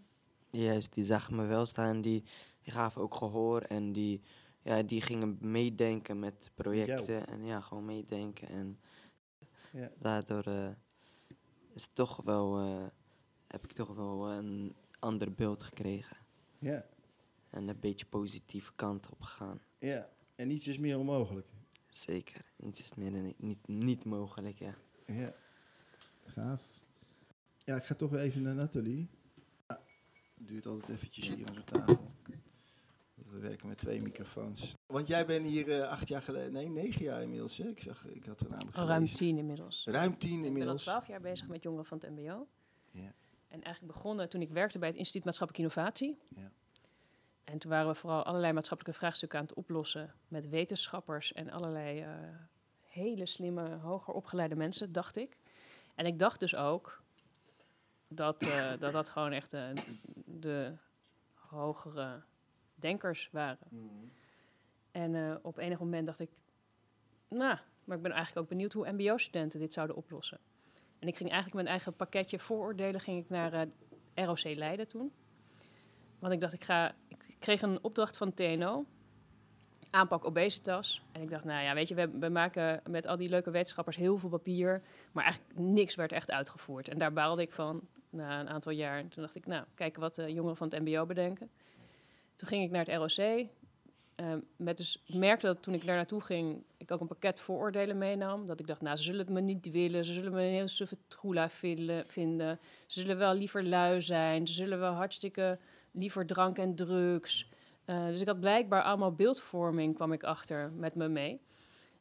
Juist, 0.52 0.94
die 0.94 1.04
zagen 1.04 1.36
me 1.36 1.46
wel 1.46 1.66
staan, 1.66 2.02
die, 2.02 2.24
die 2.68 2.76
gaven 2.76 3.02
ook 3.02 3.16
gehoor 3.16 3.62
en 3.62 3.94
die, 3.94 4.22
ja, 4.62 4.84
die 4.84 5.02
gingen 5.02 5.38
meedenken 5.42 6.20
met 6.20 6.52
projecten 6.56 7.28
en 7.28 7.46
ja, 7.46 7.62
gewoon 7.62 7.86
meedenken. 7.86 8.48
En 8.50 8.80
Ja. 9.72 9.92
daardoor 10.00 10.44
eh, 10.44 10.70
is 11.74 11.90
toch 11.94 12.22
wel, 12.24 12.60
eh, 12.60 12.86
heb 13.48 13.64
ik 13.64 13.72
toch 13.72 13.96
wel 13.96 14.32
een 14.32 14.76
ander 15.00 15.34
beeld 15.34 15.64
gekregen. 15.64 16.18
Ja. 16.60 16.86
En 17.50 17.68
een 17.68 17.80
beetje 17.80 18.06
positieve 18.06 18.72
kant 18.76 19.10
op 19.10 19.22
gegaan. 19.22 19.60
Ja. 19.80 20.10
En 20.36 20.48
niets 20.48 20.68
is 20.68 20.78
meer 20.78 20.98
onmogelijk. 20.98 21.48
Zeker, 21.90 22.42
iets 22.60 22.82
is 22.82 22.96
meer 22.96 23.12
dan 23.12 23.34
niet, 23.38 23.68
niet 23.68 24.06
mogelijk, 24.06 24.60
ja. 24.60 24.76
Ja. 25.06 25.34
Gaaf. 26.24 26.68
Ja, 27.58 27.76
ik 27.76 27.84
ga 27.86 27.96
toch 27.96 28.10
weer 28.10 28.20
even 28.20 28.42
naar 28.42 28.56
Nathalie. 28.56 29.10
Ja, 29.68 29.80
duurt 30.36 30.66
altijd 30.66 30.90
eventjes 30.98 31.28
hier 31.36 31.48
aan 31.48 31.54
zo'n 31.54 31.64
tafel. 31.64 32.12
We 33.38 33.48
werken 33.48 33.68
met 33.68 33.78
twee 33.78 34.02
microfoons. 34.02 34.76
Want 34.86 35.08
jij 35.08 35.26
bent 35.26 35.46
hier 35.46 35.72
eh, 35.82 35.90
acht 35.90 36.08
jaar 36.08 36.22
geleden, 36.22 36.52
nee, 36.54 36.70
negen 36.70 37.04
jaar 37.04 37.22
inmiddels. 37.22 37.58
Hè? 37.58 37.68
Ik, 37.68 37.80
zag, 37.82 38.06
ik 38.06 38.26
had 38.26 38.40
er 38.40 38.50
namelijk 38.50 38.78
Al 38.78 38.86
ruim 38.86 39.00
gelezen. 39.02 39.18
tien 39.18 39.38
inmiddels. 39.38 39.86
Ruim 39.86 40.18
tien 40.18 40.30
Ik 40.30 40.36
ben 40.36 40.42
al 40.42 40.48
inmiddels. 40.48 40.82
twaalf 40.82 41.08
jaar 41.08 41.22
bezig 41.22 41.48
met 41.48 41.64
jongeren 41.64 41.86
van 41.86 41.98
het 41.98 42.10
MBO. 42.10 42.48
Ja. 42.92 43.14
En 43.48 43.64
eigenlijk 43.64 43.94
begonnen 43.94 44.30
toen 44.30 44.42
ik 44.42 44.50
werkte 44.50 44.80
bij 44.80 44.88
het 44.88 44.98
Instituut 44.98 45.24
Maatschappelijke 45.24 45.74
Innovatie. 45.76 46.18
Ja. 46.36 46.52
En 47.44 47.58
toen 47.58 47.72
waren 47.72 47.88
we 47.88 47.96
vooral 47.96 48.24
allerlei 48.24 48.54
maatschappelijke 48.54 49.00
vraagstukken 49.00 49.40
aan 49.40 49.46
het 49.46 49.54
oplossen 49.54 50.14
met 50.28 50.50
wetenschappers 50.50 51.34
en 51.34 51.50
allerlei 51.50 52.00
eh, 52.02 52.10
hele 52.84 53.26
slimme, 53.26 53.76
hoger 53.76 54.14
opgeleide 54.14 54.56
mensen, 54.56 54.92
dacht 54.92 55.18
ik. 55.18 55.38
En 55.96 56.06
ik 56.06 56.20
dacht 56.20 56.40
dus 56.40 56.56
ook 56.56 57.02
dat 58.08 58.42
eh, 58.44 58.72
dat, 58.80 58.94
dat 58.94 59.10
gewoon 59.10 59.32
echt 59.32 59.56
de 60.26 60.74
hogere 61.34 62.24
denkers 62.80 63.30
waren. 63.32 63.68
En 64.92 65.16
eh, 65.16 65.36
op 65.42 65.58
enig 65.58 65.80
moment 65.80 66.06
dacht 66.06 66.20
ik, 66.20 66.30
nou, 67.30 67.58
maar 67.84 67.98
ik 67.98 68.04
ben 68.04 68.12
eigenlijk 68.12 68.42
ook 68.42 68.50
benieuwd 68.50 68.74
hoe 68.74 68.92
MBO-studenten 68.92 69.60
dit 69.60 69.74
zouden 69.74 69.96
oplossen. 69.96 70.40
En 71.00 71.08
ik 71.08 71.18
ging 71.18 71.30
eigenlijk 71.30 71.54
mijn 71.54 71.68
eigen 71.68 71.96
pakketje 71.96 72.40
vooroordelen 72.40 73.02
ging 73.02 73.24
ik 73.24 73.30
naar 73.30 73.54
eh, 73.54 74.26
ROC 74.26 74.44
Leiden 74.44 74.88
toen. 74.88 75.12
Want 76.20 76.34
ik 76.34 76.40
dacht, 76.40 76.54
ik 76.54 76.64
ga, 76.64 76.96
ik 77.08 77.36
kreeg 77.40 77.62
een 77.62 77.84
opdracht 77.84 78.18
van 78.18 78.34
TNO, 78.34 78.86
aanpak 79.90 80.26
obesitas. 80.26 81.02
En 81.12 81.22
ik 81.22 81.30
dacht, 81.30 81.44
nou 81.44 81.64
ja, 81.64 81.74
weet 81.74 81.88
je, 81.88 81.96
we, 81.96 82.10
we 82.10 82.30
maken 82.30 82.82
met 82.90 83.08
al 83.08 83.18
die 83.18 83.30
leuke 83.30 83.52
wetenschappers 83.52 83.96
heel 83.96 84.18
veel 84.18 84.30
papier, 84.30 84.82
maar 85.12 85.24
eigenlijk 85.24 85.60
niks 85.60 85.96
werd 85.96 86.12
echt 86.12 86.32
uitgevoerd. 86.32 86.88
En 86.88 86.98
daar 86.98 87.14
baalde 87.14 87.42
ik 87.42 87.52
van 87.52 87.88
na 88.10 88.40
een 88.40 88.50
aantal 88.50 88.72
jaar. 88.72 88.98
En 88.98 89.08
toen 89.08 89.24
dacht 89.24 89.36
ik, 89.36 89.46
nou, 89.46 89.66
kijken 89.76 90.02
wat 90.02 90.16
de 90.16 90.34
jongeren 90.34 90.58
van 90.58 90.70
het 90.70 90.80
MBO 90.80 91.06
bedenken. 91.06 91.50
Toen 92.38 92.48
ging 92.48 92.64
ik 92.64 92.72
naar 92.72 92.86
het 92.86 92.96
ROC. 92.96 93.48
Ehm, 94.16 94.40
met 94.56 94.78
dus, 94.78 95.02
ik 95.06 95.16
merkte 95.16 95.46
dat 95.46 95.62
toen 95.62 95.74
ik 95.74 95.86
daar 95.86 95.96
naartoe 95.96 96.22
ging, 96.22 96.64
ik 96.78 96.92
ook 96.92 97.02
een 97.02 97.08
pakket 97.08 97.40
vooroordelen 97.40 97.98
meenam. 97.98 98.48
Dat 98.48 98.60
ik 98.60 98.68
dacht, 98.68 98.82
nou, 98.82 98.98
ze 98.98 99.04
zullen 99.04 99.20
het 99.20 99.30
me 99.30 99.42
niet 99.42 99.72
willen. 99.72 100.06
Ze 100.06 100.14
zullen 100.14 100.34
me 100.34 100.42
een 100.42 100.54
heel 100.54 100.68
suffe 100.68 100.98
troela 101.08 101.50
vinden. 102.08 102.60
Ze 102.86 103.02
zullen 103.02 103.18
wel 103.18 103.34
liever 103.34 103.64
lui 103.64 104.02
zijn. 104.02 104.48
Ze 104.48 104.54
zullen 104.54 104.80
wel 104.80 104.94
hartstikke 104.94 105.60
liever 105.92 106.26
drank 106.26 106.58
en 106.58 106.76
drugs. 106.76 107.50
Eh, 107.86 108.06
dus 108.06 108.22
ik 108.22 108.28
had 108.28 108.40
blijkbaar 108.40 108.84
allemaal 108.84 109.12
beeldvorming, 109.12 109.96
kwam 109.96 110.12
ik 110.12 110.24
achter, 110.24 110.72
met 110.72 110.96
me 110.96 111.08
mee. 111.08 111.42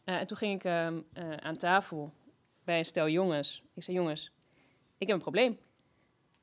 Eh, 0.04 0.14
en 0.14 0.26
toen 0.26 0.36
ging 0.36 0.54
ik 0.54 0.64
ehm, 0.64 1.00
eh, 1.12 1.36
aan 1.36 1.56
tafel 1.56 2.12
bij 2.64 2.78
een 2.78 2.84
stel 2.84 3.08
jongens. 3.08 3.62
Ik 3.74 3.82
zei, 3.82 3.96
jongens, 3.96 4.32
ik 4.98 5.06
heb 5.06 5.16
een 5.16 5.22
probleem. 5.22 5.58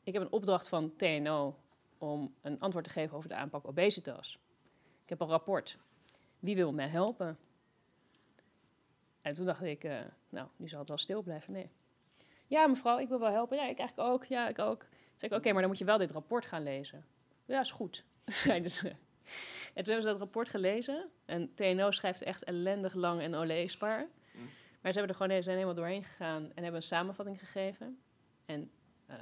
Ik 0.03 0.13
heb 0.13 0.21
een 0.21 0.31
opdracht 0.31 0.67
van 0.67 0.95
TNO 0.95 1.55
om 2.03 2.35
een 2.41 2.59
antwoord 2.59 2.85
te 2.85 2.91
geven 2.91 3.17
over 3.17 3.29
de 3.29 3.35
aanpak 3.35 3.67
obesitas. 3.67 4.39
Ik 5.03 5.09
heb 5.09 5.19
een 5.19 5.27
rapport. 5.27 5.77
Wie 6.39 6.55
wil 6.55 6.73
mij 6.73 6.87
helpen? 6.87 7.37
En 9.21 9.35
toen 9.35 9.45
dacht 9.45 9.61
ik, 9.61 9.83
eh, 9.83 9.99
nou, 10.29 10.47
nu 10.55 10.67
zal 10.67 10.79
het 10.79 10.87
wel 10.87 10.97
stil 10.97 11.21
blijven. 11.21 11.53
Nee. 11.53 11.69
Ja, 12.47 12.67
mevrouw, 12.67 12.99
ik 12.99 13.07
wil 13.07 13.19
wel 13.19 13.31
helpen. 13.31 13.57
Ja, 13.57 13.67
ik 13.67 13.79
eigenlijk 13.79 14.09
ook. 14.09 14.25
Ja, 14.25 14.47
ik 14.47 14.59
ook. 14.59 14.79
Toen 14.79 14.89
zei 15.15 15.31
ik, 15.31 15.37
oké, 15.37 15.51
maar 15.51 15.61
dan 15.61 15.69
moet 15.69 15.79
je 15.79 15.85
wel 15.85 15.97
dit 15.97 16.11
rapport 16.11 16.45
gaan 16.45 16.63
lezen. 16.63 17.05
Ja, 17.45 17.59
is 17.59 17.71
goed. 17.71 18.03
Zeiden 18.25 18.71
ze. 18.71 18.87
En 18.87 19.83
toen 19.83 19.93
hebben 19.93 20.01
ze 20.01 20.09
dat 20.09 20.19
rapport 20.19 20.49
gelezen. 20.49 21.09
En 21.25 21.53
TNO 21.55 21.91
schrijft 21.91 22.21
echt 22.21 22.43
ellendig 22.43 22.93
lang 22.93 23.21
en 23.21 23.35
oleesbaar. 23.35 24.07
Maar 24.81 24.93
ze 24.93 24.99
hebben 24.99 25.17
er 25.17 25.21
gewoon, 25.23 25.43
zijn 25.43 25.55
helemaal 25.55 25.75
doorheen 25.75 26.03
gegaan 26.03 26.43
en 26.43 26.63
hebben 26.63 26.75
een 26.75 26.81
samenvatting 26.81 27.39
gegeven. 27.39 28.01
En 28.45 28.71
eh, 29.05 29.17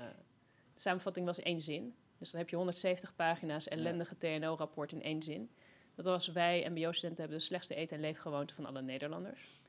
de 0.74 0.80
samenvatting 0.80 1.26
was 1.26 1.40
één 1.40 1.62
zin. 1.62 1.96
Dus 2.22 2.32
dan 2.32 2.40
heb 2.40 2.50
je 2.50 2.56
170 2.56 3.16
pagina's 3.16 3.68
ellendige 3.68 4.18
TNO-rapport 4.18 4.92
in 4.92 5.02
één 5.02 5.24
zin. 5.24 5.52
Dat 5.96 6.06
was 6.06 6.28
wij, 6.28 6.70
MBO-studenten, 6.70 7.20
hebben 7.20 7.38
de 7.38 7.44
slechtste 7.44 7.76
eten- 7.76 7.96
en 7.96 8.02
leefgewoonten 8.02 8.56
van 8.56 8.66
alle 8.66 8.82
Nederlanders. 8.82 9.62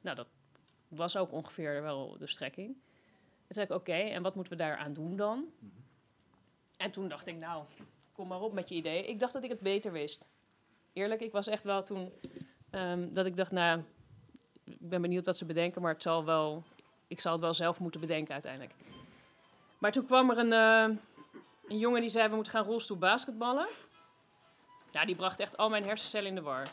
Nou, 0.00 0.16
dat 0.16 0.26
was 0.88 1.16
ook 1.16 1.32
ongeveer 1.32 1.82
wel 1.82 2.18
de 2.18 2.26
strekking. 2.26 2.66
Toen 2.66 3.48
zei 3.48 3.66
ik, 3.66 3.72
oké, 3.72 3.92
en 3.92 4.22
wat 4.22 4.34
moeten 4.34 4.52
we 4.52 4.58
daaraan 4.58 4.92
doen 4.92 5.16
dan? 5.16 5.44
En 6.76 6.90
toen 6.90 7.08
dacht 7.08 7.26
ik, 7.26 7.36
nou, 7.36 7.64
kom 8.12 8.28
maar 8.28 8.40
op 8.40 8.52
met 8.52 8.68
je 8.68 8.74
idee. 8.74 9.06
Ik 9.06 9.20
dacht 9.20 9.32
dat 9.32 9.42
ik 9.42 9.50
het 9.50 9.60
beter 9.60 9.92
wist. 9.92 10.26
Eerlijk, 10.92 11.20
ik 11.20 11.32
was 11.32 11.46
echt 11.46 11.64
wel 11.64 11.82
toen 11.82 12.12
ehm, 12.70 13.12
dat 13.14 13.26
ik 13.26 13.36
dacht, 13.36 13.50
nou, 13.50 13.82
ik 14.64 14.88
ben 14.88 15.02
benieuwd 15.02 15.24
wat 15.24 15.36
ze 15.36 15.44
bedenken, 15.44 15.82
maar 15.82 15.92
het 15.92 16.02
zal 16.02 16.24
wel, 16.24 16.64
ik 17.06 17.20
zal 17.20 17.32
het 17.32 17.40
wel 17.40 17.54
zelf 17.54 17.80
moeten 17.80 18.00
bedenken 18.00 18.32
uiteindelijk. 18.32 18.74
Maar 19.78 19.92
toen 19.92 20.06
kwam 20.06 20.30
er 20.30 20.38
een, 20.38 20.52
eh, 20.52 20.96
een 21.70 21.78
jongen 21.78 22.00
die 22.00 22.10
zei, 22.10 22.28
we 22.28 22.34
moeten 22.34 22.52
gaan 22.52 22.64
rolstoel 22.64 22.98
basketballen. 22.98 23.68
Ja, 24.92 25.04
die 25.04 25.16
bracht 25.16 25.40
echt 25.40 25.56
al 25.56 25.68
mijn 25.68 25.84
hersencellen 25.84 26.28
in 26.28 26.34
de 26.34 26.40
war. 26.40 26.68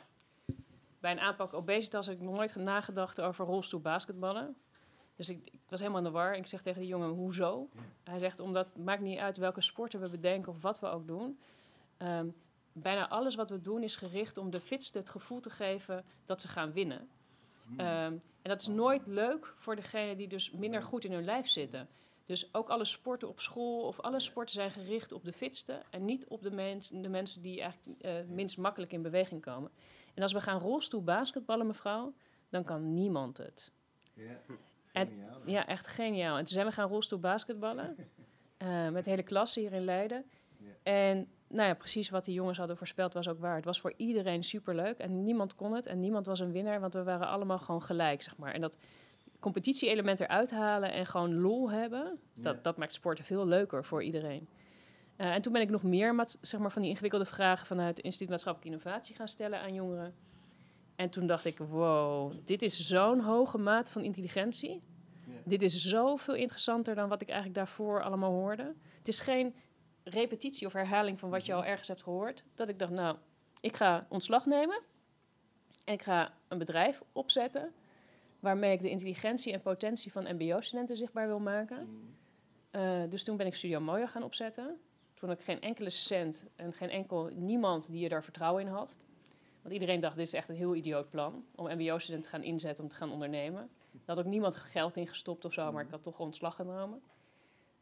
Bij 1.00 1.12
een 1.12 1.20
aanpak 1.20 1.54
obesitas 1.54 2.06
heb 2.06 2.16
ik 2.16 2.22
nog 2.22 2.36
nooit 2.36 2.56
nagedacht 2.56 3.22
over 3.22 3.46
rolstoel 3.46 3.80
basketballen. 3.80 4.56
Dus 5.16 5.30
ik, 5.30 5.50
ik 5.52 5.60
was 5.70 5.80
helemaal 5.80 6.00
in 6.00 6.08
de 6.08 6.12
war. 6.12 6.36
Ik 6.36 6.48
zeg 6.48 6.62
tegen 6.62 6.82
die 6.82 6.90
jongen, 6.90 7.10
hoezo? 7.10 7.70
Hij 8.04 8.20
zegt, 8.20 8.40
omdat 8.40 8.70
het 8.70 8.84
maakt 8.84 9.02
niet 9.02 9.20
uit 9.20 9.38
welke 9.38 9.62
sporten 9.62 10.02
we 10.02 10.10
bedenken 10.10 10.52
of 10.52 10.62
wat 10.62 10.80
we 10.80 10.88
ook 10.88 11.08
doen. 11.08 11.40
Ehm, 11.98 12.28
bijna 12.74 13.10
alles 13.10 13.36
wat 13.36 13.50
we 13.50 13.62
doen 13.62 13.84
is 13.84 13.96
gericht 13.96 14.38
om 14.38 14.50
de 14.50 14.62
fitste 14.62 14.98
het 14.98 15.10
gevoel 15.10 15.40
te 15.40 15.50
geven 15.50 16.06
dat 16.26 16.42
ze 16.42 16.48
gaan 16.48 16.72
winnen. 16.72 17.10
Ehm, 17.78 18.14
en 18.42 18.50
dat 18.50 18.62
is 18.62 18.68
nooit 18.68 19.08
leuk 19.08 19.54
voor 19.58 19.76
degene 19.76 20.16
die 20.16 20.28
dus 20.28 20.52
minder 20.52 20.84
goed 20.84 21.04
in 21.04 21.12
hun 21.12 21.26
lijf 21.26 21.48
zitten. 21.48 21.90
Dus 22.28 22.54
ook 22.54 22.70
alle 22.70 22.86
sporten 22.86 23.28
op 23.28 23.40
school 23.40 23.88
of 23.88 24.00
alle 24.00 24.20
sporten 24.20 24.54
zijn 24.54 24.72
gericht 24.72 25.12
op 25.12 25.24
de 25.24 25.34
fitste 25.34 25.82
en 25.90 26.06
niet 26.06 26.28
op 26.28 26.42
de, 26.42 26.52
mens, 26.52 26.90
de 26.90 27.10
mensen 27.10 27.42
die 27.42 27.62
eigenlijk 27.62 28.02
eh, 28.02 28.14
minst 28.28 28.58
makkelijk 28.58 28.92
in 28.92 29.02
beweging 29.02 29.42
komen. 29.42 29.72
En 30.14 30.24
als 30.24 30.34
we 30.34 30.42
gaan 30.42 30.60
rolstoel 30.60 31.04
basketballen, 31.04 31.68
mevrouw, 31.68 32.14
dan 32.50 32.64
kan 32.64 32.94
niemand 32.94 33.38
het. 33.38 33.72
Ja, 34.14 34.40
En-. 34.92 35.10
Ja, 35.46 35.68
echt 35.68 35.88
geniaal. 35.88 36.38
En 36.38 36.44
toen 36.44 36.54
zijn 36.54 36.66
we 36.66 36.72
gaan 36.72 36.90
rolstoel 36.90 37.20
basketballen. 37.20 37.96
eh, 38.58 38.90
met 38.90 39.04
de 39.04 39.10
hele 39.10 39.24
klas 39.24 39.56
hier 39.56 39.74
in 39.74 39.84
Leiden. 39.84 40.26
Ja. 40.58 40.72
En 40.84 41.28
nou 41.48 41.68
ja, 41.68 41.74
precies 41.74 42.10
wat 42.10 42.26
die 42.26 42.34
jongens 42.34 42.58
hadden 42.58 42.78
voorspeld 42.78 43.14
was 43.14 43.28
ook 43.28 43.40
waar. 43.40 43.56
Het 43.56 43.66
was 43.66 43.82
voor 43.82 43.94
iedereen 43.98 44.44
superleuk. 44.44 44.98
En 44.98 45.24
niemand 45.24 45.56
kon 45.56 45.74
het. 45.74 45.86
En 45.86 46.00
niemand 46.00 46.26
was 46.26 46.40
een 46.40 46.52
winnaar. 46.52 46.80
Want 46.80 46.94
we 46.94 47.04
waren 47.04 47.28
allemaal 47.28 47.60
gewoon 47.60 47.84
gelijk, 47.84 48.22
zeg 48.22 48.38
maar. 48.38 48.54
En 48.54 48.62
dat 48.62 48.78
competitie-element 49.40 50.20
eruit 50.20 50.52
halen 50.52 50.92
en 50.92 51.06
gewoon 51.06 51.34
lol 51.34 51.72
hebben... 51.72 52.20
Dat, 52.34 52.56
Ja. 52.56 52.62
dat 52.62 52.78
maakt 52.78 52.94
sporten 52.94 53.26
veel 53.26 53.48
leuker 53.48 53.86
voor 53.86 54.04
iedereen. 54.04 54.48
Eh, 55.16 55.34
en 55.34 55.42
toen 55.42 55.54
ben 55.54 55.62
ik 55.62 55.70
nog 55.70 55.84
meer 55.84 56.26
zeg 56.42 56.60
maar, 56.60 56.72
van 56.72 56.82
die 56.82 56.92
ingewikkelde 56.92 57.26
vragen... 57.26 57.68
vanuit 57.68 57.98
het 57.98 58.06
Instituut 58.06 58.30
Maatschappelijke 58.30 58.78
Innovatie 58.78 59.16
gaan 59.16 59.28
stellen 59.28 59.60
aan 59.60 59.74
jongeren. 59.74 60.16
En 60.96 61.10
toen 61.10 61.28
dacht 61.28 61.46
ik, 61.46 61.58
wow, 61.58 62.34
dit 62.46 62.62
is 62.62 62.88
zo'n 62.88 63.20
hoge 63.20 63.58
mate 63.58 63.92
van 63.92 64.02
intelligentie... 64.02 64.82
Ja. 65.28 65.34
Dit 65.46 65.62
is 65.62 65.76
zoveel 65.76 66.36
interessanter 66.36 66.96
dan 66.96 67.10
wat 67.10 67.22
ik 67.22 67.28
eigenlijk 67.28 67.58
daarvoor 67.58 68.04
allemaal 68.04 68.32
hoorde. 68.32 68.74
Het 68.98 69.08
is 69.08 69.20
geen 69.20 69.56
repetitie 70.04 70.68
of 70.68 70.74
herhaling 70.74 71.20
van 71.20 71.30
wat 71.30 71.46
je 71.46 71.54
al 71.54 71.66
ergens 71.66 71.88
hebt 71.88 72.04
gehoord. 72.04 72.44
Dat 72.56 72.70
ik 72.70 72.80
dacht, 72.80 72.92
nou, 72.92 73.18
ik 73.60 73.76
ga 73.76 74.06
ontslag 74.10 74.46
nemen. 74.46 74.82
En 75.84 75.94
ik 75.94 76.02
ga 76.02 76.34
een 76.48 76.58
bedrijf 76.58 77.02
opzetten. 77.12 77.74
Waarmee 78.40 78.72
ik 78.72 78.82
de 78.82 78.90
intelligentie 78.90 79.54
en 79.54 79.62
potentie 79.62 80.12
van 80.12 80.36
MBO-studenten 80.36 80.98
zichtbaar 80.98 81.28
wil 81.28 81.40
maken. 81.40 81.88
Eh, 82.72 83.02
dus 83.10 83.24
toen 83.24 83.38
ben 83.38 83.46
ik 83.46 83.56
Studio 83.56 83.80
Mojo 83.80 84.06
gaan 84.06 84.24
opzetten. 84.24 84.80
Toen 85.14 85.30
had 85.30 85.38
ik 85.38 85.46
geen 85.46 85.62
enkele 85.62 85.90
cent 85.90 86.46
en 86.56 86.74
geen 86.74 86.90
enkel 86.90 87.30
niemand 87.34 87.92
die 87.92 88.04
er 88.04 88.10
daar 88.10 88.24
vertrouwen 88.24 88.62
in 88.62 88.72
had. 88.72 88.98
Want 89.62 89.74
iedereen 89.74 90.00
dacht, 90.00 90.16
dit 90.16 90.26
is 90.26 90.34
echt 90.34 90.50
een 90.50 90.56
heel 90.56 90.76
idioot 90.76 91.10
plan 91.10 91.46
om 91.56 91.66
MBO-studenten 91.66 92.30
te 92.30 92.36
gaan 92.36 92.44
inzetten 92.44 92.84
om 92.84 92.90
te 92.90 92.96
gaan 92.96 93.12
ondernemen. 93.12 93.70
Daar 93.92 94.16
had 94.16 94.20
ook 94.26 94.32
niemand 94.32 94.56
geld 94.56 94.98
in 94.98 95.08
gestopt 95.08 95.46
of 95.46 95.54
zo, 95.54 95.72
maar 95.72 95.84
ik 95.84 95.92
had 95.92 96.04
toch 96.04 96.20
ontslag 96.20 96.56
genomen. 96.56 97.02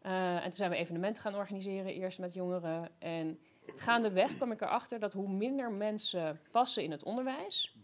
Eh, 0.02 0.36
en 0.36 0.44
toen 0.44 0.54
zijn 0.54 0.70
we 0.70 0.76
evenementen 0.76 1.22
gaan 1.22 1.36
organiseren, 1.36 1.94
eerst 1.94 2.20
met 2.20 2.34
jongeren. 2.34 2.90
En 3.00 3.40
gaandeweg 3.76 4.36
kwam 4.36 4.52
ik 4.52 4.62
erachter 4.62 5.00
dat 5.00 5.14
hoe 5.14 5.30
minder 5.30 5.72
mensen 5.72 6.40
passen 6.52 6.84
in 6.84 6.92
het 6.92 7.04
onderwijs, 7.04 7.76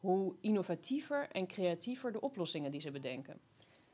hoe 0.00 0.34
innovatiever 0.40 1.28
en 1.32 1.46
creatiever 1.46 2.12
de 2.12 2.20
oplossingen 2.20 2.70
die 2.70 2.80
ze 2.80 2.90
bedenken. 2.90 3.40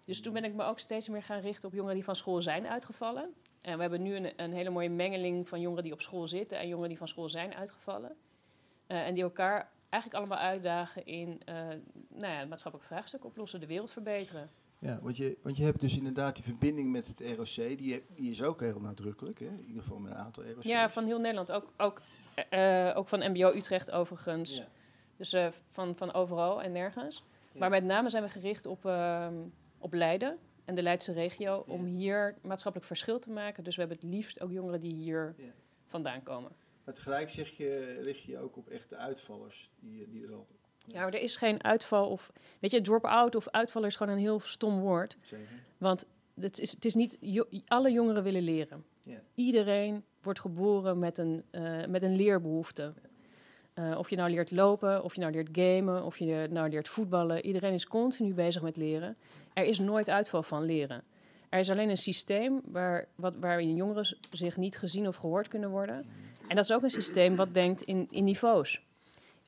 Dus 0.05 0.21
toen 0.21 0.33
ben 0.33 0.45
ik 0.45 0.55
me 0.55 0.65
ook 0.65 0.79
steeds 0.79 1.09
meer 1.09 1.23
gaan 1.23 1.41
richten 1.41 1.69
op 1.69 1.75
jongeren 1.75 1.95
die 1.95 2.05
van 2.05 2.17
school 2.17 2.43
zijn 2.43 2.67
uitgevallen. 2.67 3.35
En 3.61 3.75
we 3.75 3.81
hebben 3.81 4.03
nu 4.03 4.15
een, 4.15 4.33
een 4.37 4.53
hele 4.53 4.71
mooie 4.71 4.91
mengeling 4.91 5.49
van 5.49 5.61
jongeren 5.61 5.85
die 5.85 5.93
op 5.93 6.01
school 6.01 6.29
zitten 6.29 6.59
en 6.59 6.69
jongeren 6.69 6.89
die 6.89 6.99
van 6.99 7.09
school 7.09 7.29
zijn 7.29 7.55
uitgevallen. 7.55 8.17
Eh, 8.87 9.07
en 9.07 9.15
die 9.15 9.23
elkaar 9.23 9.71
eigenlijk 9.89 10.25
allemaal 10.25 10.47
uitdagen 10.47 11.07
in 11.07 11.43
eh, 11.45 11.55
nou 12.09 12.33
ja, 12.33 12.39
het 12.39 12.49
maatschappelijk 12.49 12.91
vraagstuk 12.91 13.25
oplossen, 13.25 13.61
de 13.61 13.67
wereld 13.67 13.93
verbeteren. 13.93 14.51
Ja, 14.79 14.99
want 15.03 15.17
je, 15.17 15.39
want 15.43 15.57
je 15.57 15.65
hebt 15.65 15.81
dus 15.81 15.97
inderdaad 15.97 16.35
die 16.35 16.45
verbinding 16.45 16.91
met 16.91 17.07
het 17.07 17.21
ROC, 17.37 17.79
die 17.79 18.03
is 18.31 18.43
ook 18.43 18.61
heel 18.61 18.81
nadrukkelijk, 18.81 19.39
hè? 19.39 19.47
in 19.47 19.67
ieder 19.67 19.83
geval 19.83 19.99
met 19.99 20.13
een 20.13 20.19
aantal 20.19 20.45
ROC's. 20.45 20.65
Ja, 20.65 20.91
van 20.91 21.05
heel 21.05 21.21
Nederland. 21.21 21.53
Ook, 21.53 21.73
ook, 21.77 22.03
eh, 22.49 22.93
ook 22.95 23.09
van 23.09 23.31
MBO 23.31 23.53
Utrecht 23.53 23.91
overigens. 23.91 24.57
Ja. 24.57 24.69
Dus 25.17 25.33
eh, 25.33 25.49
van, 25.71 25.97
van 25.97 26.13
overal 26.15 26.63
en 26.63 26.73
nergens. 26.73 27.23
Ja. 27.53 27.59
Maar 27.59 27.71
met 27.71 27.85
name 27.85 28.09
zijn 28.11 28.23
we 28.23 28.29
gericht 28.29 28.67
op, 28.67 28.85
ehm, 28.85 29.35
op 29.79 29.93
Leiden 29.93 30.39
en 30.65 30.75
de 30.75 30.83
Leidse 30.83 31.13
regio. 31.13 31.65
Om 31.67 31.85
hier 31.85 32.35
maatschappelijk 32.43 32.87
verschil 32.89 33.19
te 33.19 33.31
maken. 33.31 33.65
Dus 33.65 33.75
we 33.75 33.81
hebben 33.81 33.99
het 34.01 34.09
liefst 34.11 34.41
ook 34.41 34.51
jongeren 34.51 34.81
die 34.81 34.95
hier 34.95 35.35
Ja. 35.39 35.45
vandaan 35.87 36.23
komen. 36.23 36.51
Maar 36.85 36.95
tegelijk 36.95 37.31
zeg 37.31 37.49
je, 37.49 38.01
richt 38.03 38.23
je 38.23 38.39
ook 38.39 38.57
op 38.57 38.69
echte 38.69 38.97
uitvallers 38.97 39.71
die, 39.81 40.09
die 40.09 40.25
er 40.27 40.33
al... 40.33 40.47
Ja, 40.89 41.01
maar 41.01 41.15
er 41.15 41.21
is 41.23 41.37
geen 41.37 41.65
uitval 41.65 42.09
of... 42.09 42.33
Weet 42.61 42.71
je, 42.71 42.81
drop-out 42.81 43.35
of 43.35 43.49
uitvaller 43.49 43.89
is 43.89 43.97
gewoon 43.97 44.13
een 44.13 44.21
heel 44.21 44.41
stom 44.41 44.81
woord. 44.81 45.17
Zeker. 45.21 45.47
Want 45.79 46.07
het 46.41 46.59
is, 46.59 46.71
het 46.71 46.85
is 46.85 46.95
niet... 46.95 47.17
jo- 47.21 47.49
alle 47.67 47.93
jongeren 47.93 48.23
willen 48.23 48.43
leren. 48.43 48.85
Iedereen 49.35 50.05
wordt 50.23 50.41
geboren 50.41 50.99
met 50.99 51.19
een, 51.19 51.45
eh, 51.51 51.87
met 51.87 52.03
een 52.03 52.15
leerbehoefte. 52.17 52.95
Eh, 53.77 53.99
of 53.99 54.11
je 54.11 54.17
nou 54.17 54.31
leert 54.31 54.51
lopen, 54.51 55.05
of 55.05 55.15
je 55.15 55.21
nou 55.21 55.33
leert 55.33 55.49
gamen, 55.53 56.05
of 56.05 56.17
je 56.19 56.49
nou 56.51 56.69
leert 56.69 56.89
voetballen. 56.89 57.47
Iedereen 57.47 57.73
is 57.73 57.87
continu 57.87 58.35
bezig 58.35 58.63
met 58.63 58.77
leren. 58.77 59.17
Er 59.53 59.65
is 59.65 59.79
nooit 59.79 60.11
uitval 60.11 60.43
van 60.43 60.65
leren. 60.65 61.03
Er 61.49 61.59
is 61.59 61.71
alleen 61.71 61.89
een 61.89 61.99
systeem 61.99 62.61
waar, 62.65 63.07
wat, 63.15 63.35
waarin 63.41 63.75
jongeren 63.75 64.17
zich 64.31 64.57
niet 64.57 64.79
gezien 64.79 65.09
of 65.09 65.17
gehoord 65.17 65.49
kunnen 65.49 65.71
worden. 65.71 66.07
En 66.49 66.57
dat 66.57 66.65
is 66.65 66.73
ook 66.73 66.83
een 66.83 66.91
systeem 66.91 67.37
wat 67.37 67.55
denkt 67.55 67.83
in, 67.83 68.07
in 68.11 68.25
niveaus. 68.25 68.83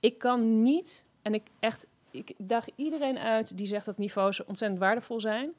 Ik 0.01 0.19
kan 0.19 0.62
niet, 0.62 1.05
en 1.23 1.35
ik 1.35 1.43
echt, 1.61 1.87
ik 2.11 2.33
daag 2.37 2.67
iedereen 2.75 3.19
uit 3.19 3.57
die 3.57 3.67
zegt 3.67 3.85
dat 3.85 3.99
niveaus 3.99 4.45
ontzettend 4.45 4.81
waardevol 4.81 5.21
zijn, 5.21 5.53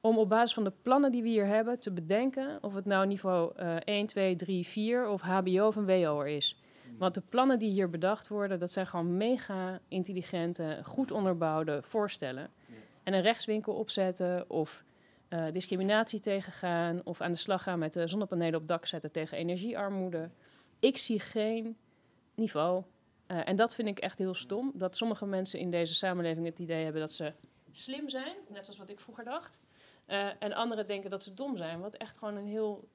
om 0.00 0.18
op 0.18 0.28
basis 0.28 0.54
van 0.54 0.64
de 0.64 0.72
plannen 0.82 1.12
die 1.12 1.22
we 1.22 1.28
hier 1.28 1.46
hebben 1.46 1.78
te 1.78 1.92
bedenken 1.92 2.58
of 2.60 2.74
het 2.74 2.84
nou 2.84 3.06
niveau 3.06 3.52
eh 3.56 3.76
1, 3.84 4.06
2, 4.06 4.36
3, 4.36 4.66
4 4.66 5.08
of 5.08 5.20
HBO 5.20 5.66
of 5.66 5.76
een 5.76 5.86
WO'er 5.86 6.26
is. 6.26 6.56
Want 6.98 7.14
de 7.14 7.22
plannen 7.28 7.58
die 7.58 7.70
hier 7.70 7.90
bedacht 7.90 8.28
worden, 8.28 8.58
dat 8.58 8.70
zijn 8.70 8.86
gewoon 8.86 9.16
mega 9.16 9.80
intelligente, 9.88 10.80
goed 10.84 11.10
onderbouwde 11.10 11.82
voorstellen. 11.82 12.50
En 13.02 13.12
een 13.12 13.22
rechtswinkel 13.22 13.74
opzetten 13.74 14.50
of 14.50 14.84
eh, 15.28 15.46
discriminatie 15.52 16.20
tegengaan 16.20 17.00
of 17.04 17.20
aan 17.20 17.32
de 17.32 17.38
slag 17.38 17.62
gaan 17.62 17.78
met 17.78 17.92
de 17.92 18.06
zonnepanelen 18.06 18.60
op 18.60 18.68
dak 18.68 18.86
zetten 18.86 19.10
tegen 19.12 19.38
energiearmoede. 19.38 20.30
Ik 20.78 20.96
zie 20.96 21.20
geen 21.20 21.76
niveau. 22.34 22.84
Eh, 23.26 23.48
en 23.48 23.56
dat 23.56 23.74
vind 23.74 23.88
ik 23.88 23.98
echt 23.98 24.18
heel 24.18 24.34
stom. 24.34 24.72
Dat 24.74 24.96
sommige 24.96 25.26
mensen 25.26 25.58
in 25.58 25.70
deze 25.70 25.94
samenleving 25.94 26.46
het 26.46 26.58
idee 26.58 26.82
hebben 26.82 27.00
dat 27.00 27.12
ze 27.12 27.32
slim 27.72 28.08
zijn, 28.08 28.36
net 28.48 28.64
zoals 28.64 28.78
wat 28.78 28.90
ik 28.90 29.00
vroeger 29.00 29.24
dacht. 29.24 29.58
Eh, 30.06 30.28
en 30.38 30.52
anderen 30.52 30.86
denken 30.86 31.10
dat 31.10 31.22
ze 31.22 31.34
dom 31.34 31.56
zijn, 31.56 31.80
wat 31.80 31.94
echt 31.94 32.18
gewoon 32.18 32.36
een 32.36 32.46
heel 32.46 32.88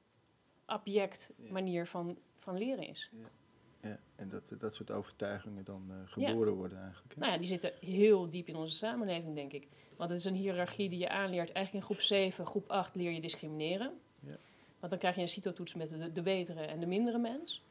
abject 0.65 1.31
manier 1.37 1.87
van, 1.87 2.17
van 2.37 2.57
leren 2.57 2.87
is. 2.87 3.09
Ja, 3.11 3.29
en 4.15 4.29
dat, 4.29 4.51
dat 4.59 4.75
soort 4.75 4.91
overtuigingen 4.91 5.63
dan 5.63 5.84
eh, 5.89 5.95
geboren 6.05 6.53
worden 6.53 6.82
eigenlijk. 6.82 7.13
Hè? 7.13 7.19
Nou 7.19 7.32
ja, 7.32 7.38
die 7.38 7.47
zitten 7.47 7.71
heel 7.79 8.29
diep 8.29 8.47
in 8.47 8.55
onze 8.55 8.75
samenleving, 8.75 9.36
denk 9.36 9.53
ik. 9.53 9.67
Want 9.97 10.09
het 10.09 10.19
is 10.19 10.25
een 10.25 10.36
hiërarchie 10.36 10.89
die 10.89 10.99
je 10.99 11.09
aanleert. 11.09 11.51
Eigenlijk 11.51 11.73
in 11.73 11.82
groep 11.82 12.01
7, 12.01 12.45
groep 12.45 12.69
8 12.69 12.95
leer 12.95 13.11
je 13.11 13.21
discrimineren. 13.21 13.93
Ja. 14.19 14.38
Want 14.79 14.91
dan 14.91 14.99
krijg 14.99 15.15
je 15.15 15.21
een 15.21 15.29
CITO-toets 15.29 15.73
met 15.73 15.89
de, 15.89 16.11
de 16.11 16.21
betere 16.21 16.61
en 16.61 16.79
de 16.79 16.86
mindere 16.86 17.17
mens. 17.17 17.63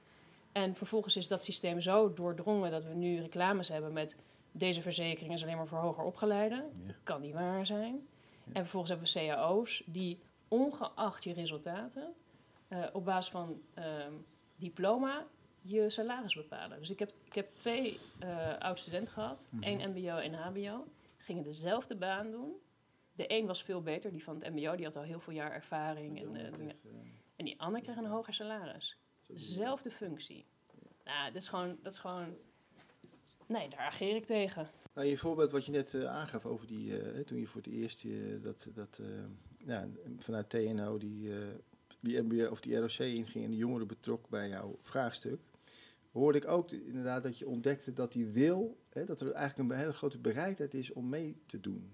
En 0.53 0.75
vervolgens 0.75 1.17
is 1.17 1.29
dat 1.29 1.45
systeem 1.45 1.81
zo 1.81 2.13
doordrongen 2.15 2.71
dat 2.71 2.85
we 2.85 2.95
nu 2.95 3.21
reclames 3.21 3.69
hebben 3.69 3.93
met 3.93 4.17
deze 4.53 4.83
verzekering 4.83 5.35
is 5.35 5.43
alleen 5.43 5.57
maar 5.57 5.67
voor 5.67 5.79
hoger 5.79 6.05
opgeleiden. 6.05 6.65
Ja. 6.87 6.95
Kan 7.03 7.21
niet 7.21 7.35
waar 7.35 7.67
zijn. 7.67 8.09
Ja. 8.45 8.53
En 8.53 8.61
vervolgens 8.61 8.91
hebben 8.91 9.13
we 9.13 9.27
cao's 9.27 9.83
die 9.87 10.19
ongeacht 10.49 11.25
je 11.25 11.33
resultaten 11.33 12.15
eh, 12.69 12.85
op 12.93 13.05
basis 13.05 13.31
van 13.31 13.61
ehm, 13.75 14.13
diploma 14.57 15.27
je 15.63 15.91
salaris 15.91 16.35
bepalen. 16.35 16.79
Dus 16.79 16.91
ik 16.91 16.99
heb, 16.99 17.13
ik 17.25 17.35
heb 17.35 17.49
twee 17.59 17.99
eh 18.19 18.59
oud-studenten 18.59 19.13
gehad, 19.13 19.49
Mhm. 19.51 19.63
één 19.63 19.91
mbo 19.91 20.17
en 20.17 20.35
hbo. 20.35 20.87
Gingen 21.17 21.43
dezelfde 21.45 21.97
baan 21.97 22.31
doen. 22.31 22.53
De 23.13 23.25
een 23.33 23.47
was 23.47 23.63
veel 23.63 23.83
beter, 23.83 24.11
die 24.13 24.25
van 24.25 24.41
het 24.43 24.55
mbo, 24.55 24.77
die 24.77 24.85
had 24.85 24.97
al 24.97 25.03
heel 25.03 25.21
veel 25.21 25.33
jaar 25.33 25.53
ervaring. 25.53 26.21
En, 26.21 26.37
eh, 26.37 26.53
dingen. 26.57 26.77
en 27.37 27.45
die 27.45 27.61
ander 27.61 27.81
kreeg 27.81 27.97
een 27.97 28.07
hoger 28.07 28.35
salaris. 28.35 28.97
Zelfde 29.35 29.91
functie. 29.91 30.45
Nou, 31.05 31.33
dat 31.33 31.43
is 31.43 31.49
gewoon, 31.49 31.79
dat 31.83 31.93
is 31.93 31.99
gewoon... 31.99 32.35
Nee, 33.47 33.69
daar 33.69 33.79
ageer 33.79 34.17
ik 34.17 34.25
tegen. 34.27 34.69
Nou, 34.95 35.07
je 35.07 35.19
voorbeeld 35.19 35.51
wat 35.51 35.65
je 35.65 35.71
net 35.73 35.95
eh, 35.95 36.05
aangaf 36.05 36.47
over 36.47 36.67
die, 36.67 37.01
eh, 37.03 37.21
toen 37.25 37.39
je 37.39 37.47
voor 37.47 37.61
het 37.63 37.71
eerst 37.73 38.05
eh, 38.05 38.11
dat, 38.43 38.69
dat 38.75 38.99
eh, 39.03 39.07
ja, 39.67 39.89
vanuit 40.19 40.49
TNO 40.51 40.99
die, 40.99 41.33
eh, 41.35 41.47
die 42.01 42.21
MBO 42.23 42.51
of 42.51 42.61
die 42.61 42.77
ROC 42.77 42.99
inging 42.99 43.45
en 43.45 43.51
de 43.51 43.57
jongeren 43.57 43.87
betrok 43.87 44.29
bij 44.29 44.49
jouw 44.49 44.77
vraagstuk, 44.81 45.41
hoorde 46.13 46.39
ik 46.39 46.49
ook 46.49 46.69
de- 46.69 46.87
inderdaad 46.87 47.23
dat 47.23 47.39
je 47.39 47.49
ontdekte 47.49 47.93
dat 47.93 48.13
die 48.13 48.27
wil, 48.27 48.77
hè, 48.89 49.05
dat 49.05 49.21
er 49.21 49.33
eigenlijk 49.33 49.71
een 49.71 49.77
hele 49.79 49.93
grote 49.93 50.19
bereidheid 50.19 50.75
is 50.75 50.93
om 50.93 51.09
mee 51.09 51.43
te 51.47 51.61
doen. 51.61 51.91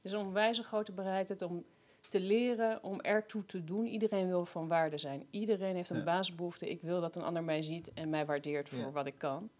Er 0.00 0.06
is 0.06 0.12
een 0.12 0.26
onwijze 0.26 0.62
grote 0.62 0.92
bereidheid 0.92 1.42
om 1.42 1.64
te 2.08 2.20
leren, 2.20 2.82
om 2.82 3.00
ertoe 3.00 3.44
te 3.46 3.64
doen. 3.64 3.86
Iedereen 3.86 4.26
wil 4.26 4.46
van 4.46 4.68
waarde 4.68 4.98
zijn. 4.98 5.26
Iedereen 5.30 5.74
heeft 5.74 5.90
een 5.90 5.96
Ja. 5.96 6.04
basisbehoefte. 6.04 6.70
Ik 6.70 6.82
wil 6.82 7.00
dat 7.00 7.16
een 7.16 7.22
ander 7.22 7.44
mij 7.44 7.62
ziet 7.62 7.92
en 7.92 8.10
mij 8.10 8.26
waardeert 8.26 8.68
voor 8.68 8.78
Ja. 8.78 8.90
wat 8.90 9.06
ik 9.06 9.18
kan. 9.18 9.50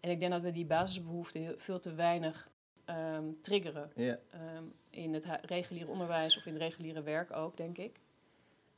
En 0.00 0.10
ik 0.10 0.20
denk 0.20 0.32
dat 0.32 0.42
we 0.42 0.52
die 0.52 0.66
basisbehoeften 0.66 1.40
heel- 1.40 1.54
veel 1.58 1.80
te 1.80 1.94
weinig 1.94 2.52
ehm, 2.84 3.24
triggeren. 3.40 3.90
Ja, 3.94 4.18
Ehm, 4.30 4.64
in 4.90 5.14
het 5.14 5.26
reguliere 5.42 5.90
onderwijs 5.90 6.36
of 6.36 6.46
in 6.46 6.52
het 6.52 6.62
reguliere 6.62 7.02
werk 7.02 7.32
ook, 7.36 7.56
denk 7.56 7.78
ik. 7.78 8.00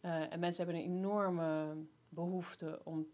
Eh, 0.01 0.33
en 0.33 0.41
mensen 0.41 0.65
hebben 0.65 0.83
een 0.83 0.89
enorme 0.91 1.75
behoefte 2.09 2.81
om 2.85 3.07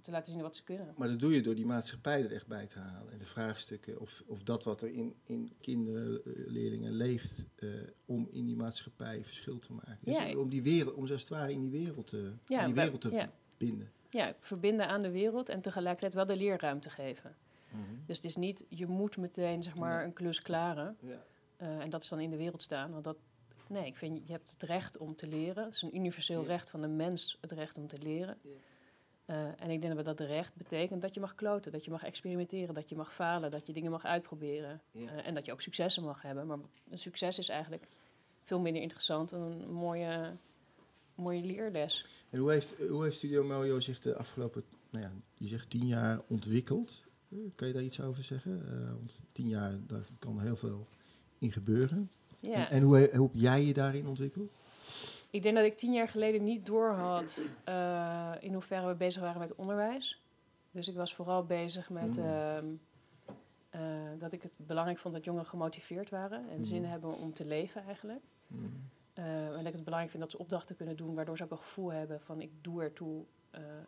te 0.00 0.10
laten 0.10 0.32
zien 0.32 0.42
wat 0.42 0.56
ze 0.56 0.64
kunnen. 0.64 0.94
maar 0.96 1.08
dat 1.08 1.18
doe 1.18 1.34
je 1.34 1.40
door 1.42 1.54
die 1.54 1.66
maatschappij 1.66 2.24
er 2.24 2.32
echt 2.32 2.46
bij 2.46 2.66
te 2.66 2.78
halen. 2.78 3.12
En 3.12 3.18
de 3.18 3.24
vraagstukken 3.26 4.00
of, 4.00 4.22
of 4.26 4.42
dat 4.42 4.64
wat 4.64 4.82
er 4.82 4.88
in, 4.92 5.14
in 5.24 5.52
kinderen, 5.60 6.24
eh, 6.24 6.32
leerlingen 6.46 6.92
leeft, 6.92 7.44
eh, 7.54 7.68
om 8.04 8.28
in 8.30 8.46
die 8.46 8.56
maatschappij 8.56 9.24
verschil 9.24 9.58
te 9.58 9.72
maken. 9.72 9.98
Dus 10.00 10.16
Ja. 10.18 10.36
om 10.36 10.48
die 10.48 10.62
wereld, 10.62 10.94
om 10.94 11.06
zo 11.06 11.12
als 11.12 11.22
het 11.22 11.30
ware 11.30 11.52
in 11.52 11.60
die 11.60 11.70
wereld 11.70 12.06
te, 12.06 12.32
Ja, 12.46 12.60
in 12.60 12.66
die 12.66 12.74
wereld 12.74 13.00
te 13.00 13.10
ja. 13.10 13.30
verbinden. 13.56 13.90
Ja, 14.10 14.34
verbinden 14.40 14.88
aan 14.88 15.02
de 15.02 15.10
wereld 15.10 15.48
en 15.48 15.60
tegelijkertijd 15.60 16.14
wel 16.14 16.26
de 16.26 16.36
leerruimte 16.36 16.90
geven. 16.90 17.36
Dus 18.06 18.16
het 18.16 18.26
is 18.26 18.36
niet, 18.36 18.64
je 18.68 18.86
moet 18.86 19.16
meteen 19.16 19.62
zeg 19.62 19.76
maar 19.76 20.04
een 20.04 20.12
klus 20.12 20.42
klaren. 20.42 20.96
Ja. 21.00 21.22
eh, 21.56 21.80
en 21.80 21.90
dat 21.90 22.02
is 22.02 22.08
dan 22.08 22.20
in 22.20 22.30
de 22.30 22.36
wereld 22.36 22.62
staan. 22.62 22.90
Want 22.92 23.04
dat, 23.04 23.16
nee, 23.68 23.86
ik 23.86 23.96
vind 23.96 24.20
je 24.26 24.32
hebt 24.32 24.50
het 24.50 24.62
recht 24.62 24.96
om 24.96 25.16
te 25.16 25.26
leren. 25.26 25.64
Het 25.64 25.74
is 25.74 25.82
een 25.82 25.96
universeel 25.96 26.40
Ja. 26.40 26.46
recht 26.46 26.70
van 26.70 26.80
de 26.80 26.86
mens, 26.88 27.38
het 27.40 27.52
recht 27.52 27.78
om 27.78 27.86
te 27.88 27.98
leren. 27.98 28.38
Ja. 28.42 28.50
Eh, 29.28 29.36
en 29.58 29.70
ik 29.70 29.80
denk 29.80 29.96
dat 29.96 30.04
dat 30.04 30.20
recht 30.20 30.56
betekent 30.56 31.02
dat 31.02 31.14
je 31.14 31.20
mag 31.20 31.34
kloten, 31.34 31.72
dat 31.72 31.84
je 31.84 31.90
mag 31.90 32.04
experimenteren, 32.04 32.74
dat 32.74 32.88
je 32.88 32.96
mag 32.96 33.14
falen, 33.14 33.50
dat 33.50 33.66
je 33.66 33.72
dingen 33.72 33.90
mag 33.90 34.04
uitproberen. 34.04 34.80
Ja. 34.90 35.08
Eh, 35.10 35.26
en 35.26 35.34
dat 35.34 35.46
je 35.46 35.52
ook 35.52 35.60
successen 35.60 36.02
mag 36.02 36.22
hebben. 36.22 36.46
Maar 36.46 36.58
een 36.90 36.98
succes 36.98 37.38
is 37.38 37.48
eigenlijk 37.48 37.86
veel 38.42 38.60
minder 38.60 38.82
interessant 38.82 39.30
dan 39.30 39.40
een 39.40 39.72
mooie, 39.72 40.36
mooie 41.14 41.42
leerles. 41.42 42.06
En 42.30 42.38
hoe 42.38 42.50
heeft, 42.50 42.74
hoe 42.88 43.04
heeft 43.04 43.16
Studio 43.16 43.44
Mojo 43.44 43.80
zich 43.80 44.00
de 44.00 44.16
afgelopen, 44.16 44.64
nou 44.90 45.04
ja, 45.04 45.12
je 45.34 45.48
zegt 45.48 45.70
tien 45.70 45.86
jaar 45.86 46.20
ontwikkeld? 46.28 47.02
Eh, 47.28 47.38
Kan 47.54 47.68
je 47.68 47.74
daar 47.74 47.82
iets 47.82 48.00
over 48.00 48.24
zeggen? 48.24 48.62
Want 48.96 49.20
tien 49.32 49.48
jaar, 49.48 49.78
daar 49.86 50.06
kan 50.18 50.40
heel 50.40 50.56
veel 50.56 50.86
in 51.38 51.52
gebeuren. 51.52 52.10
Ja. 52.40 52.68
En, 52.68 52.76
en 52.76 52.82
hoe 52.82 52.96
heb 52.96 53.30
jij 53.32 53.64
je 53.64 53.72
daarin 53.72 54.06
ontwikkeld? 54.06 54.56
Ik 55.30 55.42
denk 55.42 55.54
dat 55.56 55.64
ik 55.64 55.76
tien 55.76 55.92
jaar 55.92 56.08
geleden 56.08 56.44
niet 56.44 56.66
doorhad 56.66 57.40
eh 57.64 58.32
in 58.40 58.52
hoeverre 58.52 58.86
we 58.86 58.94
bezig 58.94 59.22
waren 59.22 59.40
met 59.40 59.54
onderwijs. 59.54 60.22
Dus 60.70 60.88
ik 60.88 60.94
was 60.94 61.14
vooral 61.14 61.44
bezig 61.44 61.90
met 61.90 62.16
Mm. 62.16 62.24
ehm, 62.24 62.66
eh, 63.70 63.80
dat 64.18 64.32
ik 64.32 64.42
het 64.42 64.52
belangrijk 64.56 64.98
vond 64.98 65.14
dat 65.14 65.24
jongeren 65.24 65.46
gemotiveerd 65.48 66.10
waren 66.10 66.48
en 66.48 66.64
zin 66.64 66.84
hebben 66.84 67.14
om 67.14 67.32
te 67.32 67.44
leven 67.46 67.84
eigenlijk. 67.84 68.22
Eh, 69.14 69.46
en 69.46 69.52
dat 69.52 69.66
ik 69.66 69.72
het 69.72 69.84
belangrijk 69.84 70.10
vind 70.10 70.22
dat 70.22 70.30
ze 70.30 70.38
opdrachten 70.38 70.76
kunnen 70.76 70.96
doen, 70.96 71.14
waardoor 71.14 71.36
ze 71.36 71.44
ook 71.44 71.50
een 71.50 71.58
gevoel 71.58 71.92
hebben 71.92 72.20
van 72.20 72.40
ik 72.40 72.50
doe 72.60 72.82
ertoe 72.82 73.24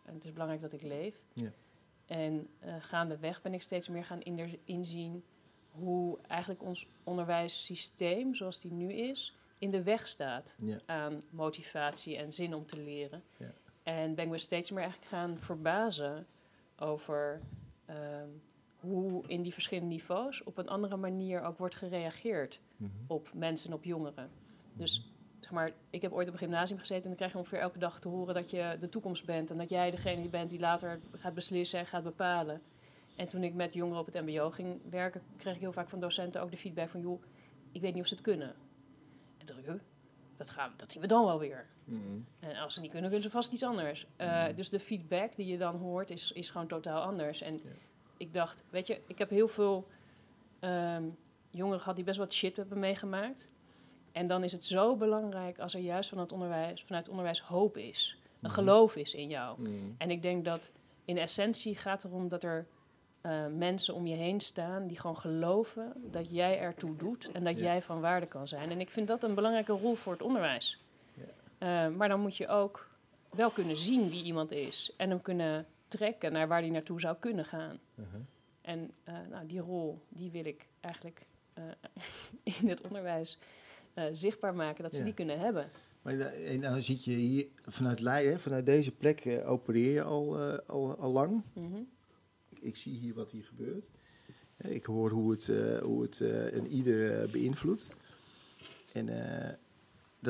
en 0.04 0.14
het 0.14 0.24
is 0.24 0.32
belangrijk 0.32 0.62
dat 0.62 0.72
ik 0.72 0.82
leef. 0.82 1.20
Ja. 1.32 1.50
En 2.06 2.48
gaandeweg 2.78 3.42
ben 3.42 3.54
ik 3.54 3.62
steeds 3.62 3.88
meer 3.88 4.04
gaan 4.04 4.20
inzien 4.64 5.24
hoe 5.70 6.18
eigenlijk 6.26 6.62
ons 6.62 6.86
onderwijssysteem, 7.04 8.34
zoals 8.34 8.60
die 8.60 8.72
nu 8.72 8.92
is, 8.92 9.36
in 9.60 9.70
de 9.70 9.82
weg 9.82 10.06
staat 10.08 10.54
Ja. 10.58 10.78
aan 10.86 11.22
motivatie 11.30 12.16
en 12.16 12.32
zin 12.32 12.54
om 12.54 12.66
te 12.66 12.78
leren. 12.82 13.22
Ja. 13.36 13.52
En 13.82 14.14
ben 14.14 14.24
ik 14.24 14.30
me 14.30 14.38
steeds 14.38 14.70
meer 14.70 14.82
eigenlijk 14.82 15.10
gaan 15.10 15.38
verbazen 15.38 16.26
over 16.76 17.40
ehm, 17.86 18.28
hoe 18.80 19.22
in 19.26 19.42
die 19.42 19.52
verschillende 19.52 19.88
niveaus 19.94 20.42
op 20.42 20.58
een 20.58 20.68
andere 20.68 20.96
manier 20.96 21.42
ook 21.42 21.58
wordt 21.58 21.74
gereageerd 21.74 22.60
Mhm. 22.76 22.90
op 23.06 23.30
mensen 23.34 23.70
en 23.70 23.76
op 23.76 23.84
jongeren. 23.84 24.30
Dus 24.72 25.10
zeg 25.40 25.50
maar, 25.50 25.72
ik 25.90 26.02
heb 26.02 26.12
ooit 26.12 26.26
op 26.28 26.32
een 26.32 26.38
gymnasium 26.38 26.78
gezeten 26.78 27.02
en 27.02 27.08
dan 27.08 27.16
krijg 27.16 27.32
je 27.32 27.38
ongeveer 27.38 27.58
elke 27.58 27.78
dag 27.78 28.00
te 28.00 28.08
horen 28.08 28.34
dat 28.34 28.50
je 28.50 28.76
de 28.80 28.88
toekomst 28.88 29.24
bent 29.26 29.50
en 29.50 29.58
dat 29.58 29.68
jij 29.70 29.90
degene 29.90 30.28
bent 30.28 30.50
die 30.50 30.58
later 30.60 31.00
gaat 31.12 31.34
beslissen 31.34 31.78
en 31.78 31.86
gaat 31.86 32.02
bepalen. 32.02 32.62
En 33.16 33.28
toen 33.28 33.42
ik 33.42 33.54
met 33.54 33.74
jongeren 33.74 34.00
op 34.00 34.06
het 34.12 34.24
MBO 34.26 34.50
ging 34.50 34.80
werken, 34.90 35.22
kreeg 35.36 35.54
ik 35.54 35.60
heel 35.60 35.72
vaak 35.72 35.88
van 35.88 36.00
docenten 36.00 36.42
ook 36.42 36.50
de 36.50 36.56
feedback 36.56 36.88
van 36.88 37.00
joh, 37.00 37.22
ik 37.72 37.80
weet 37.80 37.92
niet 37.92 38.02
of 38.02 38.08
ze 38.08 38.14
het 38.14 38.22
kunnen. 38.22 38.54
En 39.50 39.56
toen 39.56 39.64
dacht 39.64 39.78
ik, 39.78 39.80
"Huh, 39.80 39.88
dat, 40.36 40.50
gaan, 40.50 40.72
dat 40.76 40.90
zien 40.92 41.02
we 41.02 41.08
dan 41.08 41.24
wel 41.24 41.38
weer. 41.38 41.66
Mhm. 41.84 42.00
En 42.40 42.56
als 42.56 42.74
ze 42.74 42.80
niet 42.80 42.90
kunnen, 42.90 43.10
kunnen 43.10 43.28
ze 43.28 43.34
vast 43.34 43.52
iets 43.52 43.62
anders. 43.62 44.06
Uh, 44.20 44.44
dus 44.56 44.70
de 44.70 44.80
feedback 44.80 45.36
die 45.36 45.46
je 45.46 45.58
dan 45.58 45.76
hoort 45.76 46.10
is, 46.10 46.32
is 46.32 46.50
gewoon 46.50 46.66
totaal 46.66 47.02
anders. 47.02 47.40
En 47.40 47.60
ik 48.16 48.34
dacht, 48.34 48.64
weet 48.70 48.86
je, 48.86 49.00
ik 49.06 49.18
heb 49.18 49.30
heel 49.30 49.48
veel 49.48 49.88
ehm, 50.60 51.04
jongeren 51.50 51.80
gehad 51.80 51.96
die 51.96 52.04
best 52.04 52.18
wat 52.18 52.32
shit 52.32 52.56
hebben 52.56 52.78
meegemaakt. 52.78 53.48
En 54.12 54.26
dan 54.26 54.44
is 54.44 54.52
het 54.52 54.64
zo 54.64 54.96
belangrijk 54.96 55.58
als 55.58 55.74
er 55.74 55.80
juist 55.80 56.08
van 56.08 56.18
het 56.18 56.32
onderwijs, 56.32 56.82
vanuit 56.82 57.02
het 57.02 57.10
onderwijs 57.10 57.40
hoop 57.40 57.76
is. 57.76 58.16
Een 58.24 58.36
Mhm. 58.40 58.52
geloof 58.52 58.96
is 58.96 59.14
in 59.14 59.28
jou. 59.28 59.58
En 59.98 60.10
ik 60.10 60.22
denk 60.22 60.44
dat 60.44 60.70
in 61.04 61.18
essentie 61.18 61.76
gaat 61.76 62.04
erom 62.04 62.28
dat 62.28 62.42
er 62.42 62.66
uh, 63.22 63.46
mensen 63.56 63.94
om 63.94 64.06
je 64.06 64.14
heen 64.16 64.40
staan 64.40 64.86
die 64.86 64.98
gewoon 64.98 65.16
geloven 65.18 65.92
dat 66.10 66.30
jij 66.30 66.58
ertoe 66.58 66.96
doet 66.96 67.30
en 67.32 67.44
dat 67.44 67.56
Ja. 67.56 67.62
jij 67.62 67.82
van 67.82 68.00
waarde 68.00 68.26
kan 68.26 68.48
zijn. 68.48 68.70
En 68.70 68.80
ik 68.80 68.90
vind 68.90 69.08
dat 69.08 69.22
een 69.22 69.34
belangrijke 69.34 69.72
rol 69.72 69.94
voor 69.94 70.12
het 70.12 70.22
onderwijs. 70.22 70.80
Uh, 71.18 71.88
maar 71.88 72.08
dan 72.08 72.20
moet 72.20 72.36
je 72.36 72.48
ook 72.48 72.88
wel 73.30 73.50
kunnen 73.50 73.76
zien 73.76 74.10
wie 74.10 74.24
iemand 74.24 74.50
is 74.52 74.94
en 74.96 75.10
hem 75.10 75.22
kunnen 75.22 75.66
trekken 75.88 76.32
naar 76.32 76.48
waar 76.48 76.60
hij 76.60 76.70
naartoe 76.70 77.00
zou 77.00 77.16
kunnen 77.20 77.44
gaan. 77.44 77.78
Uh-huh. 77.94 78.20
En 78.60 78.90
uh, 79.08 79.14
nou, 79.30 79.46
die 79.46 79.60
rol, 79.60 79.98
die 80.08 80.30
wil 80.30 80.44
ik 80.46 80.66
eigenlijk 80.80 81.26
in 82.60 82.68
het 82.68 82.80
onderwijs 82.80 83.38
zichtbaar 84.12 84.54
maken, 84.54 84.82
dat 84.82 84.92
ze 84.92 84.98
Ja. 84.98 85.04
die 85.04 85.14
kunnen 85.14 85.38
hebben. 85.38 85.70
Maar 86.02 86.14
nou, 86.14 86.58
nou 86.58 86.80
zit 86.80 87.04
je 87.04 87.10
hier 87.10 87.46
vanuit 87.66 88.00
Leiden, 88.00 88.40
vanuit 88.40 88.66
deze 88.66 88.92
plek 88.92 89.40
opereer 89.46 89.92
je 89.92 90.02
al, 90.02 90.38
al, 90.66 90.96
al 90.96 91.10
lang. 91.10 91.42
Ik, 91.54 91.62
ik, 92.60 92.76
zie 92.76 92.98
hier 92.98 93.14
wat 93.14 93.30
hier 93.30 93.44
gebeurt. 93.44 93.88
Ik 94.56 94.84
hoor 94.84 95.10
hoe 95.10 95.30
het, 95.30 95.48
uh, 95.48 95.78
hoe 95.78 96.02
het 96.02 96.20
een 96.20 96.66
ieder 96.66 97.30
beïnvloedt. 97.30 97.86
En 98.92 99.06
dat 99.06 99.14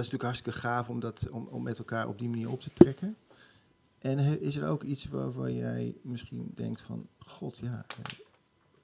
is 0.05 0.11
natuurlijk 0.11 0.23
hartstikke 0.23 0.59
gaaf 0.59 0.89
om, 0.89 1.01
dat, 1.01 1.29
om, 1.31 1.47
om 1.47 1.63
met 1.63 1.79
elkaar 1.79 2.09
op 2.09 2.19
die 2.19 2.29
manier 2.29 2.51
op 2.51 2.61
te 2.61 2.73
trekken. 2.73 3.17
En 3.99 4.41
is 4.41 4.57
er 4.57 4.69
ook 4.69 4.83
iets 4.83 5.05
waarvan 5.05 5.55
jij 5.55 5.95
misschien 6.03 6.53
denkt 6.55 6.83
van, 6.83 7.09
god 7.19 7.59
ja, 7.59 7.87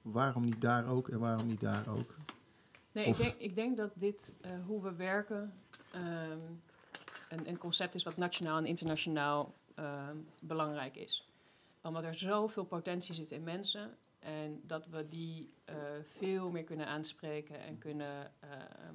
waarom 0.01 0.45
niet 0.45 0.61
daar 0.61 0.87
ook 0.87 1.09
en 1.09 1.19
waarom 1.19 1.47
niet 1.47 1.59
daar 1.59 1.87
ook? 1.87 2.15
Nee, 2.91 3.05
ik 3.05 3.17
denk, 3.17 3.35
ik 3.37 3.55
denk 3.55 3.77
dat 3.77 3.91
dit, 3.93 4.31
hoe 4.65 4.83
we 4.83 4.95
werken, 4.95 5.53
um, 5.95 6.61
een, 7.29 7.49
een, 7.49 7.57
concept 7.57 7.95
is 7.95 8.03
wat 8.03 8.17
nationaal 8.17 8.57
en 8.57 8.65
internationaal 8.65 9.53
um, 9.79 10.27
belangrijk 10.39 10.95
is. 10.95 11.26
Omdat 11.87 12.03
er 12.03 12.17
zoveel 12.17 12.65
potentie 12.65 13.15
zit 13.15 13.31
in 13.31 13.43
mensen 13.43 13.97
en 14.19 14.61
dat 14.63 14.87
we 14.87 15.07
die 15.07 15.53
uh, 15.69 15.75
veel 16.17 16.49
meer 16.49 16.63
kunnen 16.63 16.87
aanspreken 16.87 17.59
en 17.59 17.77
kunnen 17.77 18.31
uh, 18.43 18.49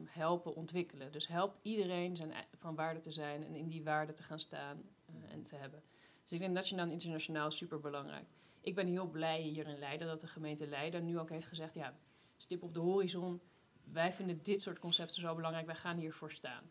helpen 0.05 0.55
ontwikkelen. 0.55 1.12
Dus 1.12 1.28
help 1.28 1.59
iedereen 1.62 2.16
zijn, 2.16 2.32
van 2.55 2.74
waarde 2.74 3.01
te 3.01 3.11
zijn 3.11 3.45
en 3.45 3.55
in 3.55 3.68
die 3.68 3.82
waarde 3.82 4.12
te 4.12 4.22
gaan 4.22 4.40
staan 4.40 4.82
uh, 5.07 5.32
en 5.32 5.43
te 5.43 5.57
hebben. 5.57 5.82
Dus 6.22 6.32
ik 6.32 6.38
denk 6.38 6.53
nationaal 6.53 6.86
en 6.86 6.93
internationaal 6.93 7.51
super 7.51 7.80
belangrijk. 7.80 8.26
ik 8.61 8.74
ben 8.74 8.86
heel 8.86 9.07
blij 9.07 9.40
hier 9.40 9.68
in 9.68 9.78
Leiden 9.78 10.07
dat 10.07 10.20
de 10.20 10.26
gemeente 10.26 10.66
Leiden 10.66 11.05
nu 11.05 11.18
ook 11.18 11.30
heeft 11.30 11.47
gezegd, 11.47 11.74
ja, 11.74 11.97
stip 12.36 12.62
op 12.62 12.74
de 12.74 12.80
horizon. 12.80 13.40
Wij 13.84 14.12
vinden 14.12 14.43
dit 14.43 14.61
soort 14.61 14.78
concepten 14.78 15.20
zo 15.20 15.34
belangrijk, 15.34 15.66
wij 15.66 15.74
gaan 15.74 15.99
hiervoor 15.99 16.32
staan. 16.32 16.64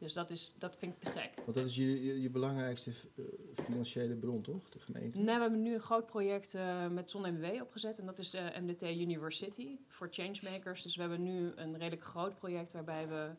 Dus 0.00 0.12
dat, 0.12 0.30
is, 0.30 0.54
dat 0.58 0.76
vind 0.76 0.92
ik 0.92 1.00
te 1.00 1.18
gek. 1.20 1.30
Want 1.34 1.54
dat 1.54 1.66
is 1.66 1.74
je, 1.74 2.04
je, 2.04 2.20
je 2.20 2.30
belangrijkste 2.30 2.90
eh, 3.16 3.24
financiële 3.64 4.14
bron, 4.14 4.42
toch? 4.42 4.68
De 4.68 4.78
gemeente? 4.78 5.18
Nou, 5.18 5.36
we 5.36 5.42
hebben 5.42 5.62
nu 5.62 5.74
een 5.74 5.80
groot 5.80 6.06
project 6.06 6.54
eh, 6.54 6.86
met 6.86 7.10
ZonMW 7.10 7.60
opgezet. 7.60 7.98
En 7.98 8.06
dat 8.06 8.18
is 8.18 8.34
eh, 8.34 8.44
MDT 8.60 8.82
University 8.82 9.78
voor 9.88 10.08
changemakers. 10.10 10.82
Dus 10.82 10.94
we 10.94 11.00
hebben 11.00 11.22
nu 11.22 11.52
een 11.54 11.78
redelijk 11.78 12.04
groot 12.04 12.38
project 12.38 12.72
waarbij 12.72 13.08
we 13.08 13.30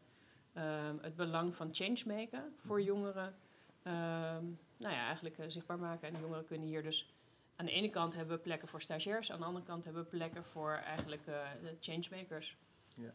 ehm, 0.54 0.96
het 1.02 1.16
belang 1.16 1.56
van 1.56 1.70
changemaken 1.74 2.54
voor 2.66 2.82
jongeren 2.82 3.36
ehm, 3.84 4.46
nou 4.78 4.94
ja, 4.94 5.06
eigenlijk 5.06 5.36
zichtbaar 5.48 5.80
maken. 5.80 6.08
En 6.08 6.14
de 6.14 6.20
jongeren 6.20 6.46
kunnen 6.46 6.68
hier 6.68 6.84
dus 6.84 7.14
aan 7.56 7.66
de 7.66 7.72
ene 7.72 7.90
kant 7.90 8.16
hebben 8.16 8.36
we 8.36 8.42
plekken 8.42 8.68
voor 8.68 8.82
stagiairs, 8.82 9.32
aan 9.32 9.40
de 9.40 9.46
andere 9.46 9.66
kant 9.66 9.84
hebben 9.84 10.04
we 10.04 10.10
plekken 10.10 10.44
voor 10.44 10.72
eigenlijk 10.72 11.26
de 11.26 11.76
changemakers. 11.80 12.58
Ja. 12.96 13.14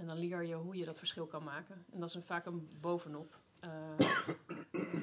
En 0.00 0.06
dan 0.06 0.18
leer 0.18 0.44
je 0.44 0.54
hoe 0.54 0.76
je 0.76 0.84
dat 0.84 0.98
verschil 0.98 1.26
kan 1.26 1.44
maken. 1.44 1.84
En 1.92 2.00
dat 2.00 2.08
is 2.08 2.14
een, 2.14 2.22
vaak 2.22 2.46
een 2.46 2.68
bovenop 2.80 3.38
eh, 3.60 3.70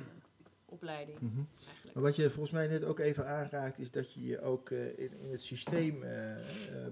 opleiding 0.66 1.20
Mhm. 1.20 1.42
eigenlijk. 1.68 1.94
Maar 1.94 2.04
wat 2.04 2.16
je 2.16 2.30
volgens 2.30 2.52
mij 2.52 2.68
net 2.68 2.84
ook 2.84 3.00
even 3.00 3.28
aanraakt, 3.28 3.80
is 3.80 3.92
dat 3.92 4.14
je 4.14 4.26
je 4.26 4.42
ook 4.42 4.70
eh, 4.70 5.00
in, 5.00 5.20
in 5.20 5.32
het 5.32 5.42
systeem 5.44 6.04
eh, 6.04 6.36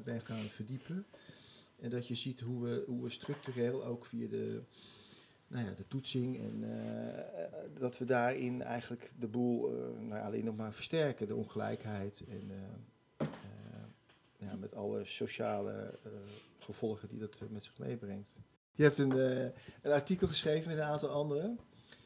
bent 0.03 0.23
gaan 0.23 0.43
verdiepen. 0.43 1.05
En 1.79 1.89
dat 1.89 2.07
je 2.07 2.15
ziet 2.15 2.39
hoe 2.39 2.63
we, 2.63 2.83
hoe 2.87 3.03
we 3.03 3.09
structureel 3.09 3.85
ook 3.85 4.05
via 4.05 4.27
de, 4.27 4.61
nou 5.47 5.65
ja, 5.65 5.71
de 5.73 5.87
toetsing 5.87 6.39
en 6.39 6.63
dat 7.79 7.97
we 7.97 8.05
daarin 8.05 8.61
eigenlijk 8.61 9.11
de 9.19 9.27
boel 9.27 9.69
nou 9.99 10.15
ja, 10.15 10.25
alleen 10.25 10.45
nog 10.45 10.55
maar 10.55 10.73
versterken, 10.73 11.27
de 11.27 11.35
ongelijkheid 11.35 12.23
en 12.27 12.51
ja, 14.45 14.55
met 14.55 14.75
alle 14.75 15.05
sociale 15.05 15.97
eh, 16.03 16.11
gevolgen 16.59 17.07
die 17.09 17.19
dat 17.19 17.41
met 17.49 17.63
zich 17.63 17.77
meebrengt. 17.77 18.39
Je 18.73 18.83
hebt 18.83 18.97
een, 18.97 19.11
eh, 19.11 19.43
een 19.81 19.91
artikel 19.91 20.27
geschreven 20.27 20.69
met 20.69 20.77
een 20.77 20.85
aantal 20.85 21.09
anderen 21.09 21.59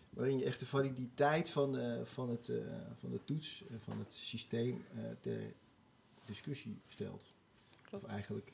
waarin 0.10 0.38
je 0.38 0.46
echt 0.46 0.60
de 0.60 0.66
validiteit 0.66 1.50
van, 1.50 1.78
eh, 1.78 2.00
van, 2.04 2.30
het, 2.30 2.50
eh, 2.50 2.58
van 3.00 3.12
de 3.12 3.20
toets 3.26 3.64
en 3.70 3.80
van 3.80 4.00
het 4.00 4.14
systeem 4.14 4.86
eh, 4.96 5.04
ter 5.20 5.54
discussie 6.26 6.82
stelt. 6.88 7.34
Klopt. 7.90 8.04
Of 8.04 8.10
eigenlijk 8.10 8.52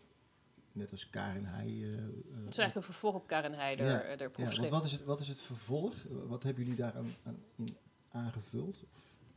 net 0.71 0.91
als 0.91 1.09
Karin 1.09 1.45
Heij. 1.45 1.65
eh, 1.67 1.93
eh, 1.93 1.99
Het 2.41 2.49
is 2.49 2.57
eigenlijk 2.57 2.75
een 2.75 2.83
vervolg 2.83 3.15
op 3.15 3.27
Karen 3.27 3.53
Heider, 3.53 3.85
Ja, 3.85 4.15
der 4.15 4.31
ja, 4.35 4.69
wat 4.69 4.83
is, 4.83 4.91
het, 4.91 5.03
wat 5.03 5.19
is 5.19 5.27
het 5.27 5.41
vervolg? 5.41 5.93
Wat 6.09 6.43
hebben 6.43 6.63
jullie 6.63 6.79
daar 6.79 6.93
aan, 6.95 7.15
aan, 7.23 7.37
in 7.55 7.77
aangevuld? 8.11 8.83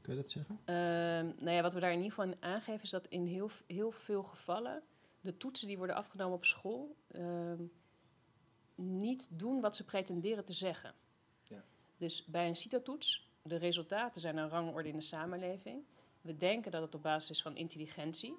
Kun 0.09 0.16
je 0.16 0.22
dat 0.22 0.32
zeggen? 0.32 0.61
Ehm, 0.64 1.44
nou 1.44 1.56
ja, 1.56 1.62
wat 1.62 1.72
we 1.72 1.80
daar 1.80 1.92
in 1.92 1.96
ieder 1.96 2.12
geval 2.12 2.30
in 2.32 2.42
aangeven 2.42 2.82
is 2.82 2.90
dat 2.90 3.06
in 3.06 3.26
heel, 3.26 3.50
heel 3.66 3.90
veel 3.90 4.22
gevallen 4.22 4.82
de 5.20 5.36
toetsen 5.36 5.66
die 5.66 5.78
worden 5.78 5.96
afgenomen 5.96 6.36
op 6.36 6.44
school 6.44 6.96
ehm, 7.09 7.62
niet 8.74 9.28
doen 9.30 9.61
wat 9.61 9.76
ze 9.76 9.84
pretenderen 9.84 10.44
te 10.44 10.52
zeggen. 10.52 10.94
Ja. 11.42 11.64
Dus 11.96 12.24
bij 12.24 12.48
een 12.48 12.56
CITO-toets, 12.56 13.30
de 13.42 13.56
resultaten 13.56 14.20
zijn 14.20 14.36
een 14.36 14.48
rangorde 14.48 14.88
in 14.88 14.96
de 14.96 15.02
samenleving. 15.02 15.84
We 16.20 16.36
denken 16.36 16.70
dat 16.70 16.82
het 16.82 16.94
op 16.94 17.02
basis 17.02 17.30
is 17.30 17.42
van 17.42 17.56
intelligentie, 17.56 18.34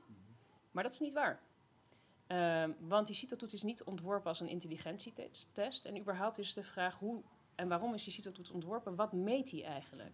maar 0.72 0.84
dat 0.84 0.94
is 0.94 1.00
niet 1.00 1.14
waar. 1.14 1.42
Ehm, 2.28 2.72
want 2.80 3.08
die 3.08 3.16
CITO-toets 3.16 3.54
is 3.54 3.64
niet 3.64 3.84
ontworpen 3.84 4.28
als 4.28 4.40
een 4.40 4.50
intelligentietest. 4.50 5.86
En 5.86 6.00
überhaupt 6.00 6.38
is 6.38 6.54
de 6.54 6.64
vraag 6.64 7.00
hoe 7.00 7.24
en 7.56 7.68
waarom 7.68 7.94
is 7.94 8.04
die 8.04 8.14
CITO-toets 8.14 8.52
ontworpen? 8.52 8.96
Wat 8.96 9.14
meet 9.14 9.50
die 9.50 9.64
eigenlijk? 9.64 10.14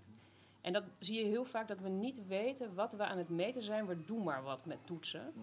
En 0.66 0.74
dat 0.74 0.84
zie 1.00 1.20
je 1.20 1.26
heel 1.26 1.46
vaak 1.46 1.68
dat 1.68 1.80
we 1.80 1.90
niet 1.90 2.28
weten 2.28 2.74
wat 2.74 2.94
we 2.94 3.04
aan 3.06 3.18
het 3.18 3.30
meten 3.30 3.62
zijn. 3.64 3.86
We 3.86 4.06
doen 4.06 4.24
maar 4.24 4.44
wat 4.44 4.66
met 4.66 4.78
toetsen. 4.86 5.34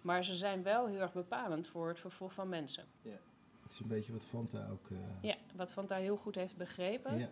Maar 0.00 0.24
ze 0.24 0.34
zijn 0.34 0.62
wel 0.62 0.86
heel 0.86 1.00
erg 1.00 1.12
bepalend 1.12 1.68
voor 1.68 1.88
het 1.88 2.00
vervolg 2.00 2.32
van 2.32 2.48
mensen. 2.48 2.84
Het 3.62 3.72
is 3.72 3.78
een 3.78 3.88
beetje 3.88 4.12
wat 4.12 4.24
Fanta 4.24 4.68
ook. 4.70 4.90
eh, 4.90 4.96
Ja, 5.20 5.34
wat 5.54 5.72
Fanta 5.72 5.96
heel 5.96 6.16
goed 6.16 6.34
heeft 6.34 6.56
begrepen, 6.56 7.18
ja. 7.18 7.28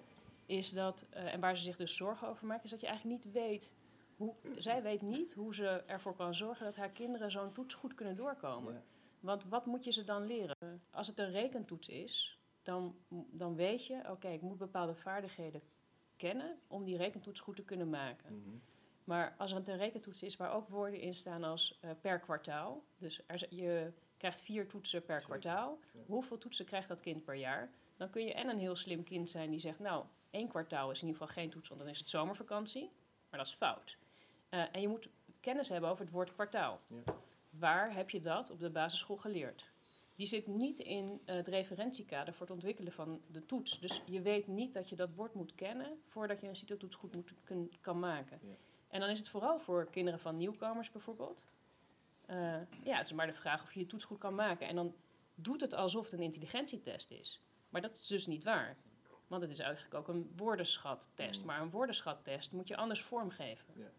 is 0.46 0.70
dat, 0.72 1.06
eh, 1.10 1.34
en 1.34 1.40
waar 1.40 1.56
ze 1.56 1.62
zich 1.62 1.76
dus 1.76 1.96
zorgen 1.96 2.28
over 2.28 2.46
maakt, 2.46 2.64
is 2.64 2.70
dat 2.70 2.80
je 2.80 2.86
eigenlijk 2.86 3.24
niet 3.24 3.32
weet 3.32 3.74
hoe. 4.16 4.34
Zij 4.56 4.82
weet 4.82 5.02
niet 5.02 5.32
hoe 5.32 5.54
ze 5.54 5.68
ervoor 5.86 6.14
kan 6.14 6.34
zorgen 6.34 6.64
dat 6.64 6.76
haar 6.76 6.90
kinderen 6.90 7.30
zo'n 7.30 7.52
toets 7.52 7.74
goed 7.74 7.94
kunnen 7.94 8.16
doorkomen. 8.16 8.72
Ja. 8.72 8.82
Want 9.20 9.44
wat 9.44 9.66
moet 9.66 9.84
je 9.84 9.92
ze 9.92 10.04
dan 10.04 10.26
leren? 10.26 10.82
Als 10.90 11.06
het 11.06 11.18
een 11.18 11.30
rekentoets 11.30 11.88
is, 11.88 12.38
dan, 12.62 12.94
dan 13.30 13.54
weet 13.54 13.86
je, 13.86 14.00
oké, 14.10 14.28
ik 14.28 14.42
moet 14.42 14.58
bepaalde 14.58 14.94
vaardigheden 14.94 15.62
kennen 16.18 16.58
om 16.66 16.84
die 16.84 16.96
rekentoets 16.96 17.40
goed 17.40 17.56
te 17.56 17.64
kunnen 17.64 17.90
maken. 17.90 18.34
Mhm. 18.34 18.56
Maar 19.04 19.34
als 19.38 19.52
er 19.52 19.62
een 19.64 19.76
rekentoets 19.76 20.22
is 20.22 20.36
waar 20.36 20.52
ook 20.52 20.68
woorden 20.68 21.00
in 21.00 21.14
staan 21.14 21.44
als 21.44 21.78
eh, 21.80 21.90
per 22.00 22.18
kwartaal, 22.20 22.84
dus 22.98 23.22
er, 23.26 23.54
je 23.54 23.92
krijgt 24.16 24.40
vier 24.40 24.68
toetsen 24.68 25.04
per 25.04 25.20
Zeker, 25.20 25.38
kwartaal, 25.38 25.78
ja. 25.92 26.00
hoeveel 26.06 26.38
toetsen 26.38 26.64
krijgt 26.64 26.88
dat 26.88 27.00
kind 27.00 27.24
per 27.24 27.34
jaar? 27.34 27.70
Dan 27.96 28.10
kun 28.10 28.24
je 28.24 28.34
en 28.34 28.48
een 28.48 28.58
heel 28.58 28.76
slim 28.76 29.02
kind 29.02 29.30
zijn 29.30 29.50
die 29.50 29.58
zegt, 29.58 29.78
nou, 29.78 30.04
één 30.30 30.48
kwartaal 30.48 30.90
is 30.90 31.00
in 31.00 31.06
ieder 31.06 31.20
geval 31.20 31.42
geen 31.42 31.50
toets, 31.50 31.68
want 31.68 31.80
dan 31.80 31.90
is 31.90 31.98
het 31.98 32.08
zomervakantie, 32.08 32.90
maar 33.30 33.38
dat 33.38 33.48
is 33.48 33.54
fout. 33.54 33.96
Eh, 34.48 34.64
en 34.72 34.80
je 34.80 34.88
moet 34.88 35.08
kennis 35.40 35.68
hebben 35.68 35.90
over 35.90 36.04
het 36.04 36.14
woord 36.14 36.32
kwartaal. 36.32 36.80
Ja. 36.86 37.02
Waar 37.50 37.94
heb 37.94 38.10
je 38.10 38.20
dat 38.20 38.50
op 38.50 38.60
de 38.60 38.70
basisschool 38.70 39.16
geleerd? 39.16 39.70
Die 40.18 40.26
zit 40.26 40.46
niet 40.46 40.78
in 40.78 41.20
eh, 41.24 41.34
het 41.36 41.48
referentiekader 41.48 42.34
voor 42.34 42.46
het 42.46 42.54
ontwikkelen 42.54 42.92
van 42.92 43.20
de 43.26 43.46
toets. 43.46 43.80
Dus 43.80 44.02
je 44.06 44.20
weet 44.20 44.46
niet 44.46 44.74
dat 44.74 44.88
je 44.88 44.96
dat 44.96 45.14
woord 45.14 45.34
moet 45.34 45.54
kennen 45.54 46.00
voordat 46.06 46.40
je 46.40 46.48
een 46.48 46.56
CITO-toets 46.56 46.96
goed 46.96 47.14
moet, 47.14 47.32
kun- 47.44 47.72
kan 47.80 47.98
maken. 47.98 48.38
Ja. 48.42 48.54
En 48.88 49.00
dan 49.00 49.08
is 49.08 49.18
het 49.18 49.28
vooral 49.28 49.58
voor 49.58 49.90
kinderen 49.90 50.20
van 50.20 50.36
nieuwkomers 50.36 50.90
bijvoorbeeld. 50.90 51.44
Eh, 52.26 52.36
ja, 52.84 52.96
het 52.96 53.06
is 53.06 53.12
maar 53.12 53.26
de 53.26 53.32
vraag 53.32 53.62
of 53.62 53.72
je 53.74 53.80
je 53.80 53.86
toets 53.86 54.04
goed 54.04 54.18
kan 54.18 54.34
maken. 54.34 54.68
En 54.68 54.74
dan 54.76 54.94
doet 55.34 55.60
het 55.60 55.72
alsof 55.74 56.04
het 56.04 56.12
een 56.12 56.20
intelligentietest 56.24 57.10
is. 57.10 57.40
Maar 57.68 57.80
dat 57.80 57.94
is 57.94 58.06
dus 58.06 58.26
niet 58.26 58.44
waar. 58.44 58.76
Want 59.26 59.42
het 59.42 59.50
is 59.50 59.58
eigenlijk 59.58 59.94
ook 59.94 60.08
een 60.08 60.32
woordenschattest. 60.36 61.40
Mm. 61.40 61.46
Maar 61.46 61.60
een 61.60 61.70
woordenschattest 61.70 62.52
moet 62.52 62.68
je 62.68 62.76
anders 62.76 63.02
vormgeven. 63.02 63.74
Ja. 63.76 63.90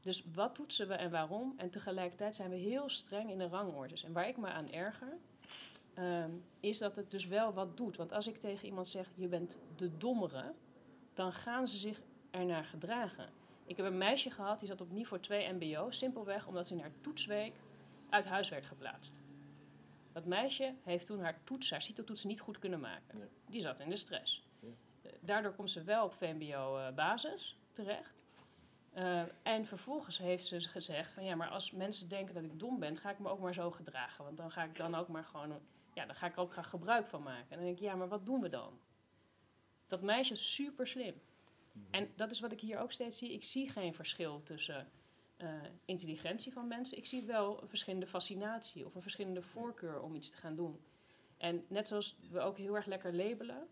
Dus 0.00 0.24
wat 0.34 0.54
toetsen 0.54 0.88
we 0.88 0.94
en 0.94 1.10
waarom? 1.10 1.54
En 1.56 1.70
tegelijkertijd 1.70 2.34
zijn 2.34 2.50
we 2.50 2.56
heel 2.56 2.88
streng 2.88 3.30
in 3.30 3.38
de 3.38 3.48
rangordes. 3.48 4.04
En 4.04 4.12
waar 4.12 4.28
ik 4.28 4.36
me 4.36 4.46
aan 4.46 4.70
erger, 4.72 5.18
ehm, 5.98 6.30
is 6.60 6.78
dat 6.78 6.96
het 6.96 7.10
dus 7.10 7.26
wel 7.26 7.52
wat 7.52 7.76
doet. 7.76 7.96
Want 7.96 8.12
als 8.12 8.26
ik 8.26 8.36
tegen 8.40 8.66
iemand 8.66 8.88
zeg, 8.88 9.10
je 9.14 9.28
bent 9.28 9.56
de 9.76 9.96
dommere, 9.96 10.52
dan 11.14 11.32
gaan 11.32 11.68
ze 11.68 11.76
zich 11.76 12.00
ernaar 12.30 12.64
gedragen. 12.64 13.28
Ik 13.64 13.76
heb 13.76 13.86
een 13.86 13.98
meisje 13.98 14.30
gehad, 14.30 14.58
die 14.58 14.68
zat 14.68 14.80
op 14.80 14.90
niveau 14.90 15.22
2 15.22 15.52
mbo, 15.52 15.90
simpelweg 15.90 16.46
omdat 16.46 16.66
ze 16.66 16.74
in 16.74 16.80
haar 16.80 17.00
toetsweek 17.00 17.52
uit 18.08 18.26
huis 18.26 18.48
werd 18.48 18.66
geplaatst. 18.66 19.14
Dat 20.12 20.24
meisje 20.24 20.74
heeft 20.82 21.06
toen 21.06 21.20
haar 21.20 21.40
toets, 21.44 21.70
haar 21.70 21.82
CITO-toets 21.82 22.24
niet 22.24 22.40
goed 22.40 22.58
kunnen 22.58 22.80
maken. 22.80 23.18
Nee. 23.18 23.28
Die 23.46 23.60
zat 23.60 23.80
in 23.80 23.88
de 23.88 23.96
stress. 23.96 24.42
Ja. 24.60 24.68
Eh, 25.02 25.12
Daardoor 25.20 25.52
komt 25.52 25.70
ze 25.70 25.82
wel 25.82 26.04
op 26.04 26.12
VMBO-basis 26.12 27.56
terecht. 27.72 28.24
Eh, 28.92 29.22
en 29.42 29.66
vervolgens 29.66 30.18
heeft 30.18 30.46
ze 30.46 30.60
gezegd 30.60 31.12
van 31.12 31.24
ja, 31.24 31.34
maar 31.34 31.48
als 31.48 31.70
mensen 31.70 32.08
denken 32.08 32.34
dat 32.34 32.44
ik 32.44 32.58
dom 32.58 32.78
ben, 32.78 32.96
ga 32.96 33.10
ik 33.10 33.18
me 33.18 33.28
ook 33.28 33.40
maar 33.40 33.54
zo 33.54 33.70
gedragen. 33.70 34.24
Want 34.24 34.36
dan 34.36 34.50
ga 34.50 34.64
ik 34.64 34.76
dan 34.76 34.94
ook 34.94 35.08
maar 35.08 35.24
gewoon, 35.24 35.60
ja, 35.98 36.06
dan 36.06 36.14
ga 36.14 36.26
ik 36.26 36.38
ook 36.38 36.52
graag 36.52 36.70
gebruik 36.70 37.06
van 37.06 37.22
maken. 37.22 37.50
En 37.50 37.56
dan 37.56 37.64
denk 37.64 37.76
ik, 37.76 37.82
ja, 37.82 37.94
maar 37.94 38.08
wat 38.08 38.26
doen 38.26 38.40
we 38.40 38.48
dan? 38.48 38.78
Dat 39.86 40.02
meisje 40.02 40.32
is 40.32 40.54
super 40.54 40.86
slim. 40.86 41.14
En 41.90 42.12
dat 42.16 42.30
is 42.30 42.40
wat 42.40 42.52
ik 42.52 42.60
hier 42.60 42.78
ook 42.78 42.92
steeds 42.92 43.18
zie. 43.18 43.32
Ik 43.32 43.44
zie 43.44 43.68
geen 43.68 43.94
verschil 43.94 44.42
tussen 44.42 44.90
eh, 45.36 45.48
intelligentie 45.84 46.52
van 46.52 46.68
mensen. 46.68 46.98
Ik 46.98 47.06
zie 47.06 47.22
wel 47.22 47.62
een 47.62 47.68
verschillende 47.68 48.06
fascinatie 48.06 48.86
of 48.86 48.94
een 48.94 49.02
verschillende 49.02 49.42
voorkeur 49.42 50.00
om 50.00 50.14
iets 50.14 50.30
te 50.30 50.36
gaan 50.36 50.56
doen. 50.56 50.80
En 51.36 51.64
net 51.68 51.88
zoals 51.88 52.18
we 52.30 52.40
ook 52.40 52.56
heel 52.58 52.76
erg 52.76 52.86
lekker 52.86 53.14
labelen, 53.14 53.68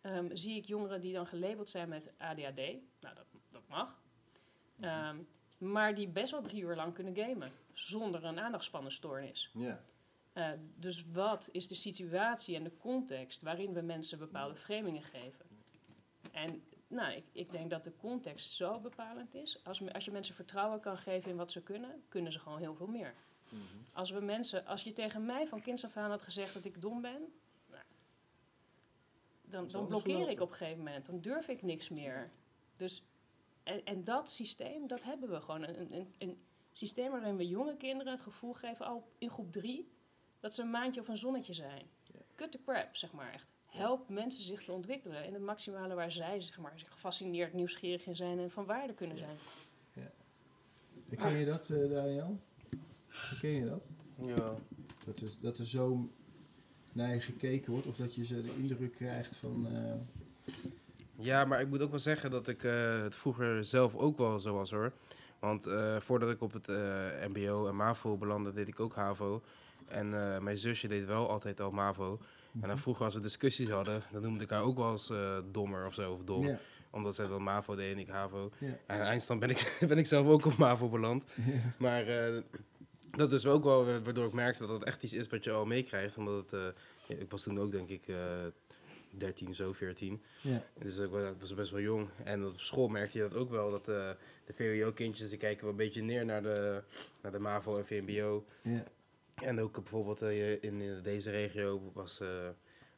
ehm, 0.00 0.36
zie 0.36 0.56
ik 0.56 0.64
jongeren 0.64 1.00
die 1.00 1.12
dan 1.12 1.26
gelabeld 1.26 1.68
zijn 1.68 1.88
met 1.88 2.12
ADHD. 2.18 2.56
Nou, 3.00 3.14
dat, 3.14 3.26
dat 3.50 3.68
mag. 3.68 4.02
Ehm, 4.80 5.16
maar 5.58 5.94
die 5.94 6.08
best 6.08 6.30
wel 6.30 6.42
drie 6.42 6.62
uur 6.62 6.76
lang 6.76 6.94
kunnen 6.94 7.16
gamen 7.16 7.50
zonder 7.72 8.24
een 8.24 8.40
aandachtspannenstoornis. 8.40 9.50
Ja. 9.52 9.84
Eh, 10.34 10.50
dus 10.76 11.04
wat 11.12 11.48
is 11.52 11.68
de 11.68 11.74
situatie 11.74 12.56
en 12.56 12.64
de 12.64 12.76
context 12.76 13.42
waarin 13.42 13.72
we 13.72 13.80
mensen 13.80 14.18
bepaalde 14.18 14.54
framingen 14.54 15.02
geven? 15.02 15.46
En 16.32 16.62
nou, 16.86 17.12
ik, 17.12 17.24
ik 17.32 17.50
denk 17.50 17.70
dat 17.70 17.84
de 17.84 17.96
context 17.96 18.50
zo 18.50 18.80
bepalend 18.80 19.34
is. 19.34 19.60
Als, 19.64 19.80
me- 19.80 19.92
als 19.92 20.04
je 20.04 20.10
mensen 20.10 20.34
vertrouwen 20.34 20.80
kan 20.80 20.98
geven 20.98 21.30
in 21.30 21.36
wat 21.36 21.50
ze 21.50 21.62
kunnen, 21.62 22.02
kunnen 22.08 22.32
ze 22.32 22.38
gewoon 22.38 22.58
heel 22.58 22.74
veel 22.74 22.86
meer. 22.86 23.14
Mhm. 23.48 23.62
Als, 23.92 24.10
we 24.10 24.20
mensen, 24.20 24.66
als 24.66 24.82
je 24.82 24.92
tegen 24.92 25.24
mij 25.24 25.46
van 25.46 25.62
kinds 25.62 25.84
af 25.84 25.96
aan 25.96 26.10
had 26.10 26.22
gezegd 26.22 26.54
dat 26.54 26.64
ik 26.64 26.80
dom 26.80 27.00
ben, 27.00 27.32
nou, 27.70 27.82
dan, 29.42 29.68
dan 29.68 29.86
blokkeer 29.86 30.28
ik 30.28 30.40
op 30.40 30.50
een 30.50 30.56
gegeven 30.56 30.78
moment. 30.84 31.06
Dan 31.06 31.20
durf 31.20 31.48
ik 31.48 31.62
niks 31.62 31.88
meer. 31.88 32.30
Dus, 32.76 33.04
en, 33.62 33.84
en 33.84 34.04
dat 34.04 34.30
systeem, 34.30 34.86
dat 34.86 35.02
hebben 35.02 35.30
we 35.30 35.40
gewoon. 35.40 35.62
Een, 35.62 35.94
een, 35.94 36.14
een 36.18 36.42
systeem 36.72 37.10
waarin 37.10 37.36
we 37.36 37.48
jonge 37.48 37.76
kinderen 37.76 38.12
het 38.12 38.22
gevoel 38.22 38.52
geven, 38.52 38.86
al 38.86 39.08
in 39.18 39.30
groep 39.30 39.52
drie, 39.52 39.88
dat 40.44 40.54
ze 40.54 40.62
een 40.62 40.70
maandje 40.70 41.00
of 41.00 41.08
een 41.08 41.16
zonnetje 41.16 41.54
zijn. 41.54 41.82
Ja. 42.12 42.18
Cut 42.36 42.52
the 42.52 42.58
crap, 42.66 42.96
zeg 42.96 43.12
maar 43.12 43.32
echt. 43.32 43.46
Help 43.64 44.08
mensen 44.08 44.44
zich 44.44 44.64
te 44.64 44.72
ontwikkelen 44.72 45.24
in 45.24 45.32
het 45.34 45.42
maximale 45.42 45.94
waar 45.94 46.12
zij 46.12 46.40
zeg 46.40 46.58
maar, 46.58 46.72
zich 46.76 46.90
gefascineerd, 46.92 47.52
nieuwsgierig 47.52 48.06
in 48.06 48.16
zijn 48.16 48.38
en 48.38 48.50
van 48.50 48.64
waarde 48.66 48.94
kunnen 48.94 49.18
zijn. 49.18 49.36
Ken 51.16 51.32
je 51.32 51.44
dat, 51.44 51.68
eh, 51.68 51.90
Daniel? 51.90 52.38
Ken 53.40 53.50
je 53.50 53.64
dat? 53.68 53.88
Ja. 54.16 54.54
Dat 55.04 55.18
er, 55.18 55.30
dat 55.40 55.58
er 55.58 55.66
zo 55.66 56.08
naar 56.92 57.14
je 57.14 57.20
gekeken 57.20 57.72
wordt 57.72 57.86
of 57.86 57.96
dat 57.96 58.14
je 58.14 58.24
ze 58.24 58.42
de 58.42 58.54
indruk 58.56 58.94
krijgt 58.94 59.36
van... 59.36 59.66
eh, 59.66 60.52
Ja, 61.16 61.44
maar 61.44 61.60
ik 61.60 61.68
moet 61.68 61.82
ook 61.82 61.90
wel 61.90 61.98
zeggen 61.98 62.30
dat 62.30 62.48
ik 62.48 62.64
eh, 62.64 63.02
het 63.02 63.14
vroeger 63.14 63.64
zelf 63.64 63.94
ook 63.94 64.18
wel 64.18 64.40
zo 64.40 64.54
was 64.54 64.70
hoor. 64.70 64.92
Want 65.38 65.66
eh, 65.66 66.00
voordat 66.00 66.30
ik 66.30 66.40
op 66.42 66.52
het 66.52 66.68
eh, 66.68 66.76
MBO 67.28 67.68
en 67.68 67.76
MAVO 67.76 68.16
belandde, 68.16 68.52
deed 68.52 68.68
ik 68.68 68.80
ook 68.80 68.94
HAVO. 68.94 69.42
En 69.94 70.32
eh, 70.34 70.38
mijn 70.40 70.58
zusje 70.58 70.88
deed 70.88 71.04
wel 71.04 71.28
altijd 71.28 71.60
al 71.60 71.70
MAVO. 71.70 72.18
En 72.60 72.68
dan 72.68 72.78
vroeger 72.78 73.04
als 73.04 73.14
we 73.14 73.20
discussies 73.20 73.68
hadden, 73.70 74.02
dan 74.12 74.22
noemde 74.22 74.44
ik 74.44 74.50
haar 74.50 74.62
ook 74.62 74.76
wel 74.76 74.90
eens 74.90 75.10
eh, 75.10 75.38
dommer 75.52 75.86
of 75.86 75.94
zo, 75.94 76.12
of 76.12 76.24
dom. 76.24 76.46
Omdat 76.90 77.14
zij 77.14 77.26
dan 77.28 77.42
MAVO 77.42 77.74
deed 77.74 77.92
en 77.92 77.98
ik 77.98 78.08
HAVO. 78.08 78.50
En 78.86 79.00
eindstand 79.00 79.40
ben 79.40 79.50
ik, 79.50 79.76
ben 79.88 79.98
ik 79.98 80.06
zelf 80.06 80.26
ook 80.26 80.44
op 80.46 80.56
MAVO 80.56 80.88
beland. 80.88 81.24
Maar 81.78 82.06
eh, 82.06 82.42
dat 83.10 83.32
is 83.32 83.46
ook 83.46 83.64
wel 83.64 83.84
wa- 83.86 84.00
waardoor 84.02 84.26
ik 84.26 84.32
merkte 84.32 84.66
dat 84.66 84.74
het 84.74 84.84
echt 84.84 85.02
iets 85.02 85.12
is 85.12 85.28
wat 85.28 85.44
je 85.44 85.50
al 85.50 85.66
meekrijgt. 85.66 86.16
Omdat 86.16 86.50
het, 86.50 86.74
ik 87.08 87.30
was 87.30 87.42
toen 87.42 87.60
ook 87.60 87.70
denk 87.70 87.88
ik 87.88 88.08
eh 88.08 88.16
13, 89.18 89.54
zo 89.54 89.72
14. 89.72 90.22
ja. 90.40 90.62
Dus 90.78 90.98
ik 90.98 91.10
wa- 91.10 91.34
was 91.40 91.54
best 91.54 91.70
wel 91.70 91.80
jong. 91.80 92.08
En 92.24 92.44
op 92.46 92.60
school 92.60 92.88
merkte 92.88 93.18
je 93.18 93.24
dat 93.28 93.36
ook 93.36 93.50
wel. 93.50 93.70
Dat 93.70 93.84
de 93.84 94.16
VWO-kindjes 94.54 95.28
die 95.28 95.38
kijken 95.38 95.62
wel 95.62 95.70
een 95.70 95.76
beetje 95.76 96.02
neer 96.02 96.24
naar 96.24 96.42
de, 96.42 96.82
naar 97.22 97.32
de 97.32 97.38
MAVO 97.38 97.78
en 97.78 97.86
VMBO. 97.86 98.44
ja. 98.62 98.84
En 99.34 99.60
ook 99.60 99.72
bijvoorbeeld 99.74 100.22
eh, 100.22 100.50
in, 100.50 100.80
in 100.80 101.02
deze 101.02 101.30
regio 101.30 101.90
was 101.92 102.20
eh, 102.20 102.28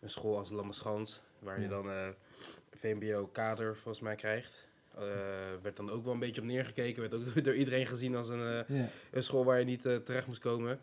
een 0.00 0.10
school 0.10 0.38
als 0.38 0.50
Lammerschans. 0.50 1.20
Waar 1.38 1.60
je 1.60 1.68
dan 1.68 1.90
eh, 1.90 2.08
VMBO-kader 2.70 3.74
volgens 3.76 4.00
mij 4.00 4.14
krijgt. 4.14 4.68
Eh, 4.94 5.02
werd 5.62 5.76
dan 5.76 5.90
ook 5.90 6.04
wel 6.04 6.12
een 6.12 6.18
beetje 6.18 6.40
op 6.40 6.46
neergekeken. 6.46 7.00
Werd 7.00 7.14
ook 7.14 7.42
door 7.44 7.54
iedereen 7.54 7.86
gezien 7.86 8.14
als 8.16 8.28
een, 8.28 8.64
eh, 8.66 8.78
ja. 8.78 8.88
een 9.10 9.22
school 9.22 9.44
waar 9.44 9.58
je 9.58 9.64
niet 9.64 9.86
eh, 9.86 9.96
terecht 9.96 10.26
moest 10.26 10.40
komen. 10.40 10.80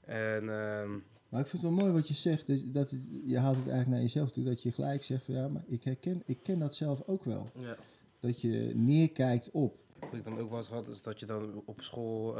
En 0.00 0.48
ehm, 0.48 0.90
Maar 1.28 1.40
ik 1.40 1.46
vind 1.46 1.62
het 1.62 1.62
wel 1.62 1.70
mooi 1.80 1.92
wat 1.92 2.08
je 2.08 2.14
zegt. 2.14 2.46
Dus 2.46 2.64
dat 2.64 2.90
het- 2.90 3.00
je 3.24 3.38
haalt 3.38 3.56
het 3.56 3.64
eigenlijk 3.68 3.88
naar 3.88 4.00
jezelf 4.00 4.30
toe. 4.30 4.44
Dat 4.44 4.62
je 4.62 4.72
gelijk 4.72 5.02
zegt 5.02 5.24
van 5.24 5.34
ja, 5.34 5.48
maar 5.48 5.62
ik 5.66 5.84
herken, 5.84 6.22
ik 6.26 6.38
ken 6.42 6.58
dat 6.58 6.74
zelf 6.74 7.02
ook 7.06 7.24
wel. 7.24 7.50
ja. 7.58 7.76
Dat 8.20 8.40
je 8.40 8.72
neerkijkt 8.74 9.50
op. 9.50 9.76
Wat 9.98 10.12
ik 10.14 10.24
dan 10.24 10.38
ook 10.38 10.48
wel 10.48 10.58
eens 10.58 10.68
had, 10.68 10.88
is 10.88 11.02
dat 11.02 11.20
je 11.20 11.26
dan 11.26 11.62
op 11.64 11.80
school, 11.82 12.36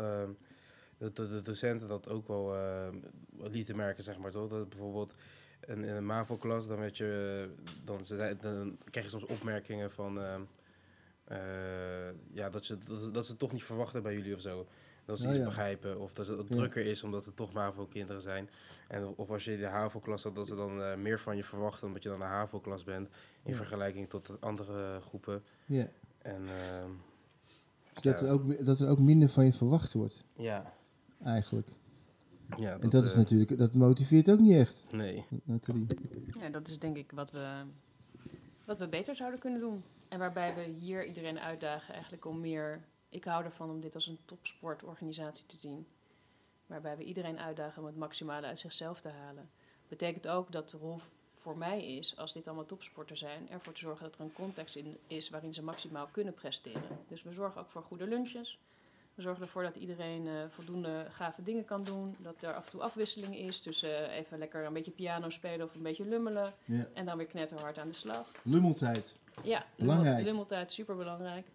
ehm, 1.03 1.13
de, 1.29 1.43
docenten 1.43 1.89
dat 1.89 2.09
ook 2.09 2.29
wel 2.29 2.55
ehm, 2.57 2.97
lieten 3.37 3.77
merken, 3.77 4.05
zeg 4.05 4.19
maar, 4.19 4.31
toch? 4.31 4.49
Dat 4.49 4.69
bijvoorbeeld 4.69 5.15
in, 5.67 5.85
in 5.85 5.95
een 5.95 6.07
MAVO-klas, 6.07 6.67
dan, 6.69 6.79
werd 6.79 6.97
je, 6.97 7.49
dan, 7.85 8.05
ze 8.05 8.17
zei- 8.17 8.37
dan 8.41 8.79
kreeg 8.91 9.05
je 9.05 9.11
soms 9.11 9.25
opmerkingen 9.27 9.91
van, 9.91 10.19
eh, 11.25 12.09
ja, 12.33 12.51
dat 12.51 12.65
ze, 12.65 12.79
dat, 12.89 13.01
ze- 13.01 13.11
dat 13.11 13.25
ze 13.25 13.31
het 13.31 13.41
toch 13.41 13.53
niet 13.53 13.65
verwachten 13.65 14.03
bij 14.03 14.15
jullie 14.15 14.35
of 14.35 14.41
zo. 14.41 14.67
Dat 15.05 15.19
ze 15.19 15.25
Oh, 15.25 15.31
iets 15.31 15.39
ja. 15.39 15.45
begrijpen, 15.45 16.01
of 16.01 16.13
dat 16.15 16.27
het 16.27 16.49
Ja. 16.49 16.55
drukker 16.57 16.85
is 16.87 17.03
omdat 17.03 17.25
het 17.25 17.37
toch 17.37 17.53
MAVO-kinderen 17.53 18.23
zijn. 18.23 18.51
En 18.89 19.07
of 19.17 19.31
als 19.31 19.45
je 19.45 19.53
in 19.53 19.59
de 19.59 19.67
HAVO-klas 19.67 20.23
had, 20.23 20.35
dat 20.35 20.49
ze 20.49 20.55
dan 20.55 20.83
eh, 20.83 20.97
meer 20.97 21.19
van 21.21 21.37
je 21.37 21.45
verwachten 21.45 21.87
omdat 21.87 22.03
je 22.03 22.09
dan 22.09 22.21
een 22.21 22.27
HAVO-klas 22.29 22.85
bent, 22.85 23.09
in 23.43 23.51
Ja. 23.51 23.57
vergelijking 23.57 24.09
tot 24.09 24.27
de 24.27 24.37
andere 24.41 25.01
groepen. 25.01 25.43
Ja. 25.67 25.89
En 26.19 26.43
ehm, 26.49 26.91
Dat, 28.03 28.21
er 28.21 28.31
ook, 28.31 28.65
dat 28.67 28.81
er 28.81 28.89
ook 28.89 28.99
minder 29.01 29.29
van 29.29 29.45
je 29.45 29.53
verwacht 29.53 29.93
wordt, 29.93 30.25
ja, 30.37 30.73
eigenlijk. 31.25 31.69
ja, 32.57 32.79
en 32.79 32.89
dat 32.89 33.05
is 33.05 33.11
eh, 33.11 33.17
natuurlijk, 33.17 33.59
dat 33.59 33.75
motiveert 33.75 34.31
ook 34.31 34.39
niet 34.39 34.57
echt, 34.57 34.87
Nee. 34.91 35.25
Nathalie. 35.45 35.87
Ja, 36.41 36.49
dat 36.49 36.69
is 36.69 36.79
denk 36.79 36.97
ik 36.97 37.13
wat 37.13 37.31
we, 37.31 37.63
wat 38.65 38.79
we 38.79 38.89
beter 38.89 39.17
zouden 39.17 39.41
kunnen 39.41 39.61
doen. 39.61 39.83
En 40.09 40.19
waarbij 40.19 40.55
we 40.55 40.63
hier 40.63 41.07
iedereen 41.07 41.39
uitdagen 41.39 41.93
eigenlijk 41.93 42.25
om 42.25 42.41
meer... 42.41 42.85
Ik 43.09 43.25
hou 43.25 43.45
ervan 43.45 43.71
om 43.71 43.81
dit 43.81 43.95
als 43.95 44.07
een 44.07 44.19
topsportorganisatie 44.25 45.47
te 45.47 45.57
zien. 45.57 45.87
Waarbij 46.67 46.97
we 46.97 47.05
iedereen 47.05 47.39
uitdagen 47.39 47.81
om 47.83 47.87
het 47.87 47.97
maximale 47.97 48.47
uit 48.47 48.59
zichzelf 48.59 49.01
te 49.01 49.09
halen. 49.09 49.51
Betekent 49.89 50.29
ook 50.29 50.53
dat 50.53 50.71
de 50.71 50.77
rol 50.77 51.01
voor 51.43 51.59
mij 51.59 51.97
is, 51.97 52.17
als 52.17 52.33
dit 52.33 52.47
allemaal 52.47 52.67
topsporters 52.67 53.21
zijn, 53.21 53.51
ervoor 53.51 53.73
te 53.73 53.81
zorgen 53.81 54.05
dat 54.05 54.15
er 54.15 54.21
een 54.21 54.33
context 54.33 54.77
in 54.77 54.97
is 55.07 55.31
waarin 55.31 55.55
ze 55.55 55.63
maximaal 55.63 56.09
kunnen 56.11 56.35
presteren. 56.35 56.99
Dus 57.09 57.23
we 57.23 57.33
zorgen 57.33 57.61
ook 57.61 57.71
voor 57.71 57.83
goede 57.83 58.07
lunches. 58.07 58.59
We 59.15 59.23
zorgen 59.23 59.43
ervoor 59.43 59.63
dat 59.63 59.77
iedereen 59.77 60.27
eh, 60.27 60.33
voldoende 60.49 61.07
gave 61.11 61.43
dingen 61.43 61.65
kan 61.65 61.83
doen. 61.83 62.17
Dat 62.19 62.43
er 62.43 62.55
af 62.55 62.65
en 62.65 62.71
toe 62.71 62.81
afwisseling 62.83 63.37
is 63.39 63.61
tussen 63.61 64.09
eh, 64.11 64.17
even 64.19 64.39
lekker 64.39 64.65
een 64.65 64.73
beetje 64.73 64.91
piano 64.91 65.31
spelen 65.31 65.67
of 65.67 65.75
een 65.75 65.83
beetje 65.83 66.05
lummelen. 66.05 66.53
Ja. 66.65 66.87
En 66.95 67.05
dan 67.07 67.17
weer 67.17 67.27
knetterhard 67.27 67.79
aan 67.79 67.89
de 67.89 67.95
slag. 67.95 68.31
Lummeltijd. 68.43 69.17
Ja, 69.43 69.65
Belangrijk. 69.77 70.07
lummel- 70.07 70.25
lummeltijd, 70.25 70.73
super 70.73 70.97
belangrijk. 70.97 71.47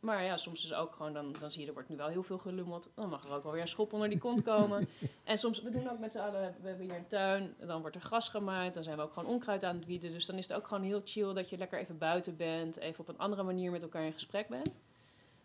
maar 0.00 0.24
ja, 0.24 0.36
soms 0.36 0.64
is 0.64 0.72
ook 0.72 0.92
gewoon, 0.92 1.12
dan, 1.12 1.34
dan 1.40 1.50
zie 1.50 1.60
je 1.60 1.66
er 1.66 1.72
wordt 1.72 1.88
nu 1.88 1.96
wel 1.96 2.08
heel 2.08 2.22
veel 2.22 2.38
gelummeld. 2.38 2.90
Dan 2.94 3.08
mag 3.08 3.22
er 3.24 3.34
ook 3.34 3.42
wel 3.42 3.52
weer 3.52 3.60
een 3.60 3.68
schop 3.68 3.92
onder 3.92 4.08
die 4.08 4.18
kont 4.18 4.42
komen. 4.42 4.88
en 5.24 5.38
soms, 5.38 5.62
we 5.62 5.70
doen 5.70 5.90
ook 5.90 5.98
met 5.98 6.12
z'n 6.12 6.18
allen, 6.18 6.54
we 6.60 6.68
hebben 6.68 6.86
hier 6.86 6.96
een 6.96 7.06
tuin, 7.06 7.54
dan 7.60 7.80
wordt 7.80 7.96
er 7.96 8.02
gras 8.02 8.28
gemaaid. 8.28 8.74
Dan 8.74 8.82
zijn 8.82 8.96
we 8.96 9.02
ook 9.02 9.12
gewoon 9.12 9.28
onkruid 9.28 9.64
aan 9.64 9.76
het 9.76 9.86
wieden. 9.86 10.12
Dus 10.12 10.26
dan 10.26 10.36
is 10.38 10.48
het 10.48 10.56
ook 10.56 10.66
gewoon 10.66 10.82
heel 10.82 11.02
chill 11.04 11.32
dat 11.34 11.50
je 11.50 11.58
lekker 11.58 11.78
even 11.78 11.98
buiten 11.98 12.36
bent. 12.36 12.76
Even 12.76 13.00
op 13.00 13.08
een 13.08 13.18
andere 13.18 13.42
manier 13.42 13.70
met 13.70 13.82
elkaar 13.82 14.04
in 14.04 14.12
gesprek 14.12 14.48
bent. 14.48 14.70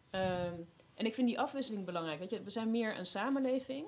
Ehm, 0.09 0.53
en 0.95 1.05
ik 1.05 1.13
vind 1.13 1.27
die 1.27 1.39
afwisseling 1.39 1.85
belangrijk. 1.85 2.29
Je, 2.29 2.43
we 2.43 2.49
zijn 2.49 2.71
meer 2.71 2.97
een 2.97 3.05
samenleving 3.05 3.87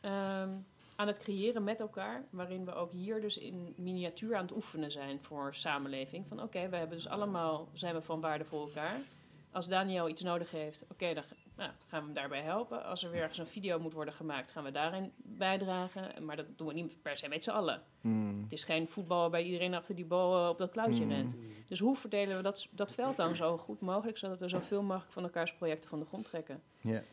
ehm, 0.00 0.52
aan 0.96 1.06
het 1.06 1.18
creëren 1.18 1.64
met 1.64 1.80
elkaar. 1.80 2.24
Waarin 2.30 2.64
we 2.64 2.74
ook 2.74 2.92
hier 2.92 3.20
dus 3.20 3.38
in 3.38 3.74
miniatuur 3.76 4.36
aan 4.36 4.42
het 4.42 4.54
oefenen 4.54 4.90
zijn 4.90 5.22
voor 5.22 5.54
samenleving. 5.54 6.26
Van 6.28 6.42
oké, 6.42 6.68
we 6.68 6.76
hebben 6.76 6.96
dus 6.96 7.08
allemaal, 7.08 7.68
zijn 7.72 7.94
we 7.94 8.02
van 8.02 8.20
waarde 8.20 8.44
voor 8.44 8.66
elkaar. 8.66 9.00
Als 9.50 9.68
Daniel 9.68 10.08
iets 10.08 10.22
nodig 10.22 10.50
heeft, 10.50 10.84
oké, 10.88 11.14
dan 11.14 11.24
nou, 11.58 11.70
gaan 11.86 12.00
we 12.00 12.04
hem 12.04 12.14
daarbij 12.14 12.42
helpen. 12.42 12.84
Als 12.84 13.02
er 13.02 13.10
weer 13.10 13.20
ergens 13.20 13.38
een 13.38 13.46
video 13.46 13.78
moet 13.78 13.92
worden 13.92 14.14
gemaakt, 14.14 14.50
gaan 14.50 14.64
we 14.64 14.70
daarin 14.70 15.12
bijdragen. 15.16 16.24
Maar 16.24 16.36
dat 16.36 16.46
doen 16.56 16.66
we 16.66 16.72
niet 16.72 17.02
per 17.02 17.18
se 17.18 17.28
met 17.28 17.44
z'n 17.44 17.50
allen. 17.50 17.82
Mm. 18.00 18.42
Het 18.42 18.52
is 18.52 18.64
geen 18.64 18.88
voetbal 18.88 19.20
waarbij 19.20 19.42
iedereen 19.42 19.74
achter 19.74 19.94
die 19.94 20.04
bal 20.04 20.42
eh, 20.42 20.48
op 20.48 20.58
dat 20.58 20.70
klauwtje 20.70 21.04
Mm. 21.04 21.10
rent. 21.10 21.36
Dus 21.68 21.78
hoe 21.78 21.96
verdelen 21.96 22.36
we 22.36 22.42
dat, 22.42 22.68
dat 22.70 22.92
veld 22.94 23.16
dan 23.16 23.36
zo 23.36 23.56
goed 23.58 23.80
mogelijk, 23.80 24.18
zodat 24.18 24.38
we 24.38 24.48
zoveel 24.48 24.82
mogelijk 24.82 25.12
van 25.12 25.22
elkaars 25.22 25.54
projecten 25.54 25.90
van 25.90 25.98
de 25.98 26.04
grond 26.06 26.24
trekken? 26.24 26.62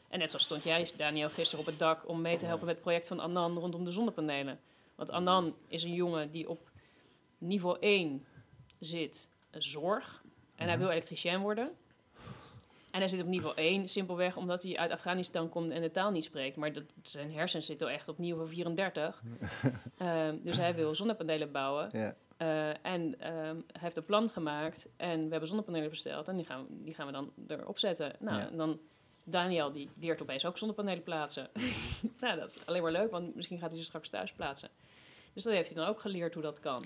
En 0.09 0.19
net 0.19 0.29
zoals 0.29 0.45
stond 0.45 0.63
jij, 0.63 0.91
Daniel, 0.97 1.29
gisteren 1.29 1.59
op 1.59 1.65
het 1.71 1.79
dak 1.79 2.07
om 2.09 2.21
mee 2.21 2.37
te 2.37 2.45
helpen 2.45 2.65
met 2.65 2.75
het 2.75 2.83
project 2.83 3.07
van 3.07 3.19
Anan 3.19 3.57
rondom 3.57 3.83
de 3.83 3.91
zonnepanelen. 3.91 4.59
Want 4.95 5.11
Anan 5.11 5.55
is 5.67 5.83
een 5.83 5.93
jongen 5.93 6.31
die 6.31 6.49
op 6.49 6.69
niveau 7.37 7.77
1 7.79 8.25
zit, 8.79 9.29
zorg. 9.51 10.23
En 10.55 10.67
hij 10.67 10.77
wil 10.77 10.89
elektricien 10.89 11.39
worden. 11.39 11.75
En 12.95 13.01
hij 13.01 13.09
zit 13.09 13.21
op 13.21 13.27
niveau 13.27 13.55
1 13.55 13.89
simpelweg 13.89 14.37
omdat 14.37 14.63
hij 14.63 14.77
uit 14.77 14.91
Afghanistan 14.91 15.49
komt 15.49 15.71
en 15.71 15.81
de 15.81 15.91
taal 15.91 16.11
niet 16.11 16.23
spreekt. 16.23 16.55
Maar 16.55 16.73
dat, 16.73 16.83
zijn 17.01 17.31
hersens 17.33 17.65
zitten 17.65 17.87
echt 17.89 18.07
op 18.07 18.17
niveau 18.17 18.49
34. 18.49 19.21
Ehm, 19.97 20.35
dus 20.41 20.57
hij 20.57 20.75
wil 20.75 20.95
zonnepanelen 20.95 21.51
bouwen. 21.51 21.89
Eh, 22.37 22.85
en 22.85 23.19
ehm, 23.19 23.55
hij 23.55 23.79
heeft 23.81 23.97
een 23.97 24.05
plan 24.05 24.29
gemaakt 24.29 24.87
en 24.97 25.23
we 25.23 25.29
hebben 25.29 25.47
zonnepanelen 25.47 25.89
besteld 25.89 26.27
en 26.27 26.35
die 26.35 26.45
gaan, 26.45 26.65
we- 26.67 26.83
die 26.83 26.93
gaan 26.93 27.05
we 27.05 27.11
dan 27.11 27.31
erop 27.47 27.79
zetten. 27.79 28.13
Nou, 28.19 28.41
en 28.41 28.57
dan 28.57 28.79
Daniel 29.23 29.71
die 29.71 29.89
leert 29.99 30.21
opeens 30.21 30.45
ook 30.45 30.57
zonnepanelen 30.57 31.03
plaatsen. 31.03 31.49
nou, 32.21 32.39
dat 32.39 32.49
is 32.49 32.65
alleen 32.65 32.81
maar 32.81 32.91
leuk, 32.91 33.11
want 33.11 33.35
misschien 33.35 33.59
gaat 33.59 33.69
hij 33.69 33.79
ze 33.79 33.85
straks 33.85 34.09
thuis 34.09 34.31
plaatsen. 34.31 34.69
Dus 35.33 35.43
dat 35.43 35.53
heeft 35.53 35.69
hij 35.73 35.77
dan 35.77 35.87
ook 35.89 35.99
geleerd 35.99 36.33
hoe 36.33 36.43
dat 36.43 36.59
kan. 36.59 36.85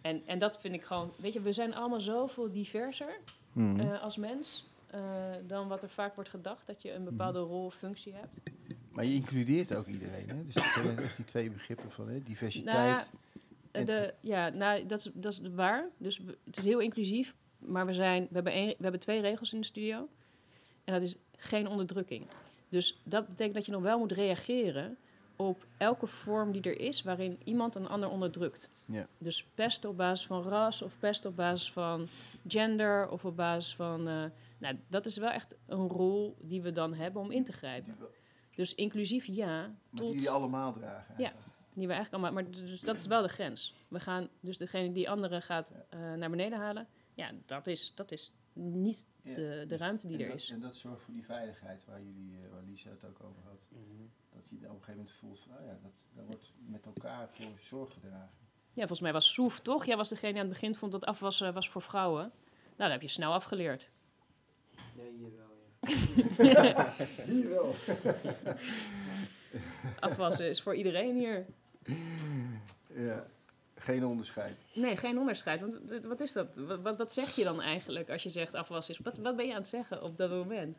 En, 0.00 0.22
en 0.26 0.38
dat 0.38 0.58
vind 0.60 0.74
ik 0.74 0.82
gewoon, 0.84 1.12
weet 1.16 1.32
je, 1.32 1.40
we 1.40 1.52
zijn 1.52 1.74
allemaal 1.74 2.00
zoveel 2.00 2.50
diverser 2.52 3.18
Mm. 3.52 3.80
eh, 3.80 4.02
als 4.02 4.16
mens 4.16 4.64
eh, 4.90 5.00
dan 5.46 5.68
wat 5.68 5.82
er 5.82 5.88
vaak 5.88 6.14
wordt 6.14 6.30
gedacht, 6.30 6.66
dat 6.66 6.82
je 6.82 6.92
een 6.92 7.04
bepaalde 7.04 7.38
rol 7.38 7.64
of 7.64 7.74
functie 7.74 8.14
hebt. 8.14 8.50
Maar 8.92 9.04
je 9.04 9.14
includeert 9.14 9.74
ook 9.74 9.86
iedereen, 9.86 10.28
hè? 10.28 10.44
Dus 10.44 10.54
dat 10.54 10.64
zijn 10.64 10.98
echt 10.98 11.16
die 11.16 11.24
twee 11.24 11.50
begrippen 11.50 11.90
van 11.90 12.04
hè? 12.06 12.12
Nou 12.12 12.24
diversiteit. 12.24 13.08
ja, 13.72 13.84
de, 13.84 14.14
ja, 14.20 14.48
nou, 14.48 14.86
dat 14.86 14.98
is, 14.98 15.10
dat 15.14 15.32
is 15.32 15.40
waar. 15.54 15.88
Dus 15.96 16.20
het 16.44 16.56
is 16.56 16.64
heel 16.64 16.80
inclusief. 16.80 17.34
Maar 17.58 17.86
we, 17.86 17.94
zijn, 17.94 18.22
we, 18.22 18.34
hebben 18.34 18.52
we 18.52 18.76
hebben 18.80 19.00
twee 19.00 19.20
regels 19.20 19.52
in 19.52 19.60
de 19.60 19.66
studio. 19.66 20.08
En 20.84 20.92
dat 20.92 21.02
is 21.02 21.16
geen 21.36 21.68
onderdrukking. 21.68 22.26
Dus 22.68 23.00
dat 23.02 23.28
betekent 23.28 23.54
dat 23.54 23.66
je 23.66 23.72
nog 23.72 23.82
wel 23.82 23.98
moet 23.98 24.12
reageren 24.12 24.96
op 25.36 25.64
elke 25.76 26.06
vorm 26.06 26.52
die 26.52 26.62
er 26.62 26.80
is 26.80 27.02
waarin 27.02 27.38
iemand 27.44 27.74
een 27.74 27.88
ander 27.88 28.10
onderdrukt. 28.10 28.68
Ja. 28.84 29.06
Dus 29.18 29.44
pest 29.54 29.84
op 29.84 29.96
basis 29.96 30.26
van 30.26 30.42
ras 30.42 30.82
of 30.82 30.92
pest 30.98 31.24
op 31.24 31.36
basis 31.36 31.72
van 31.72 32.08
gender 32.46 33.08
of 33.08 33.24
op 33.24 33.36
basis 33.36 33.74
van... 33.74 34.08
eh, 34.08 34.24
nou, 34.60 34.78
dat 34.88 35.06
is 35.06 35.16
wel 35.16 35.30
echt 35.30 35.56
een 35.66 35.88
rol 35.88 36.36
die 36.42 36.62
we 36.62 36.72
dan 36.72 36.94
hebben 36.94 37.22
om 37.22 37.30
in 37.30 37.44
te 37.44 37.52
grijpen. 37.52 37.96
Dus 38.54 38.74
inclusief 38.74 39.24
ja, 39.24 39.60
Maar 39.60 39.76
die 39.90 40.00
tot... 40.00 40.12
jullie 40.12 40.30
allemaal 40.30 40.72
dragen. 40.72 41.14
Ja. 41.18 41.32
Die 41.74 41.86
we 41.86 41.92
eigenlijk 41.92 42.24
allemaal, 42.24 42.42
maar 42.42 42.50
dus 42.50 42.80
dat 42.80 42.98
is 42.98 43.06
wel 43.06 43.22
de 43.22 43.28
grens. 43.28 43.74
We 43.88 44.00
gaan 44.00 44.28
dus 44.40 44.58
degene 44.58 44.92
die 44.92 45.10
anderen 45.10 45.42
gaat 45.42 45.72
eh, 45.88 46.12
naar 46.14 46.30
beneden 46.30 46.58
halen. 46.58 46.88
Ja, 47.14 47.30
dat 47.46 47.66
is, 47.66 47.92
dat 47.94 48.10
is 48.12 48.34
niet 48.52 49.06
Ja. 49.22 49.34
de, 49.34 49.64
de 49.68 49.76
ruimte 49.76 50.06
die 50.06 50.18
er 50.18 50.26
dat, 50.28 50.36
is. 50.36 50.50
En 50.50 50.60
dat 50.60 50.76
zorgt 50.76 51.02
voor 51.02 51.14
die 51.14 51.24
veiligheid 51.24 51.84
waar, 51.84 52.02
jullie, 52.02 52.36
eh, 52.42 52.50
waar 52.52 52.62
Lisa 52.62 52.90
het 52.90 53.04
ook 53.04 53.20
over 53.22 53.42
had. 53.42 53.68
Dat 54.32 54.42
je 54.48 54.56
op 54.56 54.62
een 54.62 54.68
gegeven 54.70 54.94
moment 54.94 55.10
voelt 55.10 55.40
van, 55.40 55.52
oh 55.58 55.64
ja, 55.64 55.78
dat, 55.82 56.06
daar 56.14 56.24
wordt 56.26 56.52
met 56.66 56.86
elkaar 56.86 57.28
voor 57.30 57.58
zorg 57.60 57.92
gedragen. 57.92 58.30
Ja, 58.72 58.78
volgens 58.80 59.00
mij 59.00 59.12
was 59.12 59.32
Soef 59.32 59.60
toch? 59.60 59.84
Jij 59.86 59.96
was 59.96 60.08
degene 60.08 60.32
die 60.32 60.40
aan 60.40 60.48
het 60.48 60.58
begin 60.58 60.74
vond 60.74 60.92
dat 60.92 61.04
afwassen 61.04 61.54
was 61.54 61.68
voor 61.68 61.82
vrouwen. 61.82 62.22
Nou, 62.22 62.32
dat 62.76 62.90
heb 62.90 63.02
je 63.02 63.08
snel 63.08 63.32
afgeleerd. 63.32 63.90
Ja, 65.00 65.10
hier 65.16 65.32
wel, 65.36 65.56
ja. 66.60 66.94
Hier 67.32 67.48
wel. 67.48 67.74
Afwassen 70.00 70.48
is 70.48 70.62
voor 70.62 70.74
iedereen 70.74 71.16
hier. 71.16 71.46
Ja, 72.94 73.26
geen 73.74 74.04
onderscheid. 74.04 74.56
Nee, 74.74 74.96
geen 74.96 75.18
onderscheid. 75.18 75.60
Want 75.60 76.02
wat 76.04 76.20
is 76.20 76.32
dat? 76.32 76.54
Wat, 76.54 76.80
wat, 76.80 76.96
wat 76.96 77.12
zeg 77.12 77.34
je 77.34 77.44
dan 77.44 77.60
eigenlijk 77.60 78.10
als 78.10 78.22
je 78.22 78.30
zegt 78.30 78.54
afwassen 78.54 78.94
is? 78.94 79.00
Wat, 79.00 79.18
wat 79.18 79.36
ben 79.36 79.46
je 79.46 79.52
aan 79.52 79.58
het 79.58 79.68
zeggen 79.68 80.02
op 80.02 80.16
dat 80.16 80.30
moment? 80.30 80.78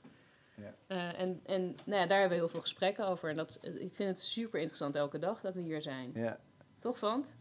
Ja. 0.55 0.73
Eh, 0.87 1.19
en 1.19 1.39
en 1.45 1.61
nou 1.65 2.01
ja, 2.01 2.07
daar 2.07 2.19
hebben 2.19 2.29
we 2.29 2.43
heel 2.43 2.49
veel 2.49 2.61
gesprekken 2.61 3.07
over. 3.07 3.29
En 3.29 3.35
dat, 3.35 3.59
ik 3.61 3.95
vind 3.95 4.09
het 4.09 4.19
super 4.19 4.59
interessant 4.59 4.95
elke 4.95 5.19
dag 5.19 5.41
dat 5.41 5.53
we 5.53 5.61
hier 5.61 5.81
zijn. 5.81 6.11
Ja. 6.13 6.39
Toch, 6.79 6.97
Vant? 6.97 7.33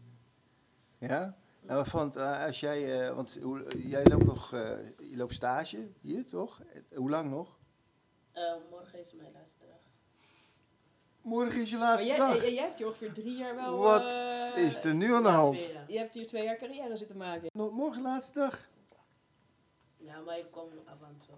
Ja? 0.99 1.37
Nou, 1.62 1.74
maar 1.74 1.86
Vant, 1.86 2.16
eh, 2.16 2.44
als 2.44 2.61
jij, 2.61 3.06
eh, 3.08 3.14
want 3.14 3.38
hoe, 3.42 3.66
jij 3.88 4.04
loopt 4.04 4.24
nog, 4.26 4.52
eh, 4.52 4.61
je 5.11 5.16
loopt 5.16 5.34
stage 5.34 5.88
hier, 6.00 6.26
toch? 6.26 6.61
Hoe 6.94 7.11
lang 7.11 7.30
nog? 7.30 7.58
Eh, 8.32 8.42
morgen 8.70 9.00
is 9.00 9.14
mijn 9.14 9.32
laatste 9.32 9.64
dag. 9.66 9.78
Morgen 11.22 11.61
is 11.61 11.70
je 11.70 11.76
laatste 11.78 12.08
jij, 12.08 12.16
dag. 12.18 12.40
jij, 12.42 12.52
jij 12.54 12.64
hebt 12.64 12.78
hier 12.78 12.86
ongeveer 12.86 13.12
drie 13.12 13.36
jaar 13.36 13.54
wel... 13.54 13.76
Wat 13.76 14.22
is 14.56 14.84
er 14.84 14.94
nu 14.94 15.14
aan 15.14 15.22
de 15.22 15.28
hand? 15.28 15.70
Je 15.88 15.98
hebt 15.98 16.14
hier 16.14 16.26
twee 16.26 16.44
jaar 16.44 16.56
carrière 16.56 16.96
zitten 16.96 17.16
maken. 17.16 17.48
Nog 17.52 17.72
Morgen 17.72 18.02
laatste 18.02 18.38
dag. 18.38 18.68
Ja, 19.96 20.20
maar 20.20 20.38
ik 20.38 20.46
kom 20.50 20.68
af 20.84 21.00
en 21.02 21.18
toe. 21.26 21.34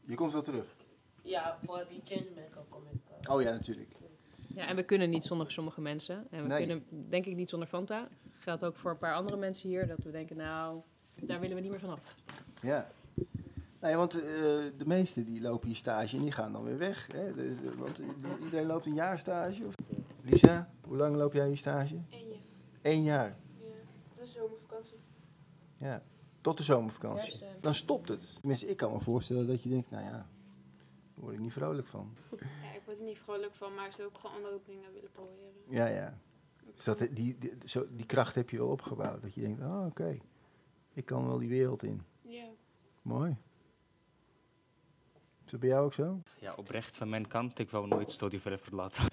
Je 0.00 0.14
komt 0.14 0.32
wel 0.32 0.42
terug. 0.42 0.76
Ja, 1.22 1.58
voor 1.64 1.84
die 1.88 2.00
changemaker 2.04 2.62
kom 2.68 2.82
ik. 2.92 3.28
Oh 3.30 3.42
ja, 3.42 3.50
natuurlijk. 3.50 3.90
Ja, 4.48 4.66
en 4.66 4.76
we 4.76 4.82
kunnen 4.84 5.10
niet 5.10 5.24
zonder 5.24 5.50
sommige 5.50 5.80
mensen. 5.80 6.26
En 6.30 6.42
we 6.42 6.48
Nee. 6.48 6.58
kunnen 6.66 6.84
denk 7.10 7.26
ik 7.26 7.34
niet 7.36 7.48
zonder 7.48 7.68
Fanta. 7.68 8.08
Geldt 8.44 8.64
ook 8.64 8.76
voor 8.76 8.90
een 8.90 8.98
paar 8.98 9.14
andere 9.14 9.36
mensen 9.38 9.68
hier. 9.68 9.86
Dat 9.86 9.98
we 9.98 10.10
denken, 10.10 10.36
nou, 10.36 10.80
daar 11.14 11.40
willen 11.40 11.56
we 11.56 11.62
niet 11.62 11.70
meer 11.70 11.80
vanaf. 11.80 12.14
Ja. 12.60 12.88
Nee, 13.80 13.96
want 13.96 14.14
eh, 14.14 14.20
de 14.76 14.84
meesten 14.86 15.24
die 15.24 15.40
lopen 15.40 15.66
hier 15.66 15.76
stage 15.76 16.16
en 16.16 16.22
die 16.22 16.32
gaan 16.32 16.52
dan 16.52 16.64
weer 16.64 16.78
weg. 16.78 17.06
Hè? 17.12 17.34
Dus, 17.34 17.56
eh, 17.72 17.78
want 17.78 17.98
i- 17.98 18.04
iedereen 18.44 18.66
loopt 18.66 18.86
een 18.86 18.94
jaar 18.94 19.18
stage. 19.18 19.66
Of? 19.66 19.74
Lisa, 20.22 20.70
hoe 20.86 20.96
lang 20.96 21.16
loop 21.16 21.32
jij 21.32 21.46
hier 21.46 21.56
stage? 21.56 21.94
En 21.94 22.28
je, 22.28 22.36
Eén 22.82 23.02
jaar. 23.02 23.36
ja, 23.60 23.66
het 24.12 24.20
is 24.22 24.32
zomervakantie. 24.32 24.98
Ja. 25.76 26.02
Tot 26.40 26.56
de 26.56 26.62
zomervakantie. 26.62 27.32
Eh, 27.44 27.48
Dan 27.60 27.74
stopt 27.74 28.08
het. 28.08 28.34
Tenminste, 28.40 28.66
ik 28.66 28.76
kan 28.76 28.92
me 28.92 29.00
voorstellen 29.00 29.46
dat 29.46 29.62
je 29.62 29.68
denkt, 29.68 29.90
nou 29.90 30.04
ja, 30.04 30.10
daar 30.10 30.26
word 31.14 31.34
ik 31.34 31.40
niet 31.40 31.52
vrolijk 31.52 31.86
van. 31.86 32.14
Ja, 32.30 32.72
ik 32.74 32.80
word 32.84 32.98
er 32.98 33.04
niet 33.04 33.18
vrolijk 33.18 33.52
van, 33.54 33.74
maar 33.74 33.86
ik 33.86 33.92
zou 33.92 34.08
ook 34.08 34.18
gewoon 34.18 34.36
andere 34.36 34.58
dingen 34.66 34.92
willen 34.92 35.10
proberen. 35.12 35.52
Ja, 35.68 35.86
ja. 35.86 36.18
Dus 36.74 36.84
dat, 36.84 36.98
die, 36.98 37.38
die, 37.38 37.52
zo, 37.64 37.86
die 37.90 38.06
kracht 38.06 38.34
heb 38.34 38.50
je 38.50 38.56
wel 38.58 38.68
opgebouwd. 38.68 39.22
Dat 39.22 39.34
je 39.34 39.40
denkt, 39.40 39.60
oh 39.60 39.86
oké, 39.86 40.18
ik 40.92 41.04
kan 41.04 41.26
wel 41.26 41.38
die 41.38 41.48
wereld 41.48 41.82
in. 41.82 42.02
Ja. 42.22 42.46
Mooi. 43.02 43.36
Is 45.44 45.50
dat 45.50 45.60
bij 45.60 45.68
jou 45.68 45.84
ook 45.84 45.94
zo? 45.94 46.22
Ja, 46.40 46.54
oprecht 46.54 46.96
van 46.96 47.08
mijn 47.08 47.28
kant. 47.28 47.58
Ik 47.58 47.70
wou 47.70 47.86
nooit 47.86 48.10
studie 48.10 48.40
verder 48.40 48.58
verlaten. 48.58 49.04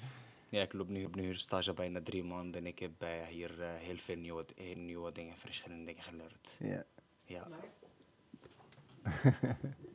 Ja, 0.52 0.62
ik 0.62 0.74
loop 0.74 0.88
nu 0.88 1.06
op 1.06 1.16
nu 1.16 1.36
stage 1.36 1.74
bijna 1.74 2.02
drie 2.02 2.24
maanden 2.24 2.62
en 2.62 2.68
ik 2.68 2.80
heb 2.80 2.92
eh, 3.02 3.10
hier 3.30 3.62
eh, 3.62 3.68
heel 3.76 3.98
veel 3.98 4.16
nieuwe, 4.18 4.46
eh, 4.56 4.76
nieuwe 4.76 5.12
dingen, 5.12 5.38
verschillende 5.38 5.86
dingen 5.86 6.04
geleerd. 6.04 6.58
Ja. 6.60 6.86
Ja. 7.26 7.48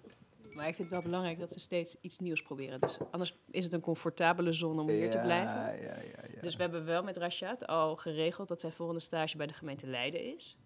Maar 0.56 0.68
ik 0.68 0.74
vind 0.74 0.88
het 0.88 0.92
wel 0.92 1.02
belangrijk 1.02 1.38
dat 1.38 1.54
we 1.54 1.60
steeds 1.60 1.96
iets 2.00 2.18
nieuws 2.18 2.42
proberen. 2.42 2.80
Dus 2.80 2.98
anders 3.10 3.34
is 3.50 3.64
het 3.64 3.72
een 3.72 3.80
comfortabele 3.80 4.52
zone 4.52 4.80
om 4.80 4.88
hier 4.88 5.10
te 5.10 5.18
blijven. 5.18 5.54
Ja, 5.54 5.70
ja, 5.70 5.96
ja. 6.34 6.40
Dus 6.40 6.56
we 6.56 6.62
hebben 6.62 6.84
wel 6.84 7.02
met 7.02 7.16
Rashad 7.16 7.66
al 7.66 7.96
geregeld 7.96 8.48
dat 8.48 8.60
zijn 8.60 8.72
volgende 8.72 9.00
stage 9.00 9.36
bij 9.36 9.46
de 9.46 9.52
gemeente 9.52 9.86
Leiden 9.86 10.34
is. 10.34 10.56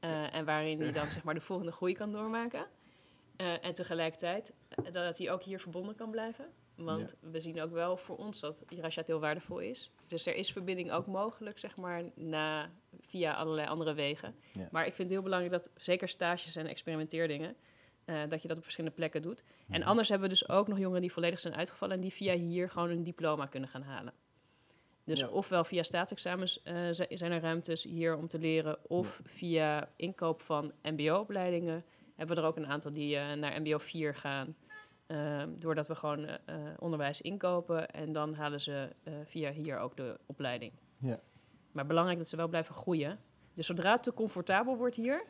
Eh, 0.00 0.34
en 0.34 0.44
waarin 0.44 0.80
hij 0.80 0.92
dan 0.92 1.10
zeg 1.10 1.22
maar 1.22 1.34
de 1.34 1.40
volgende 1.40 1.72
groei 1.72 1.94
kan 1.94 2.12
doormaken. 2.12 2.66
Eh, 3.36 3.64
en 3.64 3.74
tegelijkertijd 3.74 4.52
eh, 4.68 4.92
dat 4.92 5.18
hij 5.18 5.30
ook 5.30 5.42
hier 5.42 5.60
verbonden 5.60 5.94
kan 5.94 6.10
blijven. 6.10 6.46
Want 6.76 7.14
we 7.20 7.40
zien 7.40 7.60
ook 7.60 7.72
wel 7.72 7.96
voor 7.96 8.16
ons 8.16 8.40
dat 8.40 8.62
Rashad 8.68 9.06
heel 9.06 9.20
waardevol 9.20 9.58
is. 9.58 9.90
Dus 10.06 10.26
er 10.26 10.34
is 10.34 10.52
verbinding 10.52 10.92
ook 10.92 11.06
mogelijk, 11.06 11.58
zeg 11.58 11.76
maar, 11.76 12.02
na, 12.14 12.70
via 13.00 13.34
allerlei 13.34 13.68
andere 13.68 13.94
wegen. 13.94 14.34
Ja. 14.52 14.68
Maar 14.70 14.86
ik 14.86 14.92
vind 14.92 15.02
het 15.02 15.10
heel 15.10 15.22
belangrijk 15.22 15.52
dat 15.52 15.70
zeker 15.76 16.08
stages 16.08 16.56
en 16.56 16.66
experimenteerdingen, 16.66 17.56
eh, 18.10 18.28
dat 18.28 18.42
je 18.42 18.48
dat 18.48 18.56
op 18.56 18.62
verschillende 18.62 18.96
plekken 18.96 19.22
doet. 19.22 19.42
En 19.70 19.80
Mhm. 19.80 19.88
anders 19.88 20.08
hebben 20.08 20.28
we 20.28 20.34
dus 20.34 20.48
ook 20.48 20.68
nog 20.68 20.78
jongeren 20.78 21.00
die 21.00 21.12
volledig 21.12 21.40
zijn 21.40 21.54
uitgevallen 21.54 21.94
en 21.94 22.00
die 22.00 22.12
via 22.12 22.34
hier 22.34 22.70
gewoon 22.70 22.90
een 22.90 23.04
diploma 23.04 23.46
kunnen 23.46 23.68
gaan 23.68 23.82
halen. 23.82 24.12
Dus 25.04 25.20
Ja. 25.20 25.28
ofwel 25.28 25.64
via 25.64 25.82
staatsexamens 25.82 26.62
eh, 26.62 26.74
zi- 26.90 27.16
zijn 27.16 27.32
er 27.32 27.40
ruimtes 27.40 27.82
hier 27.84 28.16
om 28.16 28.28
te 28.28 28.38
leren, 28.38 28.90
of 28.90 29.20
via 29.24 29.88
inkoop 29.96 30.40
van 30.40 30.72
MBO-opleidingen 30.82 31.84
hebben 32.16 32.36
we 32.36 32.42
er 32.42 32.48
ook 32.48 32.56
een 32.56 32.66
aantal 32.66 32.92
die 32.92 33.16
eh, 33.16 33.32
naar 33.32 33.60
MBO 33.60 33.78
4 33.78 34.14
gaan. 34.14 34.56
Ehm, 35.06 35.48
doordat 35.58 35.86
we 35.86 35.94
gewoon 35.94 36.28
onderwijs 36.78 37.20
inkopen 37.20 37.90
en 37.90 38.12
dan 38.12 38.34
halen 38.34 38.60
ze 38.60 38.88
via 39.24 39.50
hier 39.52 39.78
ook 39.78 39.96
de 39.96 40.18
opleiding. 40.26 40.72
Ja. 41.00 41.20
Maar 41.72 41.86
belangrijk 41.86 42.18
dat 42.18 42.28
ze 42.28 42.36
wel 42.36 42.48
blijven 42.48 42.74
groeien. 42.74 43.18
Dus 43.54 43.66
zodra 43.66 43.92
het 43.92 44.02
te 44.02 44.14
comfortabel 44.14 44.76
wordt 44.76 44.96
hier, 44.96 45.22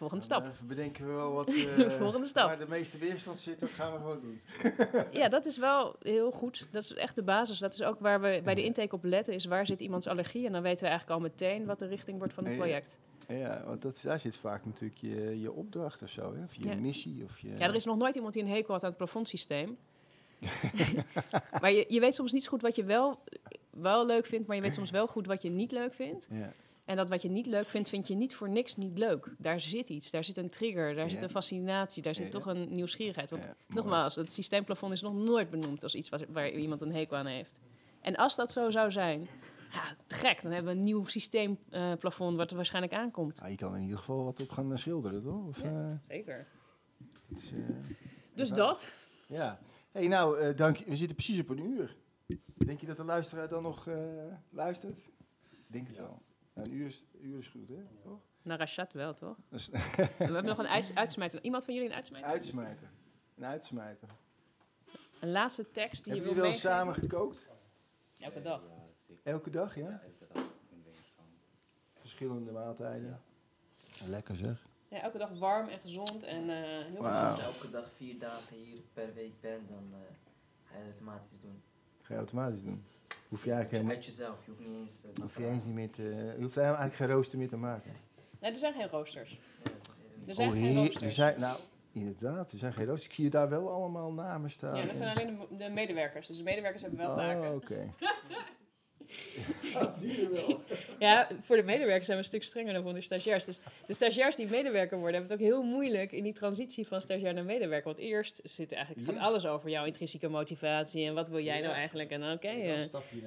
volgende 0.00 0.24
stap. 0.24 0.42
eh, 0.44 0.50
bedenken 0.66 1.06
we 1.06 1.12
wel 1.12 1.32
wat 1.32 1.48
eh, 1.54 1.90
Volgende 1.90 2.26
stap. 2.26 2.46
waar 2.46 2.58
de 2.58 2.68
meeste 2.68 2.98
weerstand 2.98 3.38
zit, 3.38 3.60
dat 3.60 3.70
gaan 3.70 3.92
we 3.92 3.98
gewoon 3.98 4.20
doen. 4.20 4.40
Ja, 5.20 5.28
dat 5.28 5.46
is 5.46 5.58
wel 5.58 5.96
heel 6.02 6.30
goed. 6.30 6.68
Dat 6.70 6.82
is 6.82 6.94
echt 6.94 7.14
de 7.14 7.22
basis. 7.22 7.58
Dat 7.58 7.72
is 7.74 7.82
ook 7.82 8.00
waar 8.00 8.20
we 8.20 8.40
bij 8.44 8.54
de 8.54 8.64
intake 8.64 8.94
op 8.94 9.04
letten, 9.04 9.34
is 9.34 9.44
waar 9.44 9.66
zit 9.66 9.80
iemands 9.80 10.06
allergie. 10.06 10.46
En 10.46 10.52
dan 10.52 10.62
weten 10.62 10.82
we 10.84 10.88
eigenlijk 10.90 11.20
al 11.20 11.26
meteen 11.28 11.66
wat 11.66 11.78
de 11.78 11.86
richting 11.86 12.18
wordt 12.18 12.32
van 12.32 12.44
het 12.44 12.56
project. 12.56 12.98
Ja, 13.28 13.62
want 13.66 13.82
dat, 13.82 14.00
daar 14.04 14.20
zit 14.20 14.36
vaak 14.36 14.64
natuurlijk 14.64 15.00
je, 15.00 15.40
je 15.40 15.52
opdracht 15.52 16.02
of 16.02 16.08
zo, 16.10 16.34
hè? 16.34 16.42
of 16.44 16.54
je 16.54 16.68
Ja. 16.68 16.74
missie. 16.74 17.24
Of 17.24 17.38
je, 17.38 17.48
Ja, 17.48 17.66
er 17.68 17.74
is 17.74 17.84
nog 17.84 17.96
nooit 17.96 18.14
iemand 18.14 18.32
die 18.34 18.42
een 18.42 18.48
hekel 18.48 18.72
had 18.74 18.82
aan 18.82 18.88
het 18.88 18.98
plafondsysteem. 18.98 19.76
maar 21.60 21.72
je, 21.72 21.84
je 21.88 22.00
weet 22.00 22.14
soms 22.14 22.32
niet 22.32 22.42
zo 22.42 22.48
goed 22.50 22.62
wat 22.62 22.76
je 22.76 22.84
wel, 22.84 23.18
wel 23.70 24.06
leuk 24.06 24.26
vindt, 24.26 24.46
maar 24.46 24.56
je 24.56 24.62
weet 24.62 24.74
soms 24.74 24.90
wel 24.90 25.06
goed 25.06 25.26
wat 25.26 25.42
je 25.42 25.50
niet 25.50 25.72
leuk 25.72 25.94
vindt. 25.94 26.26
Ja, 26.30 26.52
En 26.90 26.96
dat 26.96 27.08
wat 27.08 27.22
je 27.22 27.28
niet 27.30 27.46
leuk 27.46 27.68
vindt, 27.68 27.88
vind 27.88 28.08
je 28.08 28.14
niet 28.14 28.34
voor 28.34 28.48
niks 28.48 28.76
niet 28.76 28.98
leuk. 28.98 29.34
Daar 29.38 29.60
zit 29.60 29.88
iets, 29.88 30.10
daar 30.10 30.24
zit 30.24 30.36
een 30.36 30.50
trigger, 30.50 30.94
daar 30.94 31.04
Ja. 31.04 31.10
zit 31.10 31.22
een 31.22 31.30
fascinatie, 31.30 32.02
daar 32.02 32.14
zit 32.14 32.24
Ja. 32.24 32.30
toch 32.30 32.46
een 32.46 32.72
nieuwsgierigheid. 32.72 33.30
Want 33.30 33.48
nogmaals, 33.66 34.14
het 34.16 34.32
systeemplafond 34.32 34.92
is 34.92 35.00
nog 35.00 35.14
nooit 35.14 35.50
benoemd 35.50 35.82
als 35.82 35.94
iets 35.94 36.08
wat, 36.08 36.24
waar 36.28 36.50
iemand 36.50 36.80
een 36.80 36.92
hekel 36.94 37.16
aan 37.16 37.26
heeft. 37.26 37.54
En 38.00 38.16
als 38.16 38.36
dat 38.36 38.52
zo 38.52 38.70
zou 38.70 38.90
zijn, 38.90 39.28
ja, 39.72 39.94
te 40.06 40.14
gek, 40.14 40.42
dan 40.42 40.52
hebben 40.52 40.72
we 40.72 40.78
een 40.78 40.84
nieuw 40.84 41.04
systeemplafond 41.06 42.36
wat 42.36 42.50
er 42.50 42.56
waarschijnlijk 42.56 42.94
aankomt. 42.94 43.40
Ah, 43.40 43.50
je 43.50 43.56
kan 43.56 43.76
in 43.76 43.82
ieder 43.82 43.98
geval 43.98 44.24
wat 44.24 44.40
op 44.40 44.50
gaan 44.50 44.72
eh, 44.72 44.78
schilderen, 44.78 45.22
toch? 45.22 45.46
Of, 45.46 45.62
eh, 45.62 45.90
Zeker. 46.08 46.46
is, 47.36 47.52
eh, 47.52 47.58
Dus 48.34 48.48
dat. 48.50 48.92
ja. 49.26 49.58
hey, 49.92 50.08
nou, 50.08 50.38
eh, 50.38 50.56
dank 50.56 50.76
je. 50.76 50.84
We 50.84 50.96
zitten 50.96 51.16
precies 51.16 51.40
op 51.40 51.48
een 51.48 51.64
uur. 51.70 51.96
Denk 52.54 52.80
je 52.80 52.86
dat 52.86 52.96
de 52.96 53.04
luisteraar 53.04 53.48
dan 53.48 53.62
nog 53.62 53.86
eh, 53.88 53.96
luistert? 54.50 54.98
Ik 55.50 55.66
Denk 55.66 55.86
het 55.86 55.96
wel. 55.96 56.22
Nou, 56.60 56.72
een 56.72 56.80
uur 56.80 56.86
is, 56.86 57.04
een 57.20 57.26
uur 57.26 57.38
is 57.38 57.48
goed, 57.48 57.68
hè? 57.68 57.82
Toch? 58.02 58.20
Naar 58.42 58.58
Rashad 58.58 58.92
wel, 58.92 59.14
toch? 59.14 59.36
Dus, 59.48 59.68
we 59.68 59.78
hebben 60.16 60.44
nog 60.44 60.58
een 60.58 60.68
uits 60.68 60.94
uitsmijter. 60.94 61.42
Iemand 61.42 61.64
van 61.64 61.74
jullie 61.74 61.88
een 61.88 61.94
uitsmijter? 61.94 62.30
uitsmijter. 62.30 62.90
Een 63.36 63.44
uitsmijter. 63.44 64.08
Een 65.20 65.30
laatste 65.30 65.70
tekst 65.70 66.04
die 66.04 66.14
je 66.14 66.20
Hebben 66.20 66.36
wil 66.36 66.44
jullie 66.44 66.62
wel 66.62 66.72
samen 66.72 66.94
gekookt? 66.94 67.48
Elke 68.18 68.42
dag. 68.42 68.62
Elke 69.22 69.50
dag, 69.50 69.76
ja? 69.76 70.02
Verschillende 71.94 72.52
maaltijden. 72.52 73.22
Lekker 74.06 74.36
zeg. 74.36 74.66
Ja, 74.88 75.00
elke 75.00 75.18
dag 75.18 75.38
warm 75.38 75.68
en 75.68 75.78
gezond 75.78 76.22
en 76.22 76.50
eh, 76.50 76.56
heel 76.84 77.02
gezond. 77.02 77.06
Als 77.06 77.38
je 77.38 77.44
elke 77.44 77.70
dag 77.70 77.90
vier 77.96 78.18
dagen 78.18 78.56
hier 78.56 78.80
per 78.92 79.14
week 79.14 79.40
bent, 79.40 79.68
dan 79.68 79.88
eh, 79.92 79.98
ga 80.64 80.78
je 80.78 80.84
het 80.84 80.90
automatisch 80.92 81.40
doen. 81.40 81.62
Ga 82.02 82.12
je 82.12 82.18
automatisch 82.18 82.62
doen. 82.62 82.84
Hoef 83.30 83.44
je 83.44 83.50
eigenlijk 83.52 83.70
helemaal... 83.70 83.94
Uit 83.94 84.04
jezelf, 84.04 84.44
je 84.44 84.50
hoeft 84.50 84.66
niet 84.68 84.76
eens 84.80 85.00
te 85.00 85.22
Hoef 85.22 85.36
je 85.36 85.46
eens 85.46 85.64
niet 85.64 85.74
meer 85.74 85.90
te... 85.90 86.02
Je 86.36 86.42
hoeft 86.42 86.56
eigenlijk 86.56 86.94
geen 86.94 87.08
rooster 87.08 87.38
meer 87.38 87.48
te 87.48 87.56
maken. 87.56 87.92
Nee, 88.40 88.50
er 88.50 88.56
zijn 88.56 88.72
geen 88.74 88.88
roosters. 88.88 89.38
Er 90.26 90.34
zijn 90.34 90.48
Oh, 90.48 90.54
geen 90.54 90.62
heer- 90.64 90.74
roosters. 90.76 91.02
er 91.04 91.12
zijn, 91.12 91.40
nou, 91.40 91.58
inderdaad, 91.92 92.52
er 92.52 92.58
zijn 92.58 92.72
geen 92.72 92.86
roosters. 92.86 93.08
Ik 93.08 93.14
zie 93.14 93.24
je 93.24 93.30
daar 93.30 93.48
wel 93.48 93.70
allemaal 93.70 94.12
namen 94.12 94.50
staan. 94.50 94.76
Ja, 94.76 94.82
dat 94.86 94.96
zijn 94.96 95.16
alleen 95.18 95.38
de, 95.50 95.56
de 95.56 95.68
medewerkers. 95.70 96.26
Dus 96.26 96.36
de 96.36 96.42
medewerkers 96.42 96.82
hebben 96.82 97.00
wel 97.00 97.16
taken. 97.16 97.48
Oh, 97.50 97.54
oké. 97.54 97.94
Ja, 100.98 101.28
voor 101.42 101.56
de 101.56 101.62
medewerkers 101.62 102.06
zijn 102.06 102.18
we 102.18 102.22
een 102.22 102.28
stuk 102.28 102.42
strenger 102.42 102.72
dan 102.72 102.82
voor 102.82 102.92
de 102.92 103.00
stagiairs. 103.00 103.44
Dus 103.44 103.60
de 103.86 103.94
stagiairs 103.94 104.36
die 104.36 104.48
medewerker 104.48 104.98
worden, 104.98 105.14
hebben 105.14 105.36
het 105.36 105.40
ook 105.40 105.52
heel 105.52 105.62
moeilijk 105.62 106.12
in 106.12 106.22
die 106.22 106.32
transitie 106.32 106.86
van 106.86 107.00
stagiair 107.00 107.34
naar 107.34 107.44
medewerker. 107.44 107.84
Want 107.84 107.98
eerst 107.98 108.40
zit 108.44 108.72
eigenlijk 108.72 109.06
gaat 109.06 109.18
alles 109.18 109.46
over 109.46 109.70
jouw 109.70 109.84
intrinsieke 109.84 110.28
motivatie 110.28 111.06
en 111.06 111.14
wat 111.14 111.28
wil 111.28 111.40
jij 111.40 111.60
nou 111.60 111.74
eigenlijk. 111.74 112.10
En 112.10 112.20
dan 112.20 112.32
oké, 112.32 112.48
eh, 112.48 112.84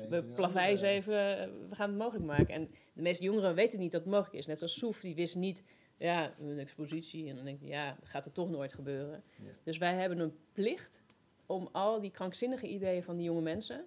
we 0.09 0.23
plaveisen 0.23 0.87
even, 0.87 1.39
eh, 1.39 1.47
we 1.69 1.75
gaan 1.75 1.89
het 1.89 1.97
mogelijk 1.97 2.25
maken. 2.25 2.53
En 2.53 2.69
de 2.93 3.01
meeste 3.01 3.23
jongeren 3.23 3.55
weten 3.55 3.79
niet 3.79 3.91
dat 3.91 4.01
het 4.01 4.09
mogelijk 4.09 4.35
is. 4.35 4.45
Net 4.45 4.57
zoals 4.57 4.77
Soef, 4.77 4.99
die 4.99 5.15
wist 5.15 5.35
niet, 5.35 5.63
ja, 5.97 6.33
een 6.39 6.59
expositie. 6.59 7.29
En 7.29 7.35
dan 7.35 7.45
denk 7.45 7.59
je, 7.59 7.67
ja, 7.67 7.95
dat 7.99 8.09
gaat 8.09 8.25
er 8.25 8.31
toch 8.31 8.49
nooit 8.49 8.73
gebeuren. 8.73 9.23
Ja. 9.37 9.49
Dus 9.63 9.77
wij 9.77 9.93
hebben 9.93 10.19
een 10.19 10.35
plicht 10.53 11.01
om 11.45 11.69
al 11.71 12.01
die 12.01 12.11
krankzinnige 12.11 12.67
ideeën 12.67 13.03
van 13.03 13.15
die 13.15 13.25
jonge 13.25 13.41
mensen 13.41 13.85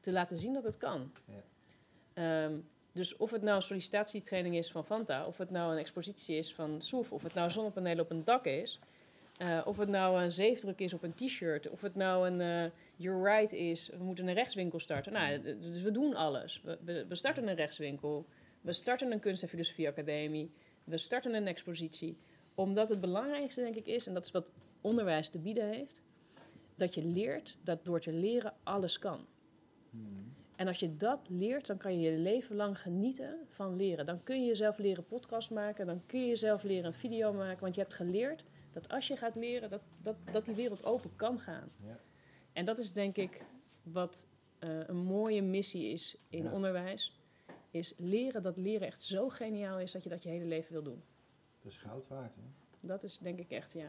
te 0.00 0.12
laten 0.12 0.38
zien 0.38 0.52
dat 0.52 0.64
het 0.64 0.76
kan. 0.76 1.12
Ja. 1.26 1.44
Ehm, 2.16 2.52
dus 2.92 3.16
of 3.16 3.30
het 3.30 3.42
nou 3.42 3.56
een 3.56 3.62
sollicitatietraining 3.62 4.56
is 4.56 4.70
van 4.70 4.84
Fanta, 4.84 5.26
of 5.26 5.36
het 5.38 5.50
nou 5.50 5.72
een 5.72 5.78
expositie 5.78 6.36
is 6.36 6.54
van 6.54 6.82
Soef, 6.82 7.12
of 7.12 7.22
het 7.22 7.34
nou 7.34 7.50
zonnepanelen 7.50 8.04
op 8.04 8.10
een 8.10 8.24
dak 8.24 8.44
is, 8.44 8.78
Eh, 9.36 9.60
of 9.64 9.76
het 9.76 9.88
nou 9.88 10.22
een 10.22 10.32
zeefdruk 10.32 10.78
is 10.80 10.92
op 10.92 11.02
een 11.02 11.14
t-shirt, 11.14 11.68
of 11.70 11.80
het 11.80 11.94
nou 11.94 12.28
een 12.28 12.40
uh, 12.40 12.70
You're 12.96 13.30
Right 13.36 13.52
is, 13.52 13.88
we 13.88 14.04
moeten 14.04 14.26
een 14.28 14.34
rechtswinkel 14.34 14.80
starten. 14.80 15.12
Nou, 15.12 15.38
d- 15.40 15.42
dus 15.62 15.82
we 15.82 15.90
doen 15.90 16.14
alles. 16.14 16.60
We, 16.64 16.78
we, 16.84 17.06
we 17.08 17.14
starten 17.14 17.48
een 17.48 17.54
rechtswinkel, 17.54 18.26
we 18.60 18.72
starten 18.72 19.12
een 19.12 19.20
kunst- 19.20 19.42
en 19.42 19.48
filosofieacademie, 19.48 20.50
we 20.84 20.96
starten 20.98 21.34
een 21.34 21.46
expositie. 21.46 22.16
Omdat 22.54 22.88
het 22.88 23.00
belangrijkste, 23.00 23.60
denk 23.60 23.74
ik, 23.76 23.86
is, 23.86 24.06
en 24.06 24.14
dat 24.14 24.24
is 24.24 24.30
wat 24.30 24.50
onderwijs 24.80 25.28
te 25.28 25.38
bieden 25.38 25.68
heeft, 25.68 26.02
dat 26.74 26.94
je 26.94 27.04
leert 27.04 27.56
dat 27.62 27.84
door 27.84 28.00
te 28.00 28.12
leren 28.12 28.54
alles 28.62 28.98
kan. 28.98 29.26
En 30.56 30.66
als 30.66 30.78
je 30.78 30.96
dat 30.96 31.20
leert, 31.28 31.66
dan 31.66 31.76
kan 31.76 32.00
je 32.00 32.10
je 32.10 32.18
leven 32.18 32.56
lang 32.56 32.80
genieten 32.80 33.38
van 33.48 33.76
leren. 33.76 34.06
Dan 34.06 34.22
kun 34.22 34.40
je 34.40 34.46
jezelf 34.46 34.78
leren 34.78 35.06
podcast 35.06 35.50
maken, 35.50 35.86
dan 35.86 36.02
kun 36.06 36.20
je 36.20 36.26
jezelf 36.26 36.62
leren 36.62 36.84
een 36.84 36.94
video 36.94 37.32
maken, 37.32 37.60
want 37.60 37.74
je 37.74 37.80
hebt 37.80 37.94
geleerd 37.94 38.44
dat 38.72 38.88
als 38.88 39.08
je 39.08 39.16
gaat 39.16 39.34
leren, 39.34 39.70
dat, 39.70 39.82
dat, 40.02 40.16
dat 40.32 40.44
die 40.44 40.54
wereld 40.54 40.84
open 40.84 41.10
kan 41.16 41.38
gaan. 41.38 41.70
Ja. 41.86 41.96
En 42.52 42.64
dat 42.64 42.78
is 42.78 42.92
denk 42.92 43.16
ik 43.16 43.40
wat 43.82 44.26
eh, 44.58 44.88
een 44.88 44.96
mooie 44.96 45.42
missie 45.42 45.92
is 45.92 46.18
in 46.28 46.42
Ja. 46.42 46.52
onderwijs. 46.52 47.20
Is 47.70 47.94
leren 47.98 48.42
dat 48.42 48.56
leren 48.56 48.86
echt 48.86 49.02
zo 49.02 49.28
geniaal 49.28 49.78
is 49.80 49.92
dat 49.92 50.02
je 50.02 50.08
dat 50.08 50.22
je 50.22 50.28
hele 50.28 50.44
leven 50.44 50.72
wil 50.72 50.82
doen. 50.82 51.02
Dat 51.62 51.72
is 51.72 51.78
goud 51.78 52.08
waard, 52.08 52.34
hè? 52.34 52.42
Dat 52.80 53.02
is 53.02 53.18
denk 53.18 53.38
ik 53.38 53.50
echt, 53.50 53.72
ja. 53.72 53.88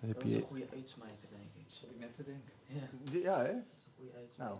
Dat 0.00 0.22
is 0.24 0.34
een 0.34 0.42
goede 0.42 0.66
uitsmijter, 0.74 1.28
denk 1.30 1.42
ik. 1.56 1.64
Dat 1.64 1.74
zat 1.74 1.90
ik 1.90 1.98
net 1.98 2.14
te 2.16 2.22
denken. 2.22 2.52
Ja, 2.66 3.18
Ja, 3.20 3.44
hè? 3.44 3.52
dat 3.52 3.62
is 3.76 3.84
een 3.86 3.92
goede 3.96 4.12
uitsmijter. 4.16 4.54
Nou. 4.54 4.58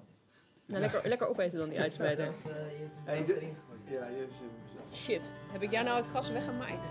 Nou, 0.66 0.80
lekker, 0.80 1.08
lekker 1.08 1.26
opeten 1.26 1.58
dan 1.58 1.68
die 1.68 1.80
uitsmijter. 1.80 2.24
Eh, 2.24 2.32
je 2.42 2.52
hebt 2.78 2.96
hem 3.04 3.14
Hey, 3.14 3.24
de-. 3.24 3.52
Ja, 3.94 4.06
je 4.08 4.18
hebt 4.18 4.34
ze 4.34 4.96
Shit, 4.96 5.32
heb 5.52 5.62
ik 5.62 5.70
jou 5.70 5.84
nou 5.84 5.96
het 5.96 6.06
gas 6.06 6.30
weggemaaid? 6.30 6.84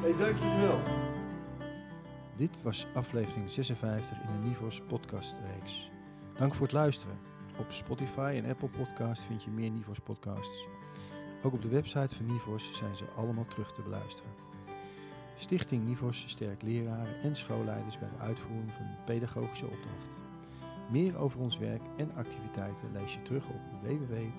Hey, 0.00 0.16
dank 0.16 0.38
jullie 0.38 0.66
wel. 0.66 0.78
Dit 2.36 2.62
was 2.62 2.86
aflevering 2.94 3.50
56 3.50 4.16
in 4.20 4.26
de 4.40 4.48
Nivos 4.48 4.80
podcast-reeks. 4.80 5.90
Dank 6.36 6.54
voor 6.54 6.66
het 6.66 6.74
luisteren. 6.74 7.18
Op 7.58 7.72
Spotify 7.72 8.40
en 8.44 8.50
Apple 8.50 8.68
Podcast 8.68 9.22
vind 9.22 9.42
je 9.44 9.50
meer 9.50 9.70
Nivos 9.70 9.98
podcasts. 9.98 10.66
Ook 11.42 11.52
op 11.52 11.62
de 11.62 11.68
website 11.68 12.16
van 12.16 12.26
Nivos 12.26 12.76
zijn 12.76 12.96
ze 12.96 13.04
allemaal 13.16 13.46
terug 13.46 13.72
te 13.72 13.82
beluisteren. 13.82 14.30
Stichting 15.36 15.84
Nivos 15.84 16.24
sterkt 16.28 16.62
leraren 16.62 17.20
en 17.22 17.36
schoolleiders 17.36 17.98
bij 17.98 18.08
de 18.16 18.22
uitvoering 18.22 18.70
van 18.70 18.84
hun 18.84 19.04
pedagogische 19.04 19.66
opdracht. 19.66 20.16
Meer 20.94 21.18
over 21.18 21.40
ons 21.40 21.58
werk 21.58 21.82
en 21.96 22.14
activiteiten 22.14 22.92
lees 22.92 23.14
je 23.14 23.22
terug 23.22 23.48
op 23.48 23.60
www.nivos.nl. 23.82 24.32